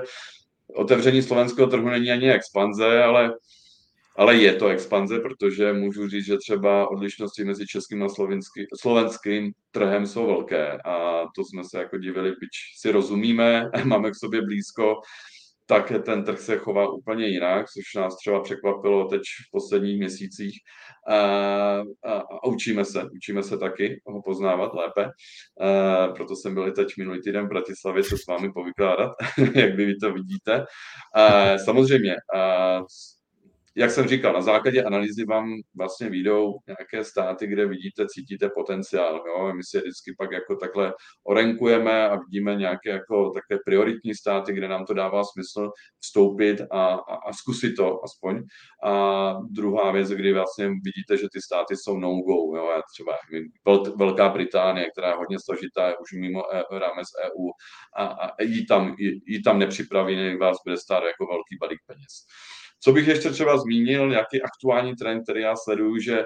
otevření 0.76 1.22
slovenského 1.22 1.68
trhu 1.68 1.90
není 1.90 2.12
ani 2.12 2.32
expanze, 2.32 3.04
ale 3.04 3.34
ale 4.18 4.36
je 4.36 4.54
to 4.54 4.68
expanze, 4.68 5.20
protože 5.20 5.74
můžu 5.74 6.10
říct, 6.10 6.26
že 6.26 6.38
třeba 6.38 6.92
odlišnosti 6.92 7.44
mezi 7.44 7.66
českým 7.66 8.04
a 8.04 8.08
slovenským 8.80 9.52
trhem 9.72 10.08
jsou 10.08 10.28
velké 10.28 10.78
a 10.86 11.24
to 11.36 11.46
jsme 11.46 11.64
se 11.64 11.78
jako 11.78 11.98
divili, 11.98 12.30
byť 12.30 12.50
si 12.80 12.92
rozumíme, 12.92 13.70
máme 13.84 14.12
k 14.12 14.16
sobě 14.16 14.42
blízko, 14.42 14.96
tak 15.70 15.92
ten 16.06 16.24
trh 16.24 16.40
se 16.40 16.58
chová 16.58 16.90
úplně 16.90 17.28
jinak, 17.28 17.66
což 17.66 17.96
nás 17.96 18.18
třeba 18.18 18.42
překvapilo 18.42 19.08
teď 19.08 19.22
v 19.22 19.52
posledních 19.52 20.00
měsících. 20.00 20.54
A, 22.44 22.48
učíme 22.48 22.86
se, 22.86 23.04
učíme 23.16 23.44
se 23.44 23.58
taky 23.58 24.02
ho 24.06 24.22
poznávat 24.22 24.72
lépe. 24.74 25.10
Proto 26.16 26.36
jsem 26.36 26.54
byl 26.54 26.72
teď 26.72 26.88
minulý 26.98 27.22
týden 27.22 27.46
v 27.46 27.50
Bratislavě 27.50 28.04
se 28.04 28.18
s 28.18 28.28
vámi 28.28 28.52
povykládat, 28.54 29.12
jak 29.56 29.76
vy 29.76 29.96
to 29.96 30.14
vidíte. 30.14 30.66
Samozřejmě, 31.66 32.16
jak 33.78 33.92
jsem 33.92 34.08
říkal, 34.08 34.34
na 34.34 34.42
základě 34.42 34.84
analýzy 34.84 35.26
vám 35.26 35.54
vlastně 35.76 36.10
výjdou 36.10 36.54
nějaké 36.68 37.04
státy, 37.04 37.48
kde 37.48 37.66
vidíte, 37.66 38.08
cítíte 38.08 38.50
potenciál. 38.50 39.24
Jo? 39.28 39.54
My 39.54 39.64
si 39.64 39.78
vždycky 39.78 40.16
pak 40.18 40.32
jako 40.32 40.56
takhle 40.56 40.94
orenkujeme 41.24 42.10
a 42.10 42.16
vidíme 42.16 42.56
nějaké 42.56 42.90
jako 42.90 43.30
takové 43.30 43.60
prioritní 43.66 44.16
státy, 44.16 44.54
kde 44.54 44.68
nám 44.68 44.86
to 44.86 44.94
dává 44.94 45.24
smysl 45.24 45.72
vstoupit 46.00 46.62
a, 46.72 46.86
a, 46.86 47.16
a 47.16 47.34
zkusit 47.34 47.76
to 47.76 48.04
aspoň. 48.04 48.44
A 48.84 49.34
druhá 49.52 49.92
věc, 49.92 50.10
kdy 50.10 50.34
vlastně 50.34 50.68
vidíte, 50.68 51.18
že 51.18 51.28
ty 51.34 51.42
státy 51.42 51.78
jsou 51.78 51.98
no-go. 51.98 52.58
Jo? 52.58 52.82
Třeba 52.94 53.14
Velká 53.96 54.30
Británie, 54.30 54.90
která 54.92 55.08
je 55.08 55.16
hodně 55.16 55.38
složitá, 55.46 55.88
je 55.88 55.98
už 55.98 56.14
mimo 56.14 56.56
e, 56.56 56.80
rámec 56.80 57.08
EU 57.26 57.50
a, 57.98 58.06
a 58.06 58.44
jí, 58.44 58.66
tam, 58.66 58.96
jí, 59.00 59.22
jí 59.26 59.44
tam 59.44 59.60
nepřipraví, 59.60 60.38
vás 60.38 60.58
bude 60.66 60.78
stát 60.78 61.04
jako 61.04 61.26
velký 61.26 61.58
balík 61.62 61.80
peněz. 61.88 62.26
Co 62.80 62.92
bych 62.92 63.08
ještě 63.08 63.30
třeba 63.30 63.58
zmínil, 63.58 64.10
nějaký 64.10 64.42
aktuální 64.42 64.96
trend, 64.96 65.24
který 65.24 65.42
já 65.42 65.56
sleduju, 65.56 66.00
že 66.00 66.26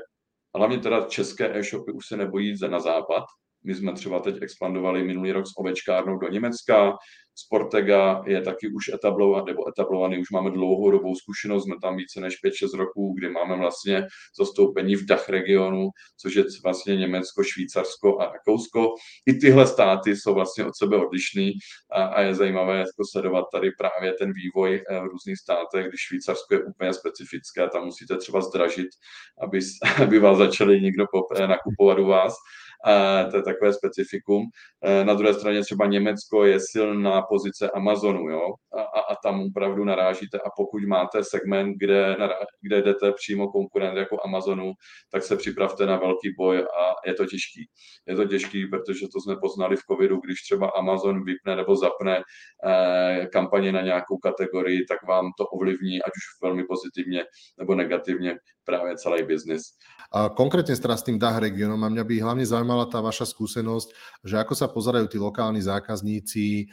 hlavně 0.55 0.77
teda 0.77 1.01
české 1.01 1.59
e-shopy 1.59 1.91
už 1.91 2.07
se 2.07 2.17
nebojí 2.17 2.55
na 2.67 2.79
západ. 2.79 3.23
My 3.63 3.75
jsme 3.75 3.93
třeba 3.93 4.19
teď 4.19 4.41
expandovali 4.41 5.03
minulý 5.03 5.31
rok 5.31 5.47
s 5.47 5.51
ovečkárnou 5.57 6.17
do 6.17 6.27
Německa, 6.27 6.97
Sportega 7.35 8.23
je 8.27 8.41
taky 8.41 8.67
už 8.67 8.89
etablovaný, 8.93 9.45
nebo 9.45 9.69
etablovaný, 9.69 10.19
už 10.19 10.31
máme 10.31 10.51
dlouhodobou 10.51 11.15
zkušenost, 11.15 11.63
jsme 11.63 11.75
tam 11.81 11.97
více 11.97 12.21
než 12.21 12.35
5-6 12.45 12.77
roků, 12.77 13.13
kdy 13.17 13.29
máme 13.29 13.57
vlastně 13.57 14.07
zastoupení 14.39 14.95
v 14.95 15.05
DACH 15.05 15.29
regionu, 15.29 15.89
což 16.21 16.35
je 16.35 16.43
vlastně 16.63 16.95
Německo, 16.95 17.43
Švýcarsko 17.43 18.21
a 18.21 18.25
Rakousko. 18.25 18.93
I 19.25 19.33
tyhle 19.33 19.67
státy 19.67 20.15
jsou 20.15 20.33
vlastně 20.33 20.65
od 20.65 20.77
sebe 20.77 20.97
odlišný 20.97 21.51
a, 21.91 22.03
a 22.03 22.21
je 22.21 22.35
zajímavé 22.35 22.77
jako 22.77 23.03
sledovat 23.11 23.45
tady 23.53 23.71
právě 23.77 24.13
ten 24.13 24.33
vývoj 24.33 24.83
eh, 24.89 24.99
v 24.99 25.03
různých 25.03 25.37
státech, 25.37 25.87
když 25.87 25.99
Švýcarsko 25.99 26.53
je 26.53 26.63
úplně 26.63 26.93
specifické, 26.93 27.69
tam 27.69 27.85
musíte 27.85 28.17
třeba 28.17 28.41
zdražit, 28.41 28.87
aby, 29.41 29.59
aby 30.03 30.19
vás 30.19 30.37
začali 30.37 30.81
někdo 30.81 31.05
nakupovat 31.47 31.99
u 31.99 32.05
vás 32.05 32.35
to 33.31 33.37
je 33.37 33.43
takové 33.43 33.73
specifikum. 33.73 34.43
E, 34.83 35.05
na 35.05 35.13
druhé 35.13 35.33
straně 35.33 35.61
třeba 35.61 35.85
Německo 35.85 36.45
je 36.45 36.59
silná 36.59 37.21
pozice 37.21 37.69
Amazonu, 37.69 38.29
jo, 38.29 38.53
a, 38.77 38.99
a 38.99 39.15
tam 39.23 39.41
opravdu 39.41 39.83
narážíte 39.83 40.37
a 40.37 40.49
pokud 40.57 40.83
máte 40.83 41.23
segment, 41.23 41.75
kde, 41.77 42.17
kde 42.61 42.81
jdete 42.81 43.11
přímo 43.11 43.47
konkurent 43.47 43.97
jako 43.97 44.17
Amazonu, 44.25 44.73
tak 45.11 45.23
se 45.23 45.37
připravte 45.37 45.85
na 45.85 45.97
velký 45.97 46.33
boj 46.37 46.59
a 46.59 46.93
je 47.05 47.13
to 47.13 47.25
těžký. 47.25 47.69
Je 48.07 48.15
to 48.15 48.25
těžký, 48.25 48.65
protože 48.67 49.07
to 49.13 49.21
jsme 49.21 49.35
poznali 49.41 49.75
v 49.75 49.85
covidu, 49.91 50.19
když 50.25 50.41
třeba 50.41 50.69
Amazon 50.69 51.23
vypne 51.23 51.55
nebo 51.55 51.75
zapne 51.75 52.21
eh, 52.65 53.27
kampaně 53.33 53.71
na 53.71 53.81
nějakou 53.81 54.17
kategorii, 54.17 54.85
tak 54.85 55.07
vám 55.07 55.25
to 55.37 55.45
ovlivní, 55.45 56.01
ať 56.01 56.11
už 56.11 56.41
velmi 56.43 56.63
pozitivně 56.63 57.23
nebo 57.59 57.75
negativně 57.75 58.35
právě 58.71 58.95
celý 58.97 59.23
biznis. 59.27 59.75
A 60.11 60.27
konkrétne 60.27 60.75
teda 60.75 60.99
s 60.99 61.07
tým 61.07 61.15
DAH 61.15 61.39
regionom 61.39 61.79
a 61.79 61.87
mňa 61.87 62.03
by 62.03 62.15
hlavne 62.19 62.43
zaujímala 62.43 62.83
tá 62.91 62.99
vaša 62.99 63.31
skúsenosť, 63.31 63.95
že 64.27 64.35
ako 64.43 64.53
sa 64.59 64.67
pozerajú 64.67 65.07
tí 65.07 65.15
lokálni 65.15 65.63
zákazníci 65.63 66.67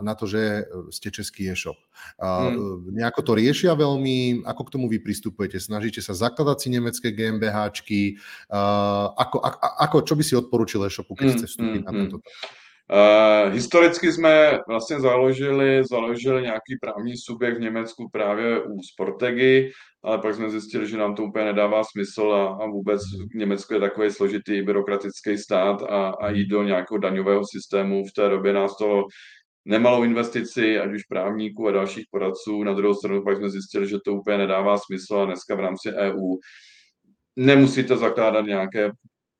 na 0.00 0.16
to, 0.16 0.24
že 0.24 0.64
ste 0.88 1.12
český 1.12 1.52
e-shop. 1.52 1.76
Hmm. 2.16 2.88
Nejako 2.88 3.20
to 3.20 3.32
riešia 3.36 3.76
veľmi, 3.76 4.48
ako 4.48 4.62
k 4.64 4.72
tomu 4.72 4.88
vy 4.88 4.96
pristupujete? 4.96 5.60
Snažíte 5.60 6.00
sa 6.00 6.16
zakladať 6.16 6.56
si 6.56 6.68
nemecké 6.72 7.12
GmbHčky? 7.12 8.16
Ako, 8.48 9.44
ako, 9.44 9.58
ako, 9.60 9.96
čo 10.00 10.14
by 10.16 10.24
si 10.24 10.34
odporučil 10.40 10.80
e-shopu, 10.88 11.12
keď 11.12 11.26
hmm, 11.28 11.36
chce 11.36 11.46
vstúpiť 11.52 11.80
hmm, 11.84 11.88
na 11.88 11.92
tento 11.92 12.16
trh? 12.24 12.60
Uh, 12.92 13.52
historicky 13.52 14.12
jsme 14.12 14.58
vlastně 14.68 15.00
založili, 15.00 15.84
založili 15.90 16.42
nějaký 16.42 16.76
právní 16.80 17.16
subjekt 17.16 17.56
v 17.56 17.60
Německu 17.60 18.08
právě 18.12 18.62
u 18.62 18.82
Sportegy, 18.82 19.70
ale 20.02 20.18
pak 20.18 20.34
jsme 20.34 20.50
zjistili, 20.50 20.86
že 20.88 20.96
nám 20.96 21.14
to 21.14 21.22
úplně 21.22 21.44
nedává 21.44 21.84
smysl 21.84 22.32
a, 22.32 22.64
a 22.64 22.66
vůbec 22.66 23.00
Německo 23.34 23.74
je 23.74 23.80
takový 23.80 24.10
složitý 24.10 24.62
byrokratický 24.62 25.38
stát 25.38 25.82
a, 25.82 26.08
a 26.08 26.30
jít 26.30 26.46
do 26.46 26.62
nějakého 26.62 26.98
daňového 26.98 27.42
systému 27.52 28.04
v 28.06 28.12
té 28.12 28.28
době 28.28 28.52
nás 28.52 28.76
to 28.76 29.04
nemalou 29.64 30.02
investici, 30.02 30.78
ať 30.78 30.90
už 30.90 31.02
právníků 31.02 31.68
a 31.68 31.72
dalších 31.72 32.04
poradců. 32.10 32.64
Na 32.64 32.72
druhou 32.72 32.94
stranu 32.94 33.24
pak 33.24 33.36
jsme 33.36 33.50
zjistili, 33.50 33.88
že 33.88 33.98
to 34.04 34.14
úplně 34.14 34.38
nedává 34.38 34.78
smysl 34.78 35.16
a 35.16 35.24
dneska 35.24 35.54
v 35.54 35.60
rámci 35.60 35.92
EU 35.92 36.36
nemusíte 37.36 37.96
zakládat 37.96 38.46
nějaké 38.46 38.90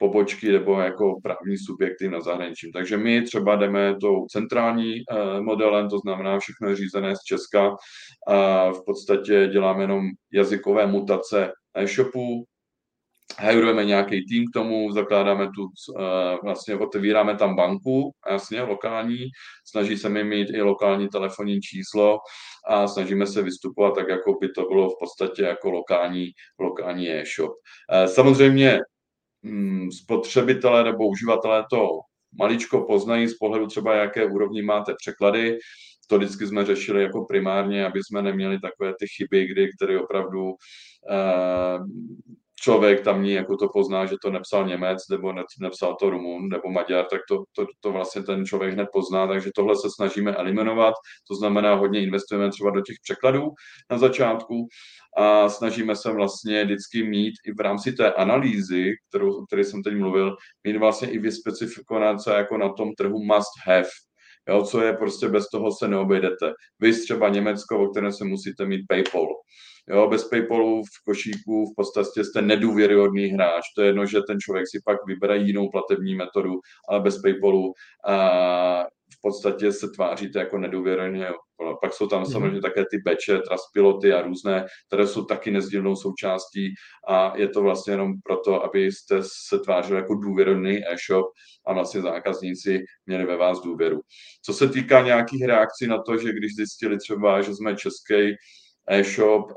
pobočky 0.01 0.53
nebo 0.53 0.80
jako 0.80 1.20
právní 1.22 1.59
subjekty 1.59 2.09
na 2.09 2.20
zahraničí. 2.20 2.72
Takže 2.72 2.96
my 2.96 3.22
třeba 3.22 3.57
jdeme 3.57 3.96
tou 4.01 4.26
centrální 4.26 4.94
eh, 4.96 5.40
modelem, 5.40 5.88
to 5.88 5.98
znamená 5.98 6.38
všechno 6.38 6.68
je 6.68 6.76
řízené 6.76 7.16
z 7.16 7.22
Česka 7.22 7.76
a 8.26 8.68
v 8.70 8.84
podstatě 8.86 9.48
děláme 9.53 9.82
jenom 9.82 10.09
jazykové 10.32 10.86
mutace 10.86 11.53
e-shopu, 11.74 12.44
hajrujeme 13.38 13.84
nějaký 13.84 14.26
tým 14.26 14.44
k 14.46 14.55
tomu, 14.55 14.92
zakládáme 14.92 15.46
tu, 15.46 15.68
eh, 15.98 16.36
vlastně 16.42 16.76
otevíráme 16.76 17.36
tam 17.36 17.57
banku, 17.57 18.12
jasně, 18.30 18.62
lokální, 18.62 19.18
snaží 19.66 19.96
se 19.96 20.09
mi 20.09 20.24
mít 20.24 20.48
i 20.55 20.62
lokální 20.62 21.09
telefonní 21.09 21.61
číslo 21.61 22.18
a 22.68 22.88
snažíme 22.88 23.26
se 23.26 23.42
vystupovat 23.42 23.94
tak, 23.94 24.09
jako 24.09 24.38
by 24.40 24.48
to 24.48 24.62
bylo 24.62 24.90
v 24.90 24.96
podstatě 25.01 25.42
jako 25.42 25.70
lokální, 25.70 26.30
lokální 26.59 27.11
e-shop. 27.11 27.53
Eh, 27.92 28.09
samozřejmě 28.09 28.78
spotřebitelé 30.03 30.84
nebo 30.84 31.09
uživatelé 31.09 31.64
to 31.70 31.88
maličko 32.38 32.80
poznají 32.80 33.28
z 33.28 33.34
pohledu 33.34 33.66
třeba, 33.66 33.95
jaké 33.95 34.24
úrovni 34.26 34.62
máte 34.62 34.95
překlady. 34.99 35.59
To 36.07 36.18
vždycky 36.18 36.47
jsme 36.47 36.64
řešili 36.64 37.03
jako 37.03 37.24
primárně, 37.24 37.86
aby 37.86 38.01
jsme 38.03 38.22
neměli 38.22 38.61
takové 38.61 38.93
ty 38.99 39.07
chyby, 39.16 39.47
kdy, 39.47 39.70
které 39.76 40.01
opravdu 40.01 40.55
eh, 41.11 41.78
člověk 42.61 43.04
tamní 43.04 43.32
jako 43.32 43.56
to 43.56 43.68
pozná, 43.68 44.06
že 44.06 44.16
to 44.22 44.30
nepsal 44.30 44.66
Němec, 44.66 45.08
nebo 45.11 45.34
nepsal 45.61 45.96
to 46.00 46.11
Rumun, 46.11 46.48
nebo 46.48 46.70
Maďar, 46.70 47.06
tak 47.11 47.20
to, 47.28 47.42
to, 47.56 47.66
to 47.80 47.92
vlastně 47.92 48.22
ten 48.22 48.46
člověk 48.46 48.74
hned 48.74 48.88
pozná, 48.92 49.26
takže 49.26 49.50
tohle 49.54 49.76
se 49.76 49.88
snažíme 49.96 50.32
eliminovat, 50.32 50.94
to 51.28 51.34
znamená 51.34 51.74
hodně 51.74 52.02
investujeme 52.02 52.50
třeba 52.50 52.70
do 52.70 52.80
těch 52.80 52.96
překladů 53.02 53.48
na 53.90 53.98
začátku 53.98 54.66
a 55.16 55.48
snažíme 55.48 55.96
se 55.96 56.12
vlastně 56.12 56.64
vždycky 56.64 57.02
mít 57.02 57.34
i 57.46 57.52
v 57.52 57.61
rámci 57.61 57.92
té 57.92 58.12
analýzy, 58.12 58.92
kterou, 59.08 59.42
o 59.42 59.46
které 59.46 59.64
jsem 59.64 59.82
teď 59.82 59.94
mluvil, 59.96 60.36
mít 60.64 60.76
vlastně 60.76 61.11
i 61.11 61.18
vyspecifikované, 61.18 62.18
co 62.18 62.30
jako 62.30 62.58
na 62.58 62.72
tom 62.72 62.92
trhu 62.94 63.24
must 63.24 63.50
have, 63.66 63.88
Jo, 64.48 64.62
co 64.62 64.80
je 64.80 64.92
prostě 64.92 65.28
bez 65.28 65.48
toho 65.48 65.72
se 65.72 65.88
neobejdete. 65.88 66.52
Vy 66.80 66.92
třeba 66.92 67.28
Německo, 67.28 67.78
o 67.78 67.88
kterém 67.88 68.12
se 68.12 68.24
musíte 68.24 68.66
mít 68.66 68.86
PayPal. 68.88 69.26
Jo, 69.88 70.08
bez 70.08 70.28
PayPalu 70.28 70.82
v 70.82 71.04
košíku 71.04 71.72
v 71.72 71.74
podstatě 71.76 72.24
jste 72.24 72.42
nedůvěryhodný 72.42 73.26
hráč. 73.26 73.62
To 73.76 73.82
je 73.82 73.88
jedno, 73.88 74.06
že 74.06 74.20
ten 74.26 74.40
člověk 74.40 74.66
si 74.68 74.78
pak 74.84 75.06
vybere 75.06 75.36
jinou 75.36 75.68
platební 75.68 76.14
metodu, 76.14 76.54
ale 76.88 77.00
bez 77.00 77.22
PayPalu 77.22 77.72
a 78.06 78.84
v 79.12 79.20
podstatě 79.22 79.72
se 79.72 79.86
tváříte 79.88 80.38
jako 80.38 80.58
nedůvěrně. 80.58 81.28
Pak 81.82 81.92
jsou 81.92 82.06
tam 82.06 82.22
mm-hmm. 82.22 82.32
samozřejmě 82.32 82.60
také 82.60 82.84
ty 82.90 82.98
beče, 83.04 83.38
traspiloty 83.38 84.12
a 84.12 84.22
různé, 84.22 84.66
které 84.86 85.06
jsou 85.06 85.24
taky 85.24 85.50
nezdílnou 85.50 85.96
součástí 85.96 86.74
a 87.08 87.36
je 87.36 87.48
to 87.48 87.62
vlastně 87.62 87.92
jenom 87.92 88.12
proto, 88.24 88.64
abyste 88.64 89.20
se 89.48 89.58
tvářili 89.58 90.00
jako 90.00 90.14
důvěrný 90.14 90.78
e-shop 90.78 91.26
a 91.66 91.72
vlastně 91.72 92.00
zákazníci 92.00 92.78
měli 93.06 93.26
ve 93.26 93.36
vás 93.36 93.60
důvěru. 93.60 94.00
Co 94.44 94.52
se 94.52 94.68
týká 94.68 95.02
nějakých 95.02 95.44
reakcí 95.44 95.86
na 95.86 96.02
to, 96.02 96.16
že 96.16 96.32
když 96.32 96.54
zjistili 96.54 96.98
třeba, 96.98 97.42
že 97.42 97.54
jsme 97.54 97.76
český 97.76 98.34
e-shop. 98.91 99.53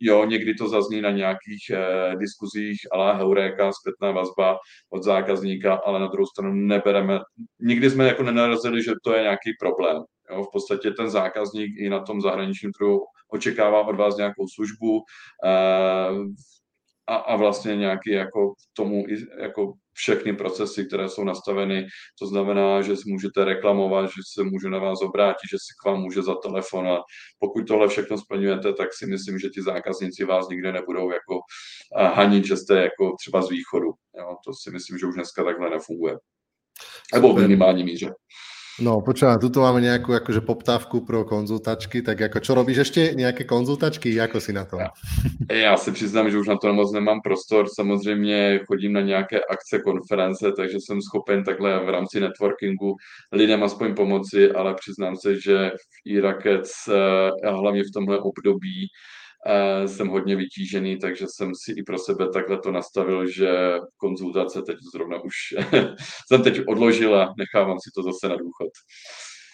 Jo, 0.00 0.24
někdy 0.24 0.54
to 0.54 0.68
zazní 0.68 1.00
na 1.00 1.10
nějakých 1.10 1.70
uh, 1.70 2.18
diskuzích, 2.18 2.78
ale 2.92 3.16
heuréka, 3.16 3.72
zpětná 3.72 4.10
vazba 4.10 4.58
od 4.90 5.02
zákazníka, 5.02 5.74
ale 5.74 6.00
na 6.00 6.06
druhou 6.06 6.26
stranu 6.26 6.54
nebereme, 6.54 7.20
nikdy 7.60 7.90
jsme 7.90 8.06
jako 8.06 8.22
nenarazili, 8.22 8.82
že 8.82 8.92
to 9.04 9.14
je 9.14 9.22
nějaký 9.22 9.50
problém. 9.60 10.02
Jo, 10.30 10.42
v 10.42 10.48
podstatě 10.52 10.90
ten 10.90 11.10
zákazník 11.10 11.76
i 11.78 11.88
na 11.88 12.00
tom 12.00 12.20
zahraničním 12.20 12.72
trhu 12.72 13.00
očekává 13.32 13.86
od 13.86 13.96
vás 13.96 14.16
nějakou 14.16 14.48
službu 14.54 14.96
uh, 14.96 16.26
a, 17.10 17.14
a 17.14 17.36
vlastně 17.36 17.76
nějaký 17.76 18.10
jako 18.10 18.54
tomu 18.72 19.04
jako 19.42 19.72
všechny 19.92 20.36
procesy, 20.36 20.84
které 20.84 21.08
jsou 21.08 21.24
nastaveny. 21.24 21.86
To 22.20 22.26
znamená, 22.26 22.82
že 22.82 22.96
si 22.96 23.10
můžete 23.10 23.44
reklamovat, 23.44 24.06
že 24.06 24.22
se 24.32 24.42
může 24.44 24.68
na 24.68 24.78
vás 24.78 25.02
obrátit, 25.02 25.48
že 25.50 25.56
si 25.56 25.74
k 25.82 25.86
vám 25.86 26.00
může 26.00 26.22
za 26.22 26.34
telefon 26.34 26.88
a 26.88 26.98
pokud 27.38 27.62
tohle 27.68 27.88
všechno 27.88 28.18
splňujete, 28.18 28.72
tak 28.72 28.88
si 28.94 29.06
myslím, 29.06 29.38
že 29.38 29.48
ti 29.48 29.62
zákazníci 29.62 30.24
vás 30.24 30.48
nikde 30.48 30.72
nebudou 30.72 31.10
jako 31.10 31.40
hanit, 32.14 32.44
že 32.44 32.56
jste 32.56 32.82
jako 32.82 33.16
třeba 33.20 33.42
z 33.42 33.50
východu. 33.50 33.90
Jo, 34.18 34.36
to 34.44 34.52
si 34.62 34.70
myslím, 34.70 34.98
že 34.98 35.06
už 35.06 35.14
dneska 35.14 35.44
takhle 35.44 35.70
nefunguje. 35.70 36.16
Nebo 37.14 37.34
v 37.34 37.40
minimální 37.42 37.84
míře. 37.84 38.14
No, 38.80 39.04
počúvam, 39.04 39.36
tuto 39.36 39.60
máme 39.60 39.84
nejakú 39.84 40.16
akože 40.16 40.40
poptávku 40.40 41.04
pro 41.04 41.28
konzultačky, 41.28 42.00
tak 42.00 42.20
jako 42.20 42.40
čo 42.40 42.54
robíš 42.54 42.76
ještě? 42.76 43.12
Nějaké 43.14 43.44
konzultačky, 43.44 44.14
jako 44.14 44.40
si 44.40 44.52
na 44.52 44.64
to? 44.64 44.78
Já, 44.78 44.88
já 45.56 45.76
si 45.76 45.92
přiznám, 45.92 46.30
že 46.30 46.38
už 46.38 46.48
na 46.48 46.56
to 46.56 46.72
moc 46.74 46.92
nemám 46.92 47.20
prostor, 47.20 47.68
samozřejmě 47.68 48.60
chodím 48.66 48.92
na 48.92 49.00
nějaké 49.00 49.40
akce, 49.40 49.78
konference, 49.78 50.52
takže 50.56 50.76
jsem 50.80 51.02
schopen 51.02 51.44
takhle 51.44 51.84
v 51.84 51.88
rámci 51.88 52.20
networkingu 52.20 52.96
lidem 53.32 53.62
aspoň 53.62 53.94
pomoci, 53.94 54.52
ale 54.52 54.74
přiznám 54.74 55.16
se, 55.16 55.40
že 55.40 55.70
v 55.70 56.10
Irakec, 56.12 56.72
eh, 56.88 57.50
hlavně 57.50 57.82
v 57.82 57.92
tomhle 57.94 58.18
období, 58.18 58.88
jsem 59.86 60.08
hodně 60.08 60.36
vytížený, 60.36 60.98
takže 60.98 61.26
jsem 61.28 61.52
si 61.54 61.72
i 61.72 61.82
pro 61.82 61.98
sebe 61.98 62.28
takhle 62.28 62.58
to 62.58 62.72
nastavil, 62.72 63.30
že 63.30 63.50
konzultace 63.96 64.62
teď 64.62 64.76
zrovna 64.94 65.20
už 65.20 65.34
jsem 66.26 66.42
teď 66.42 66.60
odložil 66.66 67.20
a 67.20 67.34
nechávám 67.38 67.76
si 67.80 67.90
to 67.94 68.02
zase 68.02 68.28
na 68.28 68.36
důchod. 68.36 68.68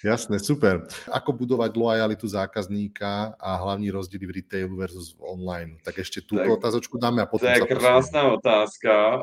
Jasné, 0.05 0.39
super. 0.39 0.85
Ako 1.13 1.33
budovať 1.33 1.73
lojalitu 1.77 2.29
zákazníka 2.29 3.35
a 3.41 3.57
hlavní 3.57 3.91
rozdíly 3.91 4.27
v 4.27 4.31
retailu 4.31 4.77
versus 4.77 5.17
online? 5.19 5.77
Tak 5.85 5.99
ještě 5.99 6.21
tu 6.21 6.53
otázočku 6.53 6.99
dáme 6.99 7.23
a 7.23 7.27
potom 7.27 7.49
To 7.49 7.55
je 7.55 7.77
krásná 7.77 8.23
otázka. 8.33 9.23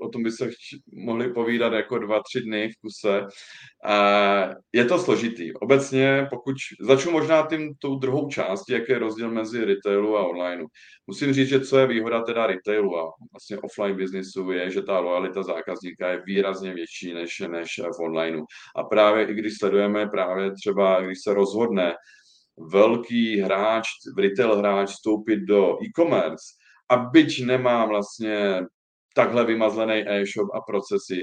o 0.00 0.08
tom 0.08 0.22
by 0.22 0.30
se 0.30 0.48
mohli 0.92 1.32
povídat 1.32 1.72
jako 1.72 1.98
dva, 1.98 2.22
tři 2.22 2.40
dny 2.40 2.68
v 2.72 2.80
kuse. 2.80 3.26
je 4.72 4.84
to 4.84 4.98
složitý. 4.98 5.52
Obecně, 5.52 6.26
pokud 6.30 6.56
začnu 6.80 7.12
možná 7.12 7.46
tím 7.46 7.74
tou 7.78 7.98
druhou 7.98 8.28
částí, 8.28 8.72
jaký 8.72 8.92
je 8.92 8.98
rozdíl 8.98 9.30
mezi 9.30 9.64
retailu 9.64 10.16
a 10.16 10.26
online. 10.26 10.64
Musím 11.06 11.32
říct, 11.32 11.48
že 11.48 11.60
co 11.60 11.78
je 11.78 11.86
výhoda 11.86 12.22
teda 12.22 12.46
retailu 12.46 12.98
a 12.98 13.12
vlastně 13.32 13.58
offline 13.58 13.96
biznisu 13.96 14.50
je, 14.50 14.70
že 14.70 14.82
ta 14.82 14.98
lojalita 14.98 15.42
zákazníka 15.42 16.08
je 16.08 16.22
výrazně 16.26 16.74
větší 16.74 17.14
než, 17.14 17.40
než 17.40 17.68
v 17.98 18.02
online. 18.04 18.42
A 18.76 18.84
právě 18.84 19.26
i 19.26 19.34
když 19.34 19.58
sledujeme 19.58 19.81
právě 20.10 20.52
třeba, 20.52 21.00
když 21.00 21.18
se 21.24 21.34
rozhodne 21.34 21.94
velký 22.72 23.40
hráč, 23.40 23.88
retail 24.18 24.56
hráč 24.56 24.90
vstoupit 24.90 25.36
do 25.36 25.78
e-commerce 25.82 26.44
a 26.88 26.96
byť 26.96 27.44
nemá 27.44 27.86
vlastně 27.86 28.60
takhle 29.14 29.44
vymazlený 29.44 30.04
e-shop 30.08 30.48
a 30.54 30.60
procesy, 30.60 31.22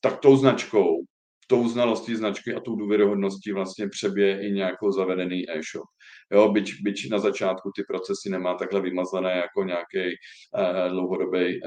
tak 0.00 0.18
tou 0.18 0.36
značkou 0.36 1.04
tou 1.50 1.68
znalostí 1.68 2.14
značky 2.14 2.54
a 2.54 2.60
tou 2.60 2.76
důvěryhodností 2.76 3.52
vlastně 3.52 3.88
přebije 3.88 4.46
i 4.46 4.52
nějakou 4.52 4.92
zavedený 4.92 5.50
e-shop. 5.50 5.88
Jo, 6.32 6.52
byť, 6.52 6.82
byť 6.82 7.10
na 7.10 7.18
začátku 7.18 7.70
ty 7.76 7.82
procesy 7.82 8.30
nemá 8.30 8.54
takhle 8.54 8.80
vymazlené 8.80 9.32
jako 9.32 9.64
nějaký 9.64 10.14
eh, 10.58 10.88
dlouhodobý, 10.88 11.60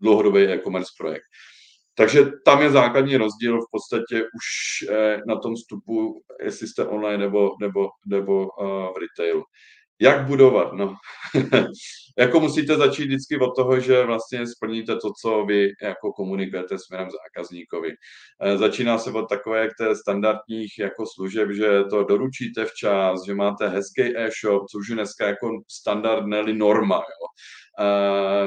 dlouhodobý 0.00 0.42
e-commerce 0.42 0.92
projekt. 0.98 1.24
Takže 1.98 2.24
tam 2.44 2.62
je 2.62 2.70
základní 2.70 3.16
rozdíl 3.16 3.60
v 3.60 3.70
podstatě 3.70 4.24
už 4.24 4.46
eh, 4.90 5.20
na 5.26 5.36
tom 5.38 5.54
vstupu, 5.54 6.22
jestli 6.44 6.68
jste 6.68 6.86
online 6.86 7.18
nebo, 7.18 7.50
nebo, 7.60 7.88
nebo 8.06 8.48
uh, 8.48 8.68
v 8.68 8.94
retailu. 9.00 9.44
Jak 10.00 10.26
budovat? 10.26 10.72
No, 10.72 10.94
jako 12.18 12.40
musíte 12.40 12.76
začít 12.76 13.04
vždycky 13.04 13.38
od 13.38 13.56
toho, 13.56 13.80
že 13.80 14.04
vlastně 14.04 14.46
splníte 14.46 14.96
to, 14.96 15.10
co 15.22 15.44
vy 15.44 15.68
jako 15.82 16.12
komunikujete 16.12 16.78
směrem 16.78 17.08
zákazníkovi. 17.10 17.90
E, 18.42 18.58
začíná 18.58 18.98
se 18.98 19.10
od 19.10 19.28
takové 19.28 19.68
té 19.78 19.96
standardních 19.96 20.78
jako 20.78 21.04
služeb, 21.14 21.50
že 21.50 21.84
to 21.90 22.04
doručíte 22.04 22.64
včas, 22.64 23.20
že 23.26 23.34
máte 23.34 23.68
hezký 23.68 24.16
e-shop, 24.16 24.62
což 24.70 24.88
je 24.88 24.94
dneska 24.94 25.26
jako 25.26 25.50
standard, 25.70 26.26
neli 26.26 26.54
norma. 26.54 26.96
Jo. 26.96 27.26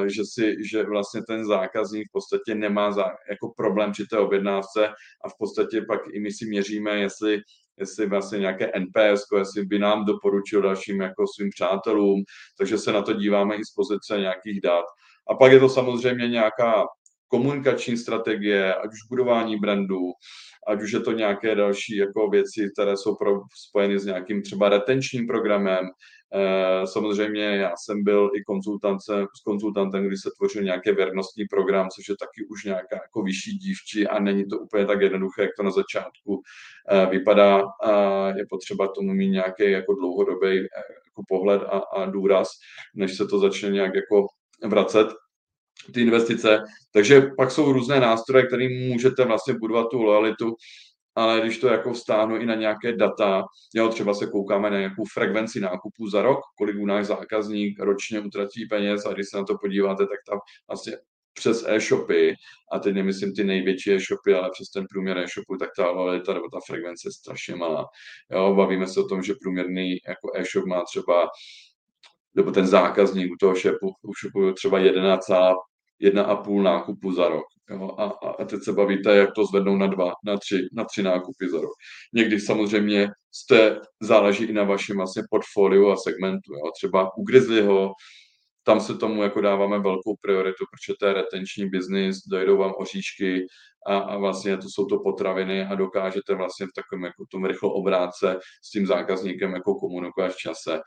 Že, 0.06 0.22
si, 0.24 0.56
že 0.70 0.82
vlastně 0.82 1.20
ten 1.28 1.44
zákazník 1.46 2.08
v 2.08 2.12
podstatě 2.12 2.54
nemá 2.54 2.92
za, 2.92 3.04
jako 3.30 3.52
problém 3.56 3.92
při 3.92 4.06
té 4.06 4.18
objednávce 4.18 4.88
a 5.24 5.28
v 5.28 5.32
podstatě 5.38 5.82
pak 5.88 6.00
i 6.12 6.20
my 6.20 6.32
si 6.32 6.46
měříme, 6.46 6.90
jestli 6.90 7.40
jestli 7.78 8.06
vlastně 8.06 8.38
nějaké 8.38 8.72
NPS, 8.78 9.22
jestli 9.38 9.64
by 9.64 9.78
nám 9.78 10.04
doporučil 10.04 10.62
dalším 10.62 11.00
jako 11.00 11.24
svým 11.34 11.50
přátelům, 11.50 12.22
takže 12.58 12.78
se 12.78 12.92
na 12.92 13.02
to 13.02 13.12
díváme 13.12 13.56
i 13.56 13.64
z 13.64 13.74
pozice 13.74 14.20
nějakých 14.20 14.60
dat. 14.60 14.84
A 15.30 15.34
pak 15.34 15.52
je 15.52 15.60
to 15.60 15.68
samozřejmě 15.68 16.28
nějaká 16.28 16.84
komunikační 17.28 17.96
strategie, 17.96 18.74
ať 18.74 18.90
už 18.92 19.08
budování 19.08 19.56
brandu, 19.56 20.00
ať 20.68 20.82
už 20.82 20.92
je 20.92 21.00
to 21.00 21.12
nějaké 21.12 21.54
další 21.54 21.96
jako 21.96 22.28
věci, 22.28 22.70
které 22.74 22.96
jsou 22.96 23.14
pro, 23.16 23.40
spojeny 23.68 23.98
s 23.98 24.04
nějakým 24.04 24.42
třeba 24.42 24.68
retenčním 24.68 25.26
programem, 25.26 25.84
samozřejmě 26.84 27.44
já 27.44 27.72
jsem 27.76 28.04
byl 28.04 28.30
i 28.34 28.42
konzultantem, 28.42 29.26
s 29.36 29.40
konzultantem, 29.44 30.06
když 30.06 30.20
se 30.20 30.30
tvořil 30.38 30.62
nějaký 30.62 30.92
věrnostní 30.92 31.44
program, 31.50 31.88
což 31.88 32.08
je 32.08 32.16
taky 32.16 32.46
už 32.50 32.64
nějaká 32.64 32.96
jako 32.96 33.22
vyšší 33.22 33.58
dívči 33.58 34.06
a 34.06 34.18
není 34.18 34.44
to 34.46 34.58
úplně 34.58 34.86
tak 34.86 35.00
jednoduché, 35.00 35.42
jak 35.42 35.50
to 35.56 35.62
na 35.62 35.70
začátku 35.70 36.42
eh, 36.90 37.06
vypadá. 37.06 37.62
Je 38.36 38.46
potřeba 38.50 38.88
tomu 38.88 39.12
mít 39.14 39.30
nějaký 39.30 39.70
jako 39.70 39.94
dlouhodobý 39.94 40.58
eh, 40.58 40.66
jako 41.04 41.22
pohled 41.28 41.62
a, 41.62 41.78
a 41.78 42.10
důraz, 42.10 42.48
než 42.94 43.16
se 43.16 43.26
to 43.26 43.38
začne 43.38 43.70
nějak 43.70 43.94
jako 43.94 44.26
vracet 44.68 45.08
ty 45.94 46.00
investice. 46.00 46.64
Takže 46.92 47.22
pak 47.36 47.50
jsou 47.50 47.72
různé 47.72 48.00
nástroje, 48.00 48.46
kterým 48.46 48.92
můžete 48.92 49.24
vlastně 49.24 49.54
budovat 49.54 49.86
tu 49.90 50.02
lojalitu 50.02 50.54
ale 51.14 51.40
když 51.40 51.58
to 51.58 51.68
jako 51.68 51.92
vstáhnu 51.92 52.36
i 52.36 52.46
na 52.46 52.54
nějaké 52.54 52.92
data, 52.96 53.44
jo, 53.74 53.88
třeba 53.88 54.14
se 54.14 54.26
koukáme 54.26 54.70
na 54.70 54.78
nějakou 54.78 55.04
frekvenci 55.12 55.60
nákupů 55.60 56.10
za 56.10 56.22
rok, 56.22 56.40
kolik 56.58 56.76
u 56.76 56.86
náš 56.86 57.06
zákazník 57.06 57.80
ročně 57.80 58.20
utratí 58.20 58.66
peněz 58.66 59.06
a 59.06 59.12
když 59.12 59.26
se 59.28 59.36
na 59.36 59.44
to 59.44 59.58
podíváte, 59.58 60.06
tak 60.06 60.18
tam 60.28 60.38
vlastně 60.68 60.96
přes 61.34 61.64
e-shopy, 61.68 62.34
a 62.72 62.78
teď 62.78 62.94
nemyslím 62.94 63.34
ty 63.34 63.44
největší 63.44 63.92
e-shopy, 63.92 64.34
ale 64.34 64.50
přes 64.52 64.68
ten 64.68 64.86
průměr 64.90 65.18
e-shopu, 65.18 65.56
tak 65.56 65.70
ta 65.76 65.92
valita 65.92 66.34
nebo 66.34 66.48
ta 66.48 66.58
frekvence 66.66 67.08
je 67.08 67.12
strašně 67.12 67.54
malá. 67.54 67.86
Jo, 68.30 68.54
bavíme 68.54 68.86
se 68.86 69.00
o 69.00 69.08
tom, 69.08 69.22
že 69.22 69.34
průměrný 69.42 69.96
jako 70.08 70.32
e-shop 70.34 70.66
má 70.66 70.82
třeba 70.84 71.28
nebo 72.34 72.50
ten 72.50 72.66
zákazník 72.66 73.32
u 73.32 73.36
toho 73.40 73.54
shopu, 73.54 73.86
u 74.02 74.12
shopu 74.22 74.52
třeba 74.52 74.78
1,5 76.02 76.62
nákupu 76.62 77.12
za 77.12 77.28
rok. 77.28 77.44
Jo, 77.70 77.90
a, 77.98 78.04
a 78.04 78.44
teď 78.44 78.60
se 78.64 78.72
bavíte, 78.72 79.16
jak 79.16 79.30
to 79.34 79.46
zvednou 79.46 79.76
na 79.76 79.86
dva, 79.86 80.12
na 80.26 80.36
tři, 80.36 80.68
na 80.72 80.84
tři 80.84 81.02
nákupy 81.02 81.48
za 81.48 81.60
rok. 81.60 81.72
Někdy 82.14 82.40
samozřejmě 82.40 83.08
jste, 83.32 83.80
záleží 84.02 84.44
i 84.44 84.52
na 84.52 84.64
vašem 84.64 84.96
vlastně 84.96 85.22
portfoliu 85.30 85.90
a 85.90 85.96
segmentu. 85.96 86.52
Jo. 86.52 86.70
Třeba 86.76 87.16
u 87.16 87.22
Grizzlyho, 87.24 87.92
tam 88.64 88.80
se 88.80 88.94
tomu 88.94 89.22
jako 89.22 89.40
dáváme 89.40 89.78
velkou 89.78 90.16
prioritu, 90.20 90.64
protože 90.70 90.96
to 91.00 91.06
je 91.06 91.12
retenční 91.12 91.68
biznis, 91.68 92.16
dojdou 92.30 92.58
vám 92.58 92.72
oříšky 92.78 93.46
a, 93.86 93.98
a 93.98 94.16
vlastně 94.16 94.56
to 94.56 94.68
jsou 94.68 94.86
to 94.86 94.98
potraviny 94.98 95.64
a 95.64 95.74
dokážete 95.74 96.34
vlastně 96.34 96.66
v 96.66 96.72
takovém 96.74 97.04
jako 97.04 97.24
tom 97.30 97.44
rychlo 97.44 97.72
obrátce 97.72 98.38
s 98.64 98.70
tím 98.70 98.86
zákazníkem 98.86 99.52
jako 99.52 99.74
komunikovat 99.74 100.32
v 100.32 100.36
čase 100.36 100.80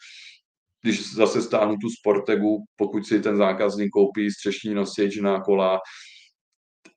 když 0.86 1.14
zase 1.14 1.42
stáhnu 1.42 1.76
tu 1.82 1.90
Sportegu, 1.90 2.58
pokud 2.76 3.08
si 3.08 3.20
ten 3.22 3.38
zákazník 3.38 3.90
koupí 3.90 4.32
střešní 4.32 4.74
nosič 4.74 5.18
na 5.18 5.42
kola, 5.42 5.80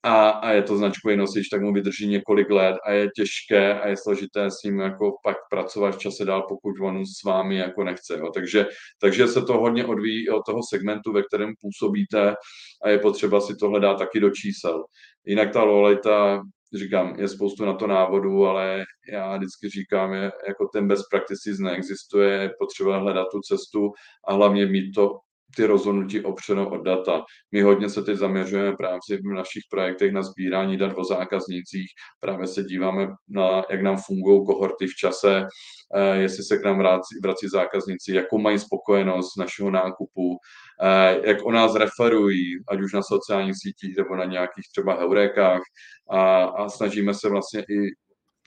a, 0.03 0.29
a 0.29 0.51
je 0.51 0.63
to 0.63 0.77
značkový 0.77 1.17
nosič, 1.17 1.49
tak 1.49 1.61
mu 1.61 1.73
vydrží 1.73 2.07
několik 2.07 2.49
let 2.49 2.75
a 2.85 2.91
je 2.91 3.09
těžké 3.15 3.79
a 3.79 3.87
je 3.87 3.97
složité 3.97 4.51
s 4.51 4.63
ním 4.65 4.79
jako 4.79 5.11
pak 5.23 5.37
pracovat 5.49 5.95
v 5.95 5.97
čase 5.97 6.25
dál, 6.25 6.45
pokud 6.49 6.79
on 6.81 7.05
s 7.05 7.23
vámi 7.25 7.57
jako 7.57 7.83
nechce. 7.83 8.17
Jo. 8.17 8.31
Takže, 8.33 8.65
takže 9.01 9.27
se 9.27 9.41
to 9.41 9.53
hodně 9.53 9.85
odvíjí 9.85 10.29
od 10.29 10.41
toho 10.45 10.59
segmentu, 10.69 11.11
ve 11.13 11.23
kterém 11.23 11.53
působíte 11.61 12.35
a 12.83 12.89
je 12.89 12.99
potřeba 12.99 13.41
si 13.41 13.55
tohle 13.55 13.79
dát 13.79 13.97
taky 13.97 14.19
do 14.19 14.29
čísel. 14.29 14.83
Jinak 15.25 15.53
ta 15.53 15.63
lojalita 15.63 16.41
říkám, 16.73 17.15
je 17.19 17.27
spoustu 17.27 17.65
na 17.65 17.73
to 17.73 17.87
návodů, 17.87 18.45
ale 18.45 18.85
já 19.11 19.37
vždycky 19.37 19.69
říkám, 19.69 20.13
je, 20.13 20.31
jako 20.47 20.67
ten 20.73 20.87
best 20.87 21.03
practices 21.11 21.59
neexistuje, 21.59 22.41
je 22.41 22.51
potřeba 22.59 22.97
hledat 22.97 23.27
tu 23.31 23.39
cestu 23.41 23.91
a 24.27 24.33
hlavně 24.33 24.65
mít 24.65 24.91
to 24.91 25.19
ty 25.55 25.65
rozhodnutí 25.65 26.21
opřenou 26.21 26.65
od 26.65 26.83
data. 26.83 27.23
My 27.51 27.61
hodně 27.61 27.89
se 27.89 28.01
teď 28.01 28.17
zaměřujeme 28.17 28.77
právě 28.77 28.99
v 29.09 29.35
našich 29.35 29.63
projektech 29.71 30.11
na 30.11 30.23
sbírání 30.23 30.77
dat 30.77 30.93
o 30.95 31.03
zákaznících. 31.03 31.87
Právě 32.19 32.47
se 32.47 32.63
díváme 32.63 33.07
na, 33.29 33.63
jak 33.69 33.81
nám 33.81 33.97
fungují 33.97 34.45
kohorty 34.45 34.87
v 34.87 34.95
čase, 34.95 35.47
eh, 35.95 36.17
jestli 36.17 36.43
se 36.43 36.57
k 36.57 36.65
nám 36.65 36.77
vrací, 36.77 37.15
vrací 37.23 37.47
zákazníci, 37.47 38.13
jakou 38.13 38.37
mají 38.37 38.59
spokojenost 38.59 39.37
našeho 39.37 39.71
nákupu, 39.71 40.37
eh, 40.83 41.21
jak 41.29 41.45
o 41.45 41.51
nás 41.51 41.75
referují, 41.75 42.63
ať 42.67 42.81
už 42.81 42.93
na 42.93 43.01
sociálních 43.01 43.55
sítích 43.57 43.97
nebo 43.97 44.15
na 44.15 44.25
nějakých 44.25 44.65
třeba 44.71 44.93
heurékách 44.93 45.61
a, 46.09 46.43
a 46.43 46.69
snažíme 46.69 47.13
se 47.13 47.29
vlastně 47.29 47.59
i 47.59 47.91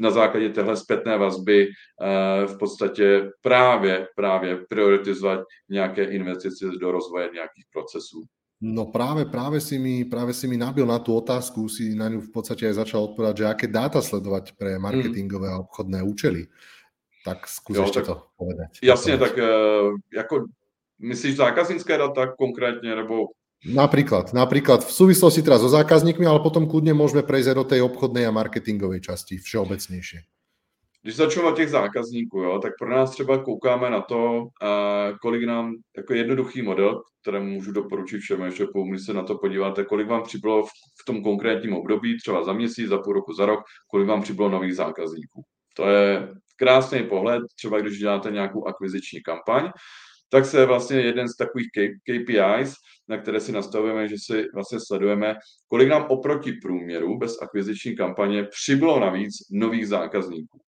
na 0.01 0.11
základě 0.11 0.49
téhle 0.49 0.77
zpětné 0.77 1.19
vazby 1.19 1.69
eh, 1.69 2.47
v 2.47 2.59
podstatě 2.59 3.31
právě, 3.41 4.09
právě 4.17 4.57
prioritizovat 4.69 5.41
nějaké 5.69 6.05
investice 6.05 6.67
do 6.81 6.93
rozvoje 6.93 7.31
nějakých 7.35 7.65
procesů. 7.73 8.25
No 8.63 8.87
práve, 8.95 9.27
práve, 9.27 9.59
si 9.59 9.75
mi, 9.75 10.07
práve 10.07 10.31
si 10.31 10.47
mi 10.47 10.55
nabil 10.55 10.87
na 10.87 11.03
tú 11.03 11.19
otázku, 11.19 11.67
si 11.67 11.99
na 11.99 12.07
ňu 12.07 12.23
v 12.23 12.31
podstate 12.31 12.71
aj 12.71 12.87
začal 12.87 13.11
odpovedať, 13.11 13.35
že 13.43 13.51
aké 13.51 13.67
dáta 13.67 13.99
sledovať 13.99 14.55
pre 14.55 14.79
mhm. 14.79 14.83
marketingové 14.87 15.51
a 15.51 15.59
obchodné 15.67 15.99
účely. 16.07 16.47
Tak 17.27 17.51
skús 17.51 17.75
jo, 17.75 17.83
ešte 17.87 18.03
tak, 18.03 18.07
to 18.07 18.15
povedať. 18.39 18.71
Jasne, 18.83 19.19
tak 19.19 19.35
uh, 19.35 19.99
jako 20.15 20.47
myslíš 21.03 21.43
zákaznické 21.43 21.99
data 21.99 22.35
konkrétne, 22.39 22.95
nebo 22.95 23.35
Napríklad, 23.63 24.35
napríklad 24.35 24.83
v 24.83 24.91
súvislosti 24.91 25.39
teraz 25.39 25.63
so 25.63 25.71
zákazníkmi, 25.71 26.27
ale 26.27 26.43
potom 26.43 26.67
kľudne 26.67 26.99
môžeme 26.99 27.23
prejsť 27.23 27.55
do 27.55 27.63
tej 27.63 27.81
obchodnej 27.87 28.27
a 28.27 28.35
marketingovej 28.35 29.07
časti 29.07 29.39
všeobecnejšie. 29.39 30.27
Když 31.03 31.17
začnu 31.17 31.43
od 31.49 31.57
těch 31.57 31.71
zákazníků, 31.71 32.39
jo, 32.39 32.59
tak 32.59 32.73
pro 32.79 32.91
nás 32.91 33.11
třeba 33.11 33.39
koukáme 33.39 33.91
na 33.91 34.01
to, 34.01 34.49
kolik 35.23 35.45
nám, 35.47 35.75
jako 35.97 36.15
jednoduchý 36.15 36.63
model, 36.63 37.03
kterému 37.23 37.47
můžu 37.47 37.73
doporučit 37.73 38.19
všem 38.19 38.43
e-shopům, 38.43 38.99
se 38.99 39.15
na 39.15 39.23
to 39.23 39.39
podíváte, 39.39 39.85
kolik 39.85 40.09
vám 40.09 40.23
přibylo 40.23 40.63
v, 40.63 40.71
v 40.71 41.05
tom 41.07 41.23
konkrétním 41.23 41.75
období, 41.75 42.19
třeba 42.19 42.45
za 42.45 42.53
měsíc, 42.53 42.89
za 42.89 42.99
půl 42.99 43.13
roku, 43.13 43.33
za 43.35 43.47
rok, 43.47 43.61
kolik 43.91 44.09
vám 44.09 44.23
přibylo 44.23 44.49
nových 44.49 44.75
zákazníků. 44.77 45.43
To 45.77 45.89
je 45.89 46.29
krásný 46.57 47.03
pohled, 47.03 47.43
třeba 47.57 47.81
když 47.81 47.99
děláte 47.99 48.31
nějakou 48.31 48.67
akviziční 48.67 49.23
kampaň, 49.23 49.71
tak 50.31 50.47
se 50.47 50.67
vlastně 50.67 50.97
jeden 50.97 51.29
z 51.29 51.37
takových 51.37 51.69
KPIs, 52.07 52.75
na 53.13 53.19
které 53.19 53.41
si 53.41 53.53
nastavujeme, 53.53 54.09
že 54.09 54.17
si 54.19 54.45
vlastně 54.55 54.79
sledujeme, 54.81 55.35
kolik 55.69 55.89
nám 55.89 56.07
oproti 56.09 56.53
průměru 56.53 57.19
bez 57.19 57.43
akviziční 57.43 57.97
kampaně 57.97 58.45
přibylo 58.45 59.01
navíc 59.01 59.35
nových 59.51 59.89
zákazníků. 59.89 60.61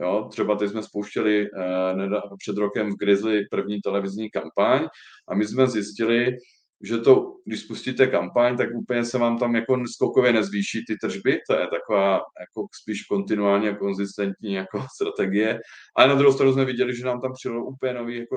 Jo, 0.00 0.28
třeba 0.30 0.56
teď 0.56 0.70
jsme 0.70 0.82
spouštěli 0.82 1.46
eh, 1.46 2.20
před 2.38 2.56
rokem 2.56 2.90
v 2.90 2.96
Grizzly 2.96 3.46
první 3.50 3.80
televizní 3.80 4.30
kampaň 4.30 4.86
a 5.28 5.34
my 5.34 5.46
jsme 5.46 5.66
zjistili, 5.66 6.36
že 6.82 6.98
to, 6.98 7.34
když 7.44 7.60
spustíte 7.60 8.06
kampaň, 8.06 8.56
tak 8.56 8.68
úplně 8.74 9.04
se 9.04 9.18
vám 9.18 9.38
tam 9.38 9.54
jako 9.54 9.82
skokově 9.86 10.32
nezvýší 10.32 10.84
ty 10.86 10.96
tržby, 10.96 11.38
to 11.50 11.54
je 11.54 11.66
taková 11.66 12.12
jako 12.14 12.66
spíš 12.82 13.02
kontinuální 13.02 13.68
a 13.68 13.76
konzistentní 13.76 14.54
jako 14.54 14.86
strategie, 14.94 15.60
ale 15.96 16.08
na 16.08 16.14
druhou 16.14 16.32
stranu 16.32 16.52
jsme 16.52 16.64
viděli, 16.64 16.96
že 16.96 17.06
nám 17.06 17.20
tam 17.20 17.32
přidalo 17.32 17.64
úplně 17.64 17.94
nový 17.94 18.18
jako 18.18 18.36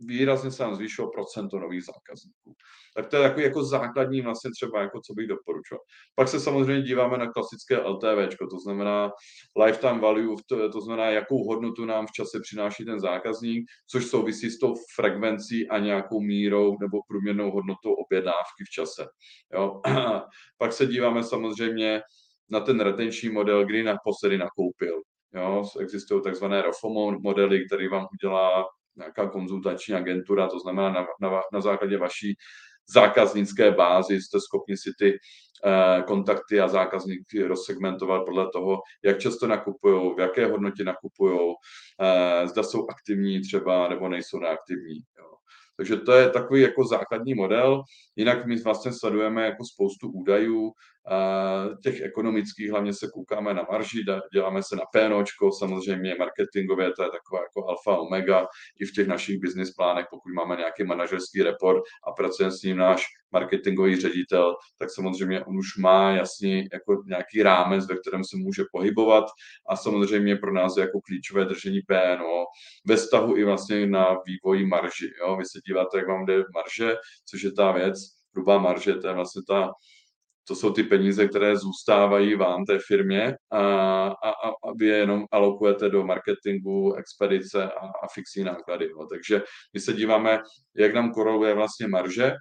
výrazně 0.00 0.50
se 0.50 0.62
nám 0.62 0.74
zvýšilo 0.74 1.10
procento 1.10 1.58
nových 1.58 1.84
zákazníků. 1.84 2.54
Tak 2.96 3.06
to 3.06 3.16
je 3.16 3.22
takový 3.22 3.44
jako 3.44 3.64
základní 3.64 4.20
vlastně 4.20 4.50
třeba, 4.50 4.80
jako 4.80 5.00
co 5.00 5.12
bych 5.14 5.26
doporučoval. 5.26 5.80
Pak 6.14 6.28
se 6.28 6.40
samozřejmě 6.40 6.82
díváme 6.82 7.18
na 7.18 7.32
klasické 7.32 7.78
LTV, 7.78 8.36
to 8.50 8.58
znamená 8.64 9.10
lifetime 9.64 10.00
value, 10.00 10.36
to, 10.48 10.80
znamená, 10.80 11.10
jakou 11.10 11.44
hodnotu 11.44 11.84
nám 11.84 12.06
v 12.06 12.12
čase 12.12 12.38
přináší 12.42 12.84
ten 12.84 13.00
zákazník, 13.00 13.64
což 13.90 14.06
souvisí 14.06 14.50
s 14.50 14.58
tou 14.58 14.74
frekvencí 14.94 15.68
a 15.68 15.78
nějakou 15.78 16.20
mírou 16.20 16.76
nebo 16.80 16.98
průměrnou 17.08 17.50
hodnotou 17.50 17.92
objednávky 17.92 18.64
v 18.66 18.70
čase. 18.70 19.06
Jo? 19.54 19.80
Pak 20.58 20.72
se 20.72 20.86
díváme 20.86 21.22
samozřejmě 21.22 22.02
na 22.50 22.60
ten 22.60 22.80
retenční 22.80 23.28
model, 23.28 23.66
kdy 23.66 23.82
naposledy 23.82 24.38
nakoupil. 24.38 25.02
Jo, 25.34 25.64
existují 25.80 26.22
takzvané 26.22 26.62
ROFO 26.62 26.88
modely, 27.20 27.66
který 27.66 27.88
vám 27.88 28.06
udělá 28.12 28.64
nějaká 28.96 29.28
konzultační 29.28 29.94
agentura, 29.94 30.48
to 30.48 30.58
znamená 30.58 30.90
na, 30.90 31.06
na, 31.20 31.40
na 31.52 31.60
základě 31.60 31.98
vaší 31.98 32.36
zákaznické 32.88 33.70
bázi 33.70 34.20
jste 34.20 34.40
schopni 34.40 34.76
si 34.76 34.90
ty 34.98 35.18
eh, 35.66 36.02
kontakty 36.02 36.60
a 36.60 36.68
zákazníky 36.68 37.42
rozsegmentovat 37.42 38.24
podle 38.24 38.50
toho, 38.52 38.78
jak 39.04 39.18
často 39.18 39.46
nakupují, 39.46 40.14
v 40.16 40.20
jaké 40.20 40.46
hodnotě 40.46 40.84
nakupují, 40.84 41.54
eh, 42.00 42.48
zda 42.48 42.62
jsou 42.62 42.86
aktivní 42.90 43.40
třeba 43.40 43.88
nebo 43.88 44.08
nejsou 44.08 44.38
neaktivní. 44.38 44.96
Jo. 45.18 45.34
Takže 45.76 45.96
to 45.96 46.12
je 46.12 46.30
takový 46.30 46.60
jako 46.60 46.84
základní 46.84 47.34
model. 47.34 47.82
Jinak 48.16 48.46
my 48.46 48.56
vlastně 48.56 48.92
sledujeme 48.92 49.44
jako 49.44 49.64
spoustu 49.64 50.10
údajů, 50.10 50.72
těch 51.82 52.00
ekonomických, 52.00 52.70
hlavně 52.70 52.92
se 52.92 53.08
koukáme 53.12 53.54
na 53.54 53.66
marži, 53.70 54.04
děláme 54.32 54.62
se 54.62 54.76
na 54.76 54.82
PNOčko, 54.92 55.52
samozřejmě 55.52 56.14
marketingové, 56.18 56.92
to 56.92 57.02
je 57.02 57.10
taková 57.10 57.40
jako 57.42 57.68
alfa 57.68 57.96
omega 57.96 58.46
i 58.80 58.84
v 58.84 58.92
těch 58.92 59.06
našich 59.06 59.40
business 59.40 59.70
plánech, 59.74 60.06
pokud 60.10 60.32
máme 60.32 60.56
nějaký 60.56 60.84
manažerský 60.84 61.42
report 61.42 61.82
a 62.08 62.12
pracuje 62.12 62.50
s 62.50 62.62
ním 62.62 62.76
náš 62.76 63.06
marketingový 63.32 63.96
ředitel, 63.96 64.54
tak 64.78 64.90
samozřejmě 64.90 65.44
on 65.44 65.58
už 65.58 65.76
má 65.76 66.10
jasně 66.10 66.68
jako 66.72 67.02
nějaký 67.06 67.42
rámec, 67.42 67.86
ve 67.86 67.96
kterém 67.96 68.24
se 68.24 68.36
může 68.36 68.62
pohybovat 68.72 69.24
a 69.68 69.76
samozřejmě 69.76 70.36
pro 70.36 70.52
nás 70.52 70.76
je 70.76 70.80
jako 70.80 71.00
klíčové 71.00 71.44
držení 71.44 71.80
PNO 71.80 72.44
ve 72.86 72.96
vztahu 72.96 73.36
i 73.36 73.44
vlastně 73.44 73.86
na 73.86 74.16
vývoji 74.26 74.66
marži. 74.66 75.10
Jo? 75.20 75.36
Vy 75.36 75.44
se 75.44 75.58
díváte, 75.66 75.98
jak 75.98 76.08
vám 76.08 76.26
jde 76.26 76.44
marže, 76.54 76.96
což 77.24 77.42
je 77.42 77.52
ta 77.52 77.72
věc, 77.72 77.94
hrubá 78.34 78.58
marže, 78.58 78.94
to 78.94 79.06
je 79.08 79.14
vlastně 79.14 79.42
ta 79.48 79.70
to 80.48 80.54
jsou 80.54 80.72
ty 80.72 80.82
peníze, 80.82 81.28
které 81.28 81.56
zůstávají 81.56 82.34
vám, 82.34 82.64
té 82.64 82.78
firmě, 82.86 83.36
a, 83.52 83.60
a, 84.06 84.30
a 84.30 84.72
vy 84.76 84.86
je 84.86 84.96
jenom 84.96 85.24
alokujete 85.32 85.88
do 85.88 86.04
marketingu, 86.04 86.94
expedice 86.94 87.64
a, 87.64 87.86
a 87.86 88.08
fixní 88.14 88.44
náklady. 88.44 88.90
No. 88.98 89.06
Takže 89.06 89.42
my 89.74 89.80
se 89.80 89.92
díváme, 89.92 90.40
jak 90.76 90.94
nám 90.94 91.12
koroluje 91.12 91.54
vlastně 91.54 91.88
marže 91.88 92.32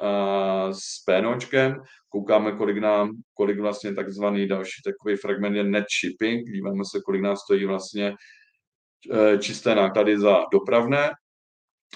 a, 0.00 0.72
s 0.72 1.04
PNOčkem, 1.06 1.76
koukáme, 2.08 2.52
kolik 2.52 2.78
nám, 2.78 3.10
kolik 3.34 3.60
vlastně 3.60 3.94
takzvaný 3.94 4.48
další 4.48 4.82
takový 4.84 5.16
fragment 5.16 5.56
je 5.56 5.64
net 5.64 5.84
shipping, 6.00 6.48
díváme 6.48 6.84
se, 6.92 7.00
kolik 7.04 7.22
nás 7.22 7.40
stojí 7.40 7.64
vlastně 7.64 8.14
e, 9.12 9.38
čisté 9.38 9.74
náklady 9.74 10.18
za 10.18 10.38
dopravné 10.52 11.10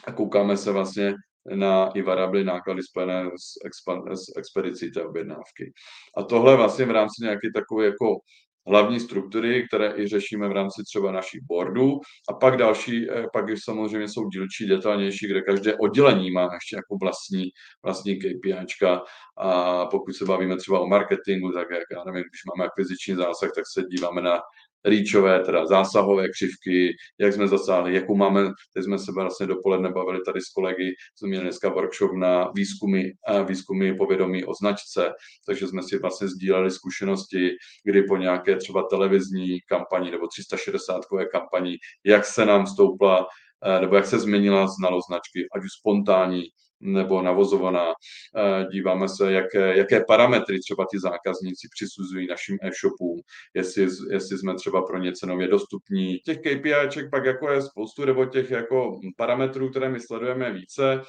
a 0.04 0.12
koukáme 0.12 0.56
se 0.56 0.72
vlastně 0.72 1.14
na 1.54 1.90
i 1.94 2.02
variably 2.02 2.44
náklady 2.44 2.82
spojené 2.82 3.30
s, 3.36 3.66
expan- 3.66 4.12
s 4.12 4.36
expedicí 4.36 4.90
té 4.90 5.04
objednávky. 5.04 5.72
A 6.16 6.22
tohle 6.22 6.56
vlastně 6.56 6.84
v 6.84 6.90
rámci 6.90 7.22
nějaké 7.22 7.48
takové 7.54 7.84
jako 7.84 8.18
hlavní 8.66 9.00
struktury, 9.00 9.66
které 9.68 9.92
i 9.96 10.08
řešíme 10.08 10.48
v 10.48 10.52
rámci 10.52 10.82
třeba 10.84 11.12
našich 11.12 11.40
boardů. 11.42 12.00
A 12.30 12.34
pak 12.34 12.56
další, 12.56 13.10
eh, 13.10 13.26
pak 13.32 13.44
už 13.44 13.58
samozřejmě 13.64 14.08
jsou 14.08 14.28
dílčí, 14.28 14.66
detailnější, 14.66 15.26
kde 15.26 15.42
každé 15.42 15.76
oddělení 15.76 16.30
má 16.30 16.50
ještě 16.54 16.76
jako 16.76 16.96
vlastní, 17.02 17.44
vlastní 17.84 18.18
KPIčka. 18.18 19.02
A 19.38 19.86
pokud 19.86 20.12
se 20.16 20.24
bavíme 20.24 20.56
třeba 20.56 20.80
o 20.80 20.86
marketingu, 20.86 21.52
tak 21.52 21.66
jak 21.70 21.84
já 21.92 22.04
nevím, 22.04 22.22
když 22.22 22.40
máme 22.56 22.68
akviziční 22.68 23.14
zásah, 23.14 23.50
tak 23.54 23.64
se 23.72 23.82
díváme 23.82 24.22
na 24.22 24.40
rýčové, 24.84 25.40
teda 25.40 25.66
zásahové 25.66 26.28
křivky, 26.28 26.96
jak 27.20 27.32
jsme 27.32 27.48
zasáhli, 27.48 27.94
jakou 27.94 28.16
máme, 28.16 28.50
teď 28.74 28.84
jsme 28.84 28.98
se 28.98 29.12
vlastně 29.12 29.46
dopoledne 29.46 29.90
bavili 29.92 30.20
tady 30.26 30.40
s 30.40 30.48
kolegy, 30.48 30.94
jsme 31.14 31.28
měli 31.28 31.44
dneska 31.44 31.68
workshop 31.68 32.12
na 32.12 32.50
výzkumy, 32.54 33.02
výzkumy 33.48 33.94
povědomí 33.94 34.44
o 34.44 34.54
značce, 34.54 35.12
takže 35.46 35.68
jsme 35.68 35.82
si 35.82 35.98
vlastně 35.98 36.28
sdíleli 36.28 36.70
zkušenosti, 36.70 37.50
kdy 37.84 38.02
po 38.02 38.16
nějaké 38.16 38.56
třeba 38.56 38.82
televizní 38.90 39.60
kampani 39.60 40.10
nebo 40.10 40.26
360 40.26 41.00
kampani, 41.32 41.76
jak 42.04 42.24
se 42.24 42.46
nám 42.46 42.66
stoupla 42.66 43.26
eh, 43.64 43.80
nebo 43.80 43.96
jak 43.96 44.06
se 44.06 44.18
změnila 44.18 44.66
znalost 44.66 45.06
značky, 45.06 45.46
ať 45.56 45.64
už 45.64 45.70
spontánní, 45.80 46.42
nebo 46.80 47.22
navozovaná. 47.22 47.92
Eh, 48.36 48.66
díváme 48.72 49.08
se, 49.08 49.32
jaké, 49.32 49.76
jaké 49.76 50.04
parametry 50.08 50.60
třeba 50.60 50.86
ty 50.90 50.98
zákazníci 50.98 51.68
přisuzují 51.74 52.26
našim 52.26 52.58
e-shopům, 52.62 53.20
jestli, 53.54 53.88
jestli 54.10 54.38
jsme 54.38 54.54
třeba 54.54 54.82
pro 54.82 54.98
ně 54.98 55.12
cenově 55.12 55.48
dostupní. 55.48 56.18
Těch 56.18 56.38
KPIček 56.38 57.10
pak 57.10 57.24
jako 57.24 57.50
je 57.50 57.62
spoustu, 57.62 58.04
nebo 58.04 58.26
těch 58.26 58.50
jako 58.50 59.00
parametrů, 59.16 59.70
které 59.70 59.88
my 59.88 60.00
sledujeme 60.00 60.52
více, 60.52 61.02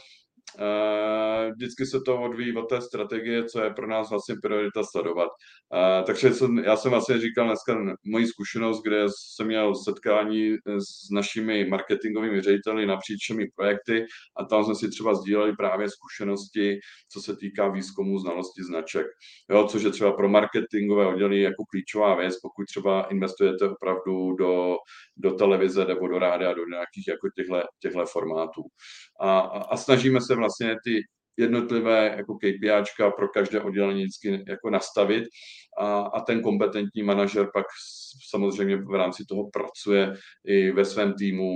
vždycky 1.56 1.86
se 1.86 2.02
to 2.06 2.22
odvíjí 2.22 2.58
od 2.58 2.70
té 2.70 2.82
strategie, 2.82 3.46
co 3.46 3.64
je 3.64 3.74
pro 3.74 3.88
nás 3.88 4.10
vlastně 4.10 4.36
priorita 4.42 4.84
sledovat. 4.84 5.30
Takže 6.06 6.34
jsem, 6.34 6.58
já 6.58 6.76
jsem 6.76 6.92
vlastně 6.92 7.20
říkal 7.20 7.46
dneska 7.46 7.98
moji 8.06 8.28
zkušenost, 8.28 8.82
kde 8.84 9.06
jsem 9.10 9.48
měl 9.48 9.76
setkání 9.76 10.56
s 10.66 11.10
našimi 11.12 11.66
marketingovými 11.66 12.42
řediteli 12.42 12.86
napříč 12.86 13.24
všemi 13.24 13.48
projekty 13.56 14.06
a 14.38 14.44
tam 14.44 14.66
jsme 14.66 14.76
si 14.76 14.90
třeba 14.90 15.14
sdíleli 15.14 15.56
právě 15.56 15.90
zkušenosti, 15.90 16.80
co 17.12 17.22
se 17.22 17.36
týká 17.36 17.68
výzkumu 17.68 18.20
znalosti 18.20 18.64
značek. 18.64 19.06
Jo, 19.50 19.68
což 19.68 19.84
je 19.84 19.90
třeba 19.90 20.12
pro 20.12 20.30
marketingové 20.30 21.08
oddělení 21.08 21.42
jako 21.42 21.64
klíčová 21.72 22.16
věc, 22.16 22.40
pokud 22.40 22.66
třeba 22.66 23.04
investujete 23.04 23.70
opravdu 23.70 24.34
do, 24.34 24.76
do 25.18 25.32
televize 25.32 25.86
nebo 25.86 26.08
do 26.08 26.20
rádia, 26.20 26.54
do 26.54 26.66
nějakých 26.66 27.08
jako 27.08 27.28
těchto 27.80 28.06
formátů. 28.06 28.62
A, 29.22 29.40
a, 29.40 29.78
snažíme 29.78 30.22
se 30.22 30.36
vlastně 30.36 30.76
ty 30.84 31.02
jednotlivé 31.38 32.16
jako 32.18 32.36
KPIčka 32.36 33.12
pro 33.12 33.28
každé 33.28 33.62
oddělení 33.62 34.04
vždycky 34.04 34.44
jako 34.48 34.70
nastavit 34.70 35.24
a, 35.80 36.00
a 36.00 36.22
ten 36.22 36.42
kompetentní 36.42 37.04
manažer 37.04 37.50
pak 37.54 37.66
samozřejmě 38.30 38.78
v 38.78 38.94
rámci 38.94 39.26
toho 39.30 39.50
pracuje 39.54 40.14
i 40.46 40.72
ve 40.72 40.86
svém 40.86 41.14
týmu, 41.14 41.56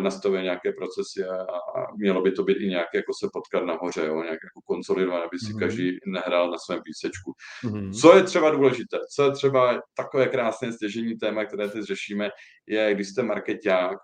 nastavuje 0.00 0.42
nějaké 0.42 0.72
procesy 0.72 1.24
a, 1.24 1.36
a 1.42 1.94
mělo 1.96 2.22
by 2.22 2.32
to 2.32 2.42
být 2.42 2.56
i 2.60 2.68
nějak 2.68 2.86
jako 2.94 3.12
se 3.20 3.28
potkat 3.32 3.66
nahoře, 3.66 4.06
jo, 4.06 4.14
nějak 4.14 4.38
jako 4.44 4.60
konsolidovat, 4.64 5.22
aby 5.22 5.38
si 5.38 5.52
mm-hmm. 5.52 5.58
každý 5.58 5.98
nehrál 6.06 6.50
na 6.50 6.58
svém 6.58 6.80
písečku. 6.84 7.32
Mm-hmm. 7.64 8.00
Co 8.00 8.16
je 8.16 8.22
třeba 8.22 8.50
důležité, 8.50 8.98
co 9.14 9.24
je 9.24 9.32
třeba 9.32 9.82
takové 9.96 10.26
krásné 10.26 10.72
stěžení 10.72 11.16
téma, 11.16 11.44
které 11.44 11.68
teď 11.68 11.82
řešíme, 11.82 12.30
je, 12.66 12.94
když 12.94 13.08
jste 13.08 13.22
marketák 13.22 13.98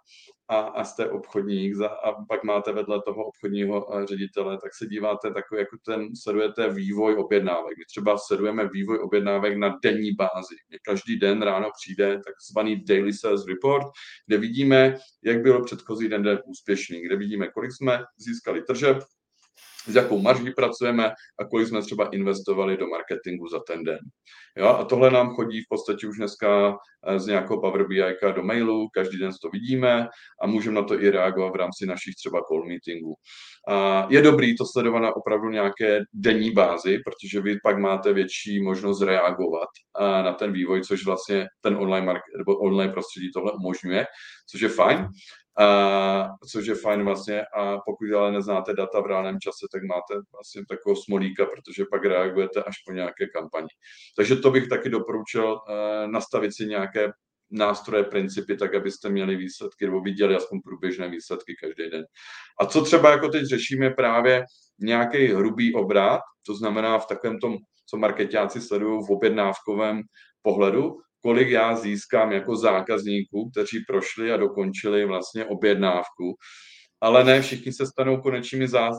a, 0.51 0.61
a 0.61 0.85
jste 0.85 1.11
obchodník 1.11 1.75
za, 1.75 1.89
a 1.89 2.25
pak 2.25 2.45
máte 2.45 2.73
vedle 2.73 3.03
toho 3.03 3.25
obchodního 3.25 3.99
eh, 3.99 4.07
ředitele, 4.07 4.59
tak 4.59 4.75
se 4.75 4.87
díváte 4.87 5.31
takový, 5.31 5.61
jako 5.61 5.77
ten, 5.85 6.17
sledujete 6.17 6.73
vývoj 6.73 7.15
objednávek. 7.15 7.79
My 7.79 7.85
třeba 7.85 8.19
sledujeme 8.19 8.69
vývoj 8.69 8.99
objednávek 8.99 9.57
na 9.57 9.79
denní 9.83 10.13
bázi. 10.13 10.55
Každý 10.85 11.19
den 11.19 11.43
ráno 11.43 11.71
přijde 11.81 12.21
takzvaný 12.27 12.85
Daily 12.85 13.13
Sales 13.13 13.47
Report, 13.47 13.87
kde 14.27 14.39
vidíme, 14.39 14.97
jak 15.25 15.43
byl 15.43 15.65
předchozí 15.65 16.09
den, 16.09 16.23
den 16.23 16.39
úspěšný, 16.47 17.01
kde 17.01 17.17
vidíme, 17.17 17.49
kolik 17.49 17.73
jsme 17.73 18.05
získali 18.19 18.63
tržeb, 18.63 18.99
s 19.91 19.95
jakou 19.95 20.18
marží 20.18 20.53
pracujeme 20.57 21.11
a 21.41 21.45
kolik 21.51 21.68
jsme 21.68 21.82
třeba 21.82 22.09
investovali 22.12 22.76
do 22.76 22.86
marketingu 22.86 23.49
za 23.49 23.61
ten 23.66 23.84
den. 23.84 23.99
Jo, 24.57 24.66
a 24.66 24.84
tohle 24.84 25.11
nám 25.11 25.34
chodí 25.34 25.61
v 25.61 25.68
podstatě 25.68 26.07
už 26.07 26.16
dneska 26.16 26.76
z 27.16 27.28
eh, 27.28 27.30
nějakého 27.30 27.61
Power 27.61 27.88
BI 27.88 28.03
do 28.34 28.43
mailu, 28.43 28.88
každý 28.95 29.18
den 29.18 29.30
to 29.43 29.49
vidíme 29.53 30.09
a 30.43 30.47
můžeme 30.47 30.74
na 30.74 30.82
to 30.82 31.03
i 31.03 31.11
reagovat 31.11 31.51
v 31.51 31.57
rámci 31.57 31.86
našich 31.86 32.14
třeba 32.14 32.41
call 32.49 32.66
meetingů. 32.66 33.14
A 33.68 34.07
je 34.11 34.22
dobrý 34.22 34.57
to 34.57 34.64
sledovat 34.72 35.01
na 35.01 35.16
opravdu 35.16 35.49
nějaké 35.49 36.01
denní 36.12 36.51
bázi, 36.51 36.99
protože 37.05 37.41
vy 37.41 37.57
pak 37.64 37.78
máte 37.78 38.12
větší 38.12 38.62
možnost 38.62 39.03
reagovat 39.03 39.68
na 40.01 40.32
ten 40.32 40.53
vývoj, 40.53 40.82
což 40.82 41.07
vlastně 41.07 41.47
ten 41.61 41.76
online, 41.76 42.07
market, 42.07 42.38
nebo 42.38 42.59
online 42.59 42.93
prostředí 42.93 43.30
tohle 43.32 43.53
umožňuje, 43.53 44.07
což 44.51 44.61
je 44.61 44.68
fajn. 44.68 45.09
A, 45.59 46.29
což 46.53 46.67
je 46.67 46.75
fajn 46.75 47.05
vlastně 47.05 47.45
a 47.57 47.79
pokud 47.79 48.13
ale 48.17 48.33
neznáte 48.33 48.75
data 48.75 49.01
v 49.01 49.07
reálném 49.07 49.41
čase, 49.41 49.67
tak 49.73 49.83
máte 49.83 50.15
vlastně 50.33 50.63
takovou 50.69 50.97
smolíka, 50.97 51.47
protože 51.47 51.85
pak 51.91 52.05
reagujete 52.05 52.63
až 52.63 52.75
po 52.87 52.93
nějaké 52.93 53.27
kampani. 53.27 53.69
Takže 54.17 54.37
to 54.37 54.51
bych 54.51 54.69
taky 54.69 54.89
doporučil 54.89 55.53
uh, 55.53 56.11
nastavit 56.11 56.57
si 56.57 56.67
nějaké 56.67 57.13
nástroje, 57.51 58.05
principy, 58.05 58.57
tak 58.57 58.75
abyste 58.75 59.09
měli 59.09 59.37
výsledky 59.37 59.87
nebo 59.87 60.01
viděli 60.01 60.37
aspoň 60.37 60.61
průběžné 60.61 61.09
výsledky 61.09 61.55
každý 61.61 61.91
den. 61.91 62.05
A 62.61 62.67
co 62.67 62.83
třeba 62.83 63.11
jako 63.11 63.29
teď 63.29 63.45
řešíme 63.45 63.91
právě 63.91 64.45
nějaký 64.79 65.27
hrubý 65.27 65.75
obrat, 65.75 66.21
to 66.47 66.55
znamená 66.55 66.99
v 66.99 67.07
takovém 67.07 67.39
tom, 67.39 67.57
co 67.87 67.97
marketáci 67.97 68.61
sledují 68.61 69.07
v 69.07 69.11
objednávkovém 69.11 70.03
pohledu, 70.43 70.97
kolik 71.21 71.49
já 71.49 71.77
získám 71.77 72.33
jako 72.33 72.57
zákazníků, 72.57 73.51
kteří 73.51 73.85
prošli 73.87 74.33
a 74.33 74.37
dokončili 74.37 75.05
vlastně 75.05 75.45
objednávku. 75.45 76.37
Ale 77.03 77.25
ne 77.25 77.43
všichni 77.43 77.73
se 77.73 77.87
stanou 77.87 78.21
konečnými 78.21 78.68
zá, 78.68 78.91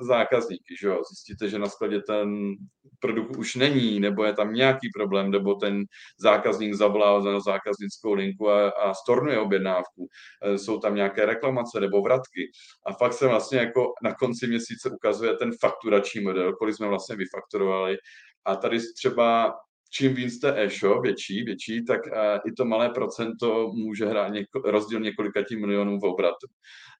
zákazníky. 0.00 0.74
Že 0.80 0.86
jo? 0.86 1.00
Zjistíte, 1.10 1.48
že 1.48 1.58
na 1.58 1.66
skladě 1.66 2.00
ten 2.00 2.54
produkt 3.00 3.36
už 3.36 3.54
není, 3.54 4.00
nebo 4.00 4.24
je 4.24 4.32
tam 4.32 4.52
nějaký 4.54 4.88
problém, 4.94 5.30
nebo 5.30 5.54
ten 5.54 5.84
zákazník 6.18 6.74
zavolá 6.74 7.32
na 7.32 7.40
zákaznickou 7.40 8.12
linku 8.12 8.50
a, 8.50 8.70
a 8.70 8.94
stornuje 8.94 9.38
objednávku. 9.38 10.08
E, 10.42 10.58
jsou 10.58 10.78
tam 10.78 10.94
nějaké 10.94 11.26
reklamace 11.26 11.80
nebo 11.80 12.02
vratky. 12.02 12.50
A 12.86 12.92
fakt 12.92 13.12
se 13.12 13.26
vlastně 13.26 13.58
jako 13.58 13.92
na 14.02 14.14
konci 14.14 14.46
měsíce 14.46 14.90
ukazuje 14.90 15.36
ten 15.36 15.50
fakturační 15.60 16.20
model, 16.20 16.52
kolik 16.56 16.76
jsme 16.76 16.88
vlastně 16.88 17.16
vyfakturovali. 17.16 17.96
A 18.44 18.56
tady 18.56 18.78
třeba 18.96 19.54
čím 19.90 20.14
víc 20.14 20.34
jste 20.34 20.62
e-shop, 20.62 21.02
větší, 21.02 21.42
větší, 21.42 21.84
tak 21.84 22.00
i 22.46 22.52
to 22.52 22.64
malé 22.64 22.90
procento 22.90 23.70
může 23.74 24.06
hrát 24.06 24.28
něko, 24.28 24.58
rozdíl 24.64 25.00
několika 25.00 25.42
tím 25.42 25.60
milionů 25.60 25.98
v 25.98 26.04
obratu. 26.04 26.46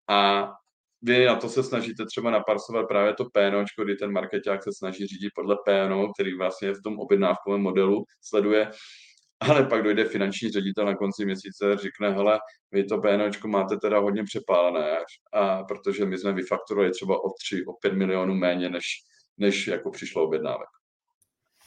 A 0.09 0.49
vy 1.03 1.25
na 1.25 1.37
to 1.37 1.49
se 1.49 1.63
snažíte 1.63 2.07
třeba 2.07 2.31
naparsovat 2.31 2.89
právě 2.89 3.15
to 3.15 3.25
PNO, 3.25 3.65
kdy 3.85 3.97
ten 3.97 4.13
marketák 4.13 4.63
se 4.63 4.71
snaží 4.79 5.07
řídit 5.07 5.31
podle 5.35 5.57
PNO, 5.67 6.13
který 6.13 6.37
vlastně 6.37 6.73
v 6.73 6.83
tom 6.85 6.99
objednávkovém 6.99 7.61
modelu 7.61 8.05
sleduje, 8.21 8.71
ale 9.41 9.67
pak 9.67 9.83
dojde 9.83 10.05
finanční 10.05 10.51
ředitel 10.51 10.85
na 10.85 10.97
konci 10.97 11.25
měsíce 11.25 11.73
a 11.73 11.77
řekne, 11.77 12.11
hele, 12.11 12.39
vy 12.73 12.85
to 12.85 12.99
PNOčko 12.99 13.49
máte 13.49 13.77
teda 13.77 13.99
hodně 13.99 14.25
přepálené, 14.25 14.97
a 15.33 15.65
protože 15.65 16.05
my 16.05 16.19
jsme 16.19 16.33
vyfakturovali 16.33 16.91
třeba 16.91 17.25
o 17.25 17.31
3, 17.45 17.65
o 17.67 17.73
5 17.73 17.95
milionů 17.95 18.35
méně, 18.35 18.71
než, 18.71 18.85
než 19.39 19.67
jako 19.67 19.91
přišlo 19.91 20.25
objednávek. 20.25 20.69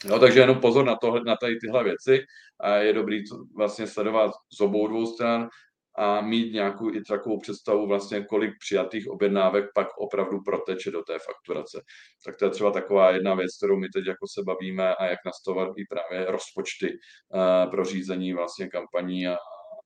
No, 0.08 0.18
takže 0.18 0.40
jenom 0.40 0.60
pozor 0.60 0.84
na, 0.84 0.96
tohle, 0.96 1.20
na 1.24 1.36
tady 1.36 1.56
tyhle 1.56 1.84
věci. 1.84 2.24
A 2.60 2.76
je 2.76 2.92
dobrý 2.92 3.24
to 3.28 3.36
vlastně 3.56 3.86
sledovat 3.86 4.32
z 4.52 4.60
obou 4.60 4.88
dvou 4.88 5.06
stran 5.06 5.48
a 5.96 6.20
mít 6.20 6.52
nějakou 6.52 6.94
i 6.94 7.02
takovou 7.02 7.40
představu 7.40 7.86
vlastně, 7.86 8.24
kolik 8.24 8.50
přijatých 8.58 9.08
objednávek 9.08 9.64
pak 9.74 9.88
opravdu 9.98 10.40
proteče 10.42 10.90
do 10.90 11.02
té 11.02 11.18
fakturace. 11.18 11.82
Tak 12.24 12.36
to 12.36 12.44
je 12.44 12.50
třeba 12.50 12.70
taková 12.70 13.10
jedna 13.10 13.34
věc, 13.34 13.56
kterou 13.56 13.76
my 13.76 13.88
teď 13.88 14.06
jako 14.06 14.26
se 14.34 14.42
bavíme 14.42 14.94
a 14.94 15.04
jak 15.06 15.18
nastavovat 15.26 15.68
i 15.76 15.84
právě 15.84 16.30
rozpočty 16.30 16.88
uh, 16.88 17.70
pro 17.70 17.84
řízení 17.84 18.32
vlastně 18.32 18.68
kampaní 18.68 19.28
a, 19.28 19.36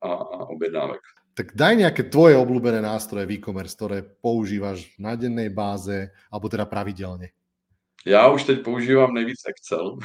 a, 0.02 0.12
a 0.12 0.38
objednávek. 0.48 1.00
Tak 1.38 1.54
daj 1.54 1.76
nějaké 1.76 2.02
tvoje 2.02 2.34
obľúbené 2.34 2.82
nástroje 2.82 3.22
v 3.22 3.38
e-commerce, 3.38 3.78
které 3.78 4.02
používáš 4.02 4.98
na 4.98 5.14
dennej 5.14 5.54
báze, 5.54 6.10
alebo 6.34 6.50
teda 6.50 6.66
pravidelně. 6.66 7.30
Já 8.06 8.28
už 8.28 8.44
teď 8.44 8.64
používám 8.64 9.14
nejvíc 9.14 9.40
Excel. 9.48 9.96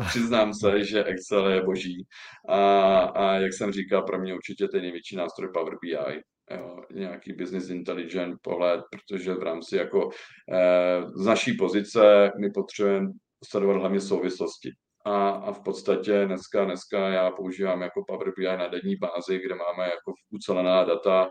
Přiznám 0.08 0.54
se, 0.54 0.84
že 0.84 1.04
Excel 1.04 1.48
je 1.48 1.62
boží. 1.62 2.06
A, 2.48 2.98
a 3.00 3.34
jak 3.34 3.52
jsem 3.52 3.72
říkal, 3.72 4.02
pro 4.02 4.18
mě 4.18 4.34
určitě 4.34 4.68
ten 4.68 4.82
největší 4.82 5.16
nástroj 5.16 5.50
Power 5.54 5.74
BI. 5.82 6.22
Jo, 6.50 6.76
nějaký 6.92 7.32
business 7.32 7.70
intelligent 7.70 8.36
pohled, 8.42 8.80
protože 8.90 9.34
v 9.34 9.42
rámci 9.42 9.76
jako 9.76 10.10
eh, 10.52 11.02
z 11.14 11.26
naší 11.26 11.52
pozice 11.56 12.30
my 12.40 12.50
potřebujeme 12.50 13.08
sledovat 13.44 13.76
hlavně 13.78 14.00
souvislosti. 14.00 14.70
A, 15.04 15.30
a 15.30 15.52
v 15.52 15.62
podstatě 15.62 16.26
dneska, 16.26 16.64
dneska 16.64 17.08
já 17.08 17.30
používám 17.30 17.82
jako 17.82 18.04
Power 18.06 18.32
BI 18.38 18.44
na 18.44 18.68
denní 18.68 18.96
bázi, 18.96 19.38
kde 19.38 19.54
máme 19.54 19.84
jako 19.84 20.12
ucelená 20.30 20.84
data, 20.84 21.28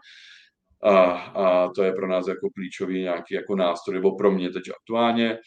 a, 0.83 1.11
a 1.11 1.69
to 1.75 1.83
je 1.83 1.91
pro 1.91 2.07
nás 2.07 2.27
jako 2.27 2.49
klíčový 2.49 3.01
nějaký 3.01 3.33
jako 3.33 3.55
nástroj, 3.55 3.95
nebo 3.95 4.15
pro 4.15 4.31
mě 4.31 4.49
teď 4.49 4.63
aktuálně. 4.79 5.37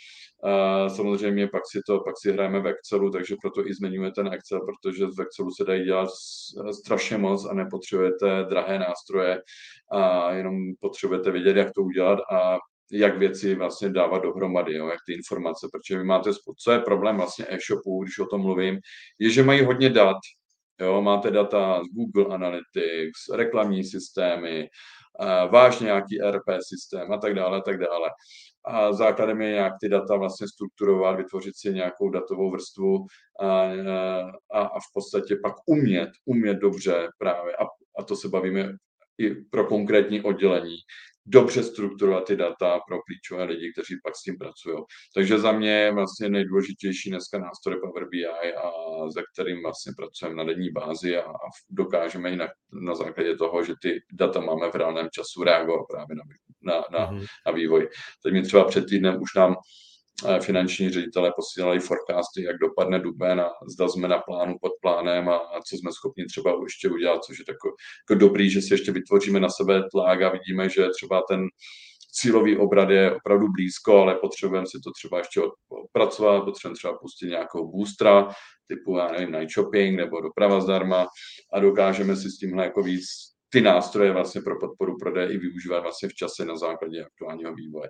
A 0.44 0.88
samozřejmě 0.88 1.48
pak 1.48 1.62
si 1.72 1.80
to, 1.86 2.00
pak 2.00 2.14
si 2.22 2.32
hrajeme 2.32 2.60
v 2.60 2.66
Excelu, 2.66 3.10
takže 3.10 3.36
proto 3.42 3.66
i 3.68 3.74
zmiňujeme 3.74 4.12
ten 4.12 4.32
Excel, 4.32 4.60
protože 4.60 5.06
v 5.06 5.20
Excelu 5.20 5.50
se 5.50 5.64
dají 5.64 5.84
dělat 5.84 6.08
strašně 6.72 7.18
moc 7.18 7.46
a 7.50 7.54
nepotřebujete 7.54 8.44
drahé 8.48 8.78
nástroje 8.78 9.42
a 9.92 10.32
jenom 10.32 10.54
potřebujete 10.80 11.30
vědět, 11.30 11.56
jak 11.56 11.72
to 11.74 11.82
udělat 11.82 12.18
a 12.32 12.58
jak 12.92 13.18
věci 13.18 13.54
vlastně 13.54 13.88
dávat 13.88 14.22
dohromady, 14.22 14.74
jo, 14.74 14.86
jak 14.86 14.98
ty 15.06 15.12
informace, 15.12 15.68
protože 15.72 15.98
vy 15.98 16.04
máte, 16.04 16.30
co 16.58 16.72
je 16.72 16.78
problém 16.78 17.16
vlastně 17.16 17.46
e-shopu, 17.48 18.02
když 18.02 18.18
o 18.18 18.26
tom 18.26 18.40
mluvím, 18.40 18.78
je, 19.18 19.30
že 19.30 19.42
mají 19.42 19.64
hodně 19.64 19.90
dat, 19.90 20.16
jo, 20.80 21.02
máte 21.02 21.30
data 21.30 21.82
z 21.84 21.86
Google 21.94 22.34
Analytics, 22.34 23.28
reklamní 23.34 23.84
systémy, 23.84 24.68
váš 25.50 25.80
nějaký 25.80 26.18
RP 26.30 26.44
systém 26.60 27.12
a 27.12 27.18
tak 27.18 27.34
dále, 27.34 27.58
a 27.58 27.60
tak 27.60 27.78
dále. 27.78 28.10
A 28.64 28.92
základem 28.92 29.40
je 29.40 29.50
nějak 29.50 29.72
ty 29.80 29.88
data 29.88 30.16
vlastně 30.16 30.46
strukturovat, 30.48 31.16
vytvořit 31.16 31.56
si 31.56 31.74
nějakou 31.74 32.10
datovou 32.10 32.50
vrstvu 32.50 33.06
a, 33.40 33.46
a, 34.52 34.60
a 34.60 34.80
v 34.80 34.92
podstatě 34.94 35.36
pak 35.42 35.54
umět, 35.66 36.10
umět 36.24 36.54
dobře 36.54 37.08
právě, 37.18 37.56
a, 37.56 37.64
a 37.98 38.02
to 38.02 38.16
se 38.16 38.28
bavíme 38.28 38.72
i 39.18 39.34
pro 39.34 39.64
konkrétní 39.64 40.22
oddělení, 40.22 40.76
dobře 41.26 41.62
strukturovat 41.62 42.26
ty 42.26 42.36
data 42.36 42.80
pro 42.88 42.98
klíčové 43.02 43.44
lidi, 43.44 43.72
kteří 43.72 43.94
pak 44.04 44.16
s 44.16 44.22
tím 44.22 44.38
pracují. 44.38 44.76
Takže 45.14 45.38
za 45.38 45.52
mě 45.52 45.70
je 45.70 45.92
vlastně 45.92 46.28
nejdůležitější 46.28 47.10
dneska 47.10 47.38
nástroj 47.38 47.80
Power 47.80 48.08
BI, 48.08 48.26
a 48.54 48.70
za 49.10 49.22
kterým 49.32 49.62
vlastně 49.62 49.92
pracujeme 49.96 50.36
na 50.36 50.44
denní 50.44 50.70
bázi 50.70 51.16
a, 51.16 51.22
a 51.22 51.48
dokážeme 51.70 52.30
i 52.30 52.36
na, 52.36 52.48
na 52.72 52.94
základě 52.94 53.36
toho, 53.36 53.64
že 53.64 53.74
ty 53.82 54.00
data 54.12 54.40
máme 54.40 54.70
v 54.70 54.74
reálném 54.74 55.08
času 55.12 55.44
reagovat 55.44 55.84
právě 55.90 56.16
na, 56.16 56.22
na, 56.62 56.84
na, 56.98 57.12
mm-hmm. 57.12 57.26
na 57.46 57.52
vývoj. 57.52 57.88
Teď 58.22 58.32
mi 58.32 58.42
třeba 58.42 58.64
před 58.64 58.86
týdnem 58.88 59.22
už 59.22 59.34
nám 59.34 59.56
finanční 60.40 60.90
ředitelé 60.90 61.32
posílali 61.36 61.80
forecasty, 61.80 62.42
jak 62.42 62.58
dopadne 62.58 62.98
duben 62.98 63.40
a 63.40 63.50
zda 63.74 63.88
jsme 63.88 64.08
na 64.08 64.18
plánu 64.18 64.56
pod 64.60 64.72
plánem 64.80 65.28
a, 65.28 65.40
co 65.66 65.76
jsme 65.76 65.92
schopni 65.92 66.24
třeba 66.24 66.60
ještě 66.64 66.88
udělat, 66.88 67.24
což 67.24 67.38
je 67.38 67.44
tako, 67.44 67.68
jako 68.10 68.20
dobrý, 68.20 68.50
že 68.50 68.62
si 68.62 68.74
ještě 68.74 68.92
vytvoříme 68.92 69.40
na 69.40 69.48
sebe 69.48 69.82
tlak 69.92 70.22
a 70.22 70.28
vidíme, 70.28 70.68
že 70.68 70.88
třeba 70.88 71.22
ten 71.28 71.46
cílový 72.12 72.56
obrad 72.56 72.90
je 72.90 73.14
opravdu 73.14 73.46
blízko, 73.52 73.98
ale 73.98 74.14
potřebujeme 74.14 74.66
si 74.66 74.80
to 74.84 74.90
třeba 74.92 75.18
ještě 75.18 75.40
odpracovat, 75.68 76.44
potřebujeme 76.44 76.76
třeba 76.76 76.98
pustit 76.98 77.26
nějakou 77.26 77.72
boostera, 77.72 78.28
typu, 78.66 78.96
já 78.96 79.12
nevím, 79.12 79.32
night 79.32 79.54
shopping 79.54 79.96
nebo 79.96 80.20
doprava 80.20 80.60
zdarma 80.60 81.06
a 81.52 81.60
dokážeme 81.60 82.16
si 82.16 82.30
s 82.30 82.38
tímhle 82.38 82.64
jako 82.64 82.82
víc 82.82 83.33
ty 83.54 83.60
nástroje 83.60 84.12
vlastně 84.12 84.40
pro 84.40 84.58
podporu 84.58 84.96
prodeje 84.98 85.32
i 85.32 85.38
využívat 85.38 85.80
vlastně 85.80 86.08
v 86.08 86.14
čase 86.14 86.44
na 86.44 86.56
základě 86.56 87.04
aktuálního 87.04 87.54
vývoje. 87.54 87.88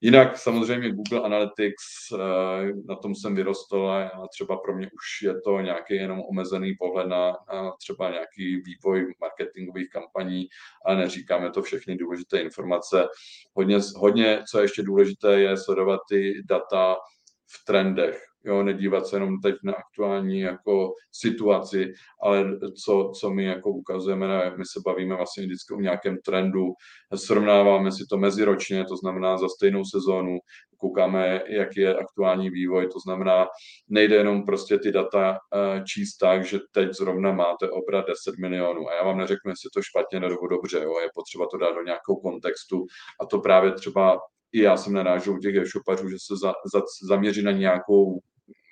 Jinak 0.00 0.38
samozřejmě 0.38 0.92
Google 0.92 1.20
Analytics, 1.20 1.84
eh, 2.14 2.72
na 2.88 2.96
tom 2.96 3.14
jsem 3.14 3.34
vyrostl 3.34 3.86
a 3.86 4.28
třeba 4.28 4.56
pro 4.56 4.76
mě 4.76 4.86
už 4.86 5.22
je 5.22 5.40
to 5.40 5.60
nějaký 5.60 5.94
jenom 5.94 6.20
omezený 6.30 6.74
pohled 6.78 7.06
na, 7.06 7.32
na 7.52 7.72
třeba 7.82 8.10
nějaký 8.10 8.62
vývoj 8.66 9.14
marketingových 9.20 9.88
kampaní, 9.90 10.46
ale 10.84 10.96
neříkáme 10.96 11.50
to 11.50 11.62
všechny 11.62 11.96
důležité 11.96 12.40
informace. 12.40 13.06
Hodně, 13.52 13.78
hodně 13.96 14.42
co 14.50 14.58
je 14.58 14.64
ještě 14.64 14.82
důležité, 14.82 15.40
je 15.40 15.56
sledovat 15.56 16.00
ty 16.08 16.42
data 16.44 16.96
v 17.46 17.64
trendech, 17.66 18.22
jo, 18.44 18.62
nedívat 18.62 19.06
se 19.06 19.16
jenom 19.16 19.40
teď 19.40 19.54
na 19.64 19.72
aktuální 19.72 20.40
jako 20.40 20.92
situaci, 21.12 21.92
ale 22.22 22.58
co, 22.84 23.12
co 23.20 23.30
my 23.30 23.44
jako 23.44 23.70
ukazujeme, 23.70 24.50
my 24.56 24.64
se 24.64 24.80
bavíme 24.86 25.16
vlastně 25.16 25.44
vždycky 25.44 25.74
o 25.74 25.80
nějakém 25.80 26.16
trendu, 26.24 26.66
srovnáváme 27.14 27.92
si 27.92 28.04
to 28.10 28.16
meziročně, 28.16 28.84
to 28.84 28.96
znamená 28.96 29.38
za 29.38 29.48
stejnou 29.48 29.84
sezónu, 29.84 30.38
koukáme, 30.78 31.42
jak 31.48 31.76
je 31.76 31.94
aktuální 31.94 32.50
vývoj, 32.50 32.88
to 32.88 32.98
znamená, 33.00 33.46
nejde 33.88 34.16
jenom 34.16 34.44
prostě 34.44 34.78
ty 34.78 34.92
data 34.92 35.38
eh, 35.38 35.82
číst 35.84 36.16
tak, 36.16 36.44
že 36.44 36.58
teď 36.72 36.92
zrovna 36.92 37.32
máte 37.32 37.70
obrat 37.70 38.04
10 38.06 38.38
milionů. 38.38 38.88
A 38.88 38.94
já 38.94 39.04
vám 39.04 39.18
neřeknu, 39.18 39.50
jestli 39.50 39.70
to 39.74 39.82
špatně 39.82 40.20
nebo 40.20 40.46
dobře, 40.46 40.78
jo, 40.82 40.98
je 41.00 41.08
potřeba 41.14 41.46
to 41.50 41.56
dát 41.56 41.72
do 41.72 41.82
nějakého 41.82 42.16
kontextu. 42.22 42.86
A 43.20 43.26
to 43.26 43.38
právě 43.38 43.72
třeba 43.72 44.18
i 44.54 44.62
já 44.62 44.76
jsem 44.76 44.92
narážel 44.92 45.34
u 45.34 45.38
těch 45.38 45.54
e-shopařů, 45.54 46.08
že 46.08 46.16
se 46.18 46.34
za, 46.42 46.52
za, 46.72 46.82
zaměří 47.08 47.42
na 47.42 47.50
nějakou 47.50 48.20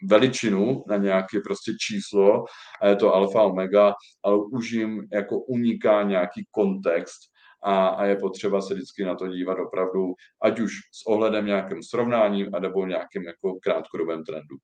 veličinu, 0.09 0.85
na 0.89 0.97
nějaké 0.97 1.41
prostě 1.41 1.73
číslo 1.81 2.45
a 2.83 2.89
je 2.89 2.97
to 2.97 3.15
alfa 3.15 3.43
omega, 3.43 3.95
ale 4.23 4.37
už 4.53 4.71
jim 4.71 5.09
jako 5.13 5.39
uniká 5.39 6.03
nějaký 6.03 6.47
kontext 6.51 7.21
a, 7.63 7.89
a 7.89 8.05
je 8.05 8.17
potřeba 8.17 8.63
se 8.63 8.75
vždycky 8.75 9.05
na 9.05 9.15
to 9.15 9.29
dívat 9.29 9.59
opravdu, 9.59 10.15
ať 10.43 10.61
už 10.61 10.73
s 10.93 11.07
ohledem 11.07 11.47
nějakým 11.47 11.83
srovnáním, 11.83 12.55
anebo 12.55 12.87
nějakým 12.87 13.23
jako 13.23 13.59
krátkodobém 13.63 14.25
trendu. 14.25 14.57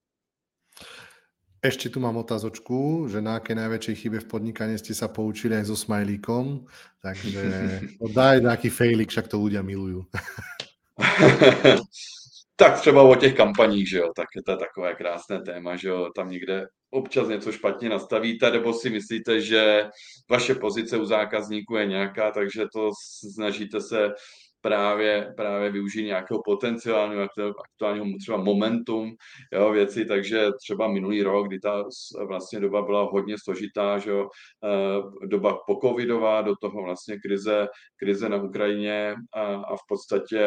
Ešte 1.59 1.91
tu 1.91 1.99
mám 1.99 2.15
otázočku, 2.15 3.11
že 3.11 3.19
na 3.19 3.43
aké 3.43 3.51
najväčšej 3.51 4.07
chybe 4.07 4.23
v 4.23 4.31
podnikaní 4.31 4.79
ste 4.79 4.95
sa 4.95 5.11
poučili 5.11 5.59
aj 5.59 5.67
so 5.67 5.75
smajlíkom, 5.75 6.71
takže 7.03 7.43
no 7.99 8.07
daj 8.15 8.47
nejaký 8.47 8.71
fejlik, 8.71 9.11
však 9.11 9.27
to 9.27 9.43
ľudia 9.43 9.67
milujú. 9.67 10.07
Tak 12.61 12.81
třeba 12.81 13.03
o 13.03 13.15
těch 13.15 13.35
kampaních, 13.35 13.89
že 13.89 13.99
jo, 13.99 14.13
tak 14.17 14.27
je 14.37 14.43
to 14.43 14.57
takové 14.57 14.95
krásné 14.95 15.43
téma, 15.43 15.77
že 15.77 15.89
jo, 15.89 16.11
tam 16.17 16.31
někde 16.31 16.67
občas 16.91 17.29
něco 17.29 17.53
špatně 17.53 17.89
nastavíte, 17.89 18.51
nebo 18.51 18.73
si 18.73 18.91
myslíte, 18.91 19.41
že 19.41 19.85
vaše 20.31 20.55
pozice 20.55 20.99
u 20.99 21.05
zákazníků 21.05 21.77
je 21.77 21.87
nějaká, 21.87 22.31
takže 22.31 22.65
to 22.73 22.91
snažíte 23.33 23.81
se 23.81 24.11
právě, 24.61 25.33
právě 25.37 25.71
využít 25.71 26.05
nějakého 26.05 26.43
potenciálního 26.45 27.29
aktuálního 27.65 28.19
třeba 28.21 28.39
momentum 28.39 29.17
jo, 29.53 29.73
věci, 29.73 30.05
takže 30.05 30.47
třeba 30.59 30.89
minulý 30.89 31.23
rok, 31.23 31.47
kdy 31.49 31.61
ta 31.61 31.85
vlastně 32.27 32.61
doba 32.61 32.83
byla 32.83 33.03
hodně 33.03 33.37
složitá, 33.45 33.99
že 33.99 34.11
jo, 34.11 34.29
eh, 34.65 35.27
doba 35.27 35.59
pocovidová, 35.67 36.43
do 36.43 36.57
toho 36.57 36.83
vlastně 36.83 37.19
krize, 37.19 37.69
krize 37.97 38.29
na 38.29 38.37
Ukrajině 38.37 39.15
a, 39.33 39.41
a 39.43 39.77
v 39.77 39.81
podstatě 39.89 40.41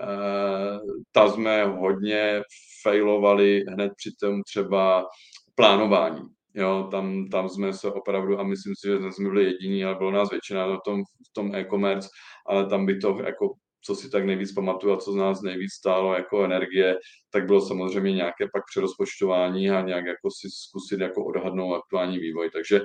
eh, 0.00 0.78
ta 1.12 1.28
jsme 1.28 1.64
hodně 1.64 2.42
failovali 2.82 3.64
hned 3.68 3.92
při 3.96 4.10
tom 4.20 4.42
třeba 4.42 5.06
plánování. 5.54 6.22
Jo, 6.54 6.88
tam, 6.90 7.28
tam 7.28 7.48
jsme 7.48 7.72
se 7.72 7.92
opravdu, 7.92 8.40
a 8.40 8.42
myslím 8.42 8.72
si, 8.78 8.88
že 8.88 9.12
jsme 9.12 9.28
byli 9.28 9.44
jediní, 9.44 9.84
ale 9.84 9.94
bylo 9.94 10.10
nás 10.10 10.30
většina 10.30 10.66
na 10.66 10.78
tom, 10.84 11.02
v 11.02 11.32
tom 11.32 11.54
e-commerce, 11.54 12.08
ale 12.46 12.66
tam 12.66 12.86
by 12.86 12.98
to 12.98 13.18
jako 13.24 13.54
co 13.86 13.94
si 13.94 14.10
tak 14.10 14.24
nejvíc 14.24 14.52
pamatuju 14.52 14.94
a 14.94 14.96
co 14.96 15.12
z 15.12 15.16
nás 15.16 15.42
nejvíc 15.42 15.72
stálo 15.72 16.14
jako 16.14 16.44
energie, 16.44 16.96
tak 17.30 17.46
bylo 17.46 17.60
samozřejmě 17.60 18.12
nějaké 18.12 18.44
pak 18.52 18.62
přerozpočtování 18.70 19.70
a 19.70 19.80
nějak 19.80 20.04
jako 20.04 20.28
si 20.30 20.48
zkusit 20.50 21.00
jako 21.00 21.24
odhadnout 21.24 21.74
aktuální 21.74 22.18
vývoj. 22.18 22.50
Takže 22.50 22.80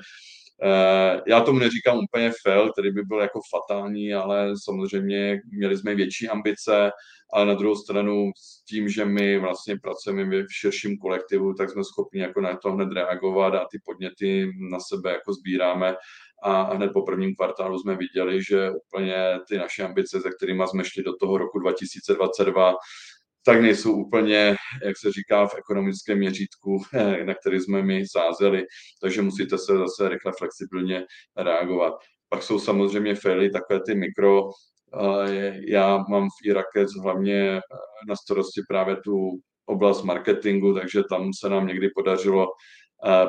já 1.26 1.41
tomu 1.41 1.60
neříkám 1.60 1.97
úplně 1.97 2.32
fail, 2.43 2.72
který 2.72 2.91
by 2.91 3.01
byl 3.01 3.20
jako 3.20 3.39
fatální, 3.49 4.14
ale 4.14 4.53
samozřejmě 4.64 5.41
měli 5.51 5.78
jsme 5.78 5.95
větší 5.95 6.30
ambice, 6.30 6.91
ale 7.34 7.45
na 7.45 7.53
druhou 7.53 7.76
stranu 7.76 8.32
s 8.38 8.64
tím, 8.66 8.89
že 8.89 9.05
my 9.05 9.39
vlastně 9.39 9.78
pracujeme 9.78 10.43
v 10.43 10.53
širším 10.53 10.97
kolektivu, 10.97 11.53
tak 11.53 11.70
jsme 11.70 11.84
schopni 11.84 12.22
jako 12.22 12.41
na 12.41 12.57
to 12.57 12.72
hned 12.72 12.91
reagovat 12.93 13.53
a 13.53 13.68
ty 13.72 13.80
podněty 13.86 14.51
na 14.72 14.80
sebe 14.80 15.12
jako 15.12 15.34
sbíráme. 15.34 15.95
A 16.43 16.74
hned 16.74 16.93
po 16.93 17.01
prvním 17.01 17.36
kvartálu 17.36 17.80
jsme 17.80 17.95
viděli, 17.95 18.43
že 18.43 18.72
úplně 18.72 19.39
ty 19.47 19.57
naše 19.57 19.84
ambice, 19.84 20.22
se 20.22 20.30
kterými 20.32 20.64
jsme 20.68 20.84
šli 20.84 21.03
do 21.03 21.16
toho 21.16 21.38
roku 21.38 21.60
2022, 21.60 22.76
tak 23.46 23.62
nejsou 23.62 23.94
úplně, 23.94 24.56
jak 24.84 24.98
se 24.98 25.12
říká 25.12 25.48
v 25.48 25.56
ekonomickém 25.58 26.18
měřítku, 26.18 26.84
na 27.24 27.34
který 27.34 27.60
jsme 27.60 27.82
my 27.84 28.04
sázeli, 28.08 28.66
takže 29.02 29.22
musíte 29.22 29.58
se 29.58 29.78
zase 29.78 30.10
rychle 30.10 30.32
flexibilně 30.38 31.06
reagovat. 31.38 31.94
Pak 32.30 32.44
jsou 32.44 32.60
samozřejmě 32.60 33.16
faily, 33.16 33.50
takové 33.50 33.80
ty 33.86 33.96
mikro, 33.96 34.50
já 35.68 35.98
mám 36.10 36.28
v 36.30 36.46
Irakec 36.46 36.90
hlavně 37.04 37.62
na 38.08 38.16
starosti 38.16 38.62
právě 38.68 38.96
tu 38.96 39.40
oblast 39.66 40.04
marketingu, 40.04 40.74
takže 40.74 41.04
tam 41.10 41.32
se 41.34 41.50
nám 41.50 41.68
někdy 41.68 41.90
podařilo 41.96 42.48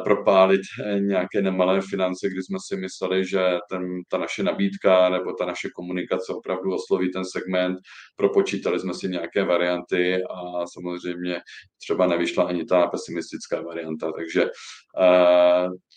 propálit 0.05 0.61
eh, 0.85 1.01
nějaké 1.01 1.43
nemalé 1.43 1.81
finance, 1.91 2.29
kdy 2.29 2.43
jsme 2.43 2.59
si 2.67 2.77
mysleli, 2.77 3.25
že 3.27 3.59
ten, 3.71 3.83
ta 4.09 4.19
naše 4.19 4.43
nabídka 4.43 5.09
nebo 5.09 5.33
ta 5.33 5.47
naše 5.47 5.69
komunikace 5.75 6.33
opravdu 6.33 6.75
osloví 6.75 7.13
ten 7.13 7.25
segment. 7.25 7.79
Propočítali 8.17 8.81
jsme 8.81 8.95
si 8.95 9.09
nějaké 9.09 9.45
varianty 9.45 10.23
a 10.31 10.67
samozřejmě 10.67 11.41
třeba 11.83 12.07
nevyšla 12.07 12.45
ani 12.45 12.65
ta 12.65 12.87
pesimistická 12.87 13.61
varianta, 13.61 14.13
takže 14.13 14.47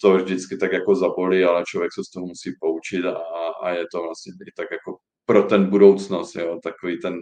to 0.02 0.14
vždycky 0.14 0.58
tak 0.58 0.74
jako 0.74 0.96
zabolí, 0.96 1.44
ale 1.44 1.64
člověk 1.68 1.94
se 1.94 2.04
z 2.04 2.12
toho 2.12 2.26
musí 2.26 2.52
poučit 2.60 3.06
a, 3.06 3.18
a 3.64 3.70
je 3.70 3.86
to 3.92 4.04
vlastně 4.04 4.34
i 4.48 4.52
tak 4.56 4.68
jako 4.72 4.98
pro 5.26 5.44
ten 5.44 5.70
budoucnost, 5.70 6.36
jo, 6.36 6.60
takový 6.64 7.00
ten 7.00 7.14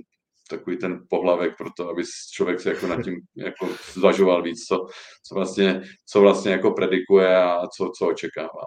takový 0.49 0.77
ten 0.77 1.03
pohlavek 1.09 1.57
pro 1.57 1.69
to, 1.77 1.89
aby 1.89 2.03
člověk 2.33 2.59
se 2.59 2.69
jako 2.69 2.87
nad 2.87 3.03
tím 3.03 3.15
jako 3.35 3.69
zvažoval 3.93 4.43
víc, 4.43 4.65
co, 4.65 4.85
co, 5.23 5.35
vlastně, 5.35 5.81
co 6.05 6.21
vlastně 6.21 6.51
jako 6.51 6.71
predikuje 6.71 7.37
a 7.37 7.67
co, 7.67 7.91
co 7.97 8.07
očekává. 8.07 8.65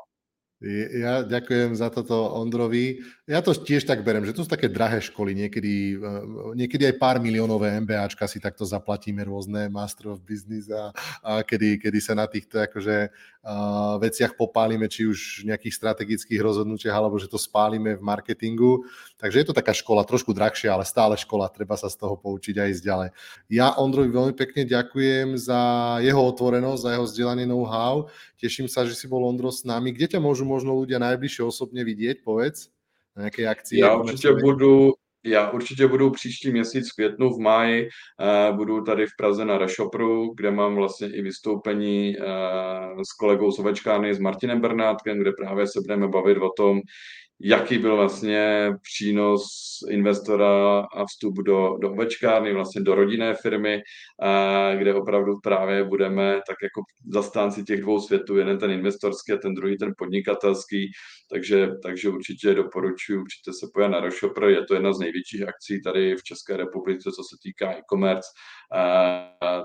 Ja 0.62 1.20
ďakujem 1.20 1.76
za 1.76 1.92
toto 1.92 2.30
Ondrovi. 2.40 3.02
Ja 3.28 3.44
to 3.44 3.52
tiež 3.52 3.84
tak 3.84 4.00
berem, 4.00 4.24
že 4.24 4.32
to 4.32 4.46
sú 4.46 4.48
také 4.48 4.70
drahé 4.70 5.02
školy, 5.02 5.36
niekedy, 5.36 5.98
eh, 5.98 6.24
niekedy 6.56 6.88
aj 6.88 6.96
pár 6.96 7.16
miliónové 7.20 7.74
MBAčka 7.84 8.24
si 8.24 8.40
takto 8.40 8.64
zaplatíme 8.64 9.20
rôzne 9.26 9.68
Master 9.68 10.14
of 10.14 10.24
Business 10.24 10.72
a, 10.72 10.94
a 11.20 11.44
kedy, 11.44 11.82
kedy 11.84 11.98
sa 12.00 12.16
na 12.16 12.24
týchto 12.24 12.64
akože, 12.64 13.12
uh, 13.44 14.00
veciach 14.00 14.34
popálime, 14.34 14.88
či 14.88 15.04
už 15.04 15.44
v 15.44 15.52
nejakých 15.52 15.76
strategických 15.76 16.40
rozhodnutiach, 16.40 16.96
alebo 16.96 17.20
že 17.20 17.28
to 17.28 17.36
spálime 17.36 18.00
v 18.00 18.02
marketingu. 18.02 18.88
Takže 19.20 19.44
je 19.44 19.46
to 19.46 19.54
taká 19.56 19.76
škola, 19.76 20.08
trošku 20.08 20.32
drahšia, 20.32 20.72
ale 20.72 20.88
stále 20.88 21.14
škola, 21.20 21.52
treba 21.52 21.76
sa 21.76 21.92
z 21.92 22.00
toho 22.00 22.16
poučiť 22.16 22.56
a 22.60 22.68
ísť 22.68 22.82
ďalej. 22.82 23.08
Ja 23.52 23.76
Ondrovi 23.76 24.08
veľmi 24.08 24.34
pekne 24.34 24.64
ďakujem 24.64 25.36
za 25.36 25.60
jeho 26.00 26.20
otvorenosť, 26.24 26.80
za 26.80 26.90
jeho 26.96 27.04
vzdelanie 27.04 27.44
know-how. 27.44 28.08
Teším 28.44 28.68
sa, 28.68 28.84
že 28.84 28.92
si 28.92 29.08
bol 29.08 29.24
Ondro 29.24 29.48
s 29.48 29.64
nami. 29.64 29.96
Kde 29.96 30.12
ťa 30.12 30.20
môžu 30.20 30.44
možno 30.44 30.76
ľudia 30.76 31.00
najbližšie 31.00 31.48
osobne 31.48 31.80
vidieť, 31.80 32.20
povedz, 32.20 32.68
na 33.16 33.32
nejakej 33.32 33.46
akcii? 33.48 33.78
Já 33.80 33.96
určitě 33.96 34.32
budu, 34.32 34.92
já 35.24 35.50
určitě 35.50 35.86
budu 35.88 36.10
příští 36.10 36.52
měsíc 36.52 36.92
v 36.92 36.94
květnu, 36.94 37.30
v 37.30 37.38
máji, 37.38 37.88
uh, 37.88 38.56
budu 38.56 38.84
tady 38.84 39.06
v 39.06 39.16
Praze 39.18 39.44
na 39.44 39.58
Reshopru, 39.58 40.34
kde 40.36 40.50
mám 40.50 40.74
vlastně 40.74 41.08
i 41.08 41.22
vystoupení 41.22 42.16
uh, 42.16 43.00
s 43.00 43.12
kolegou 43.16 43.52
z 43.52 43.58
Ovečkány, 43.58 44.14
s 44.14 44.18
Martinem 44.18 44.60
Bernátkem, 44.60 45.18
kde 45.18 45.32
právě 45.32 45.66
se 45.66 45.80
budeme 45.80 46.08
bavit 46.08 46.38
o 46.38 46.50
tom, 46.56 46.80
jaký 47.40 47.78
byl 47.78 47.96
vlastně 47.96 48.70
přínos 48.82 49.44
investora 49.90 50.80
a 50.80 51.04
vstup 51.04 51.34
do, 51.46 51.76
do 51.80 51.90
ovečkárny, 51.90 52.54
vlastně 52.54 52.82
do 52.82 52.94
rodinné 52.94 53.34
firmy, 53.34 53.82
kde 54.78 54.94
opravdu 54.94 55.40
právě 55.42 55.84
budeme 55.84 56.40
tak 56.48 56.56
jako 56.62 56.82
zastánci 57.12 57.64
těch 57.64 57.80
dvou 57.80 58.00
světů, 58.00 58.36
jeden 58.36 58.58
ten 58.58 58.70
investorský 58.70 59.32
a 59.32 59.36
ten 59.36 59.54
druhý 59.54 59.78
ten 59.78 59.92
podnikatelský, 59.98 60.90
takže, 61.32 61.68
takže 61.82 62.08
určitě 62.08 62.54
doporučuji, 62.54 63.24
přijďte 63.24 63.52
se 63.52 63.66
pojat 63.74 63.90
na 63.90 64.00
Roshopper, 64.00 64.44
je 64.44 64.64
to 64.64 64.74
jedna 64.74 64.92
z 64.92 64.98
největších 64.98 65.48
akcí 65.48 65.82
tady 65.82 66.16
v 66.16 66.22
České 66.22 66.56
republice, 66.56 67.10
co 67.10 67.22
se 67.22 67.36
týká 67.42 67.72
e-commerce, 67.72 68.28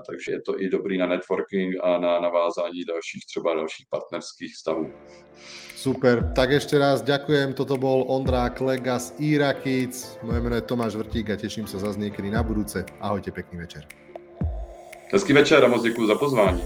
takže 0.06 0.32
je 0.32 0.42
to 0.42 0.62
i 0.62 0.68
dobrý 0.68 0.98
na 0.98 1.06
networking 1.06 1.74
a 1.82 1.98
na 1.98 2.20
navázání 2.20 2.84
dalších 2.84 3.26
třeba 3.26 3.54
dalších 3.54 3.86
partnerských 3.90 4.56
stavů. 4.56 4.92
Super, 5.80 6.32
tak 6.36 6.52
ešte 6.52 6.76
raz 6.76 7.00
ďakujem, 7.00 7.56
toto 7.60 7.76
bol 7.76 8.08
Ondra 8.08 8.48
Klega 8.48 8.96
z 8.96 9.12
Irakic, 9.20 9.92
moje 10.24 10.40
meno 10.40 10.56
je 10.56 10.64
Tomáš 10.64 10.96
Vrtík 10.96 11.28
a 11.28 11.36
teším 11.36 11.68
sa 11.68 11.76
zase 11.76 12.00
niekedy 12.00 12.32
na 12.32 12.40
budúce. 12.40 12.88
Ahojte, 13.04 13.36
pekný 13.36 13.60
večer. 13.60 13.84
Hezký 15.12 15.36
večer 15.36 15.60
a 15.64 15.68
moc 15.68 15.84
za 15.84 16.14
pozvání. 16.16 16.62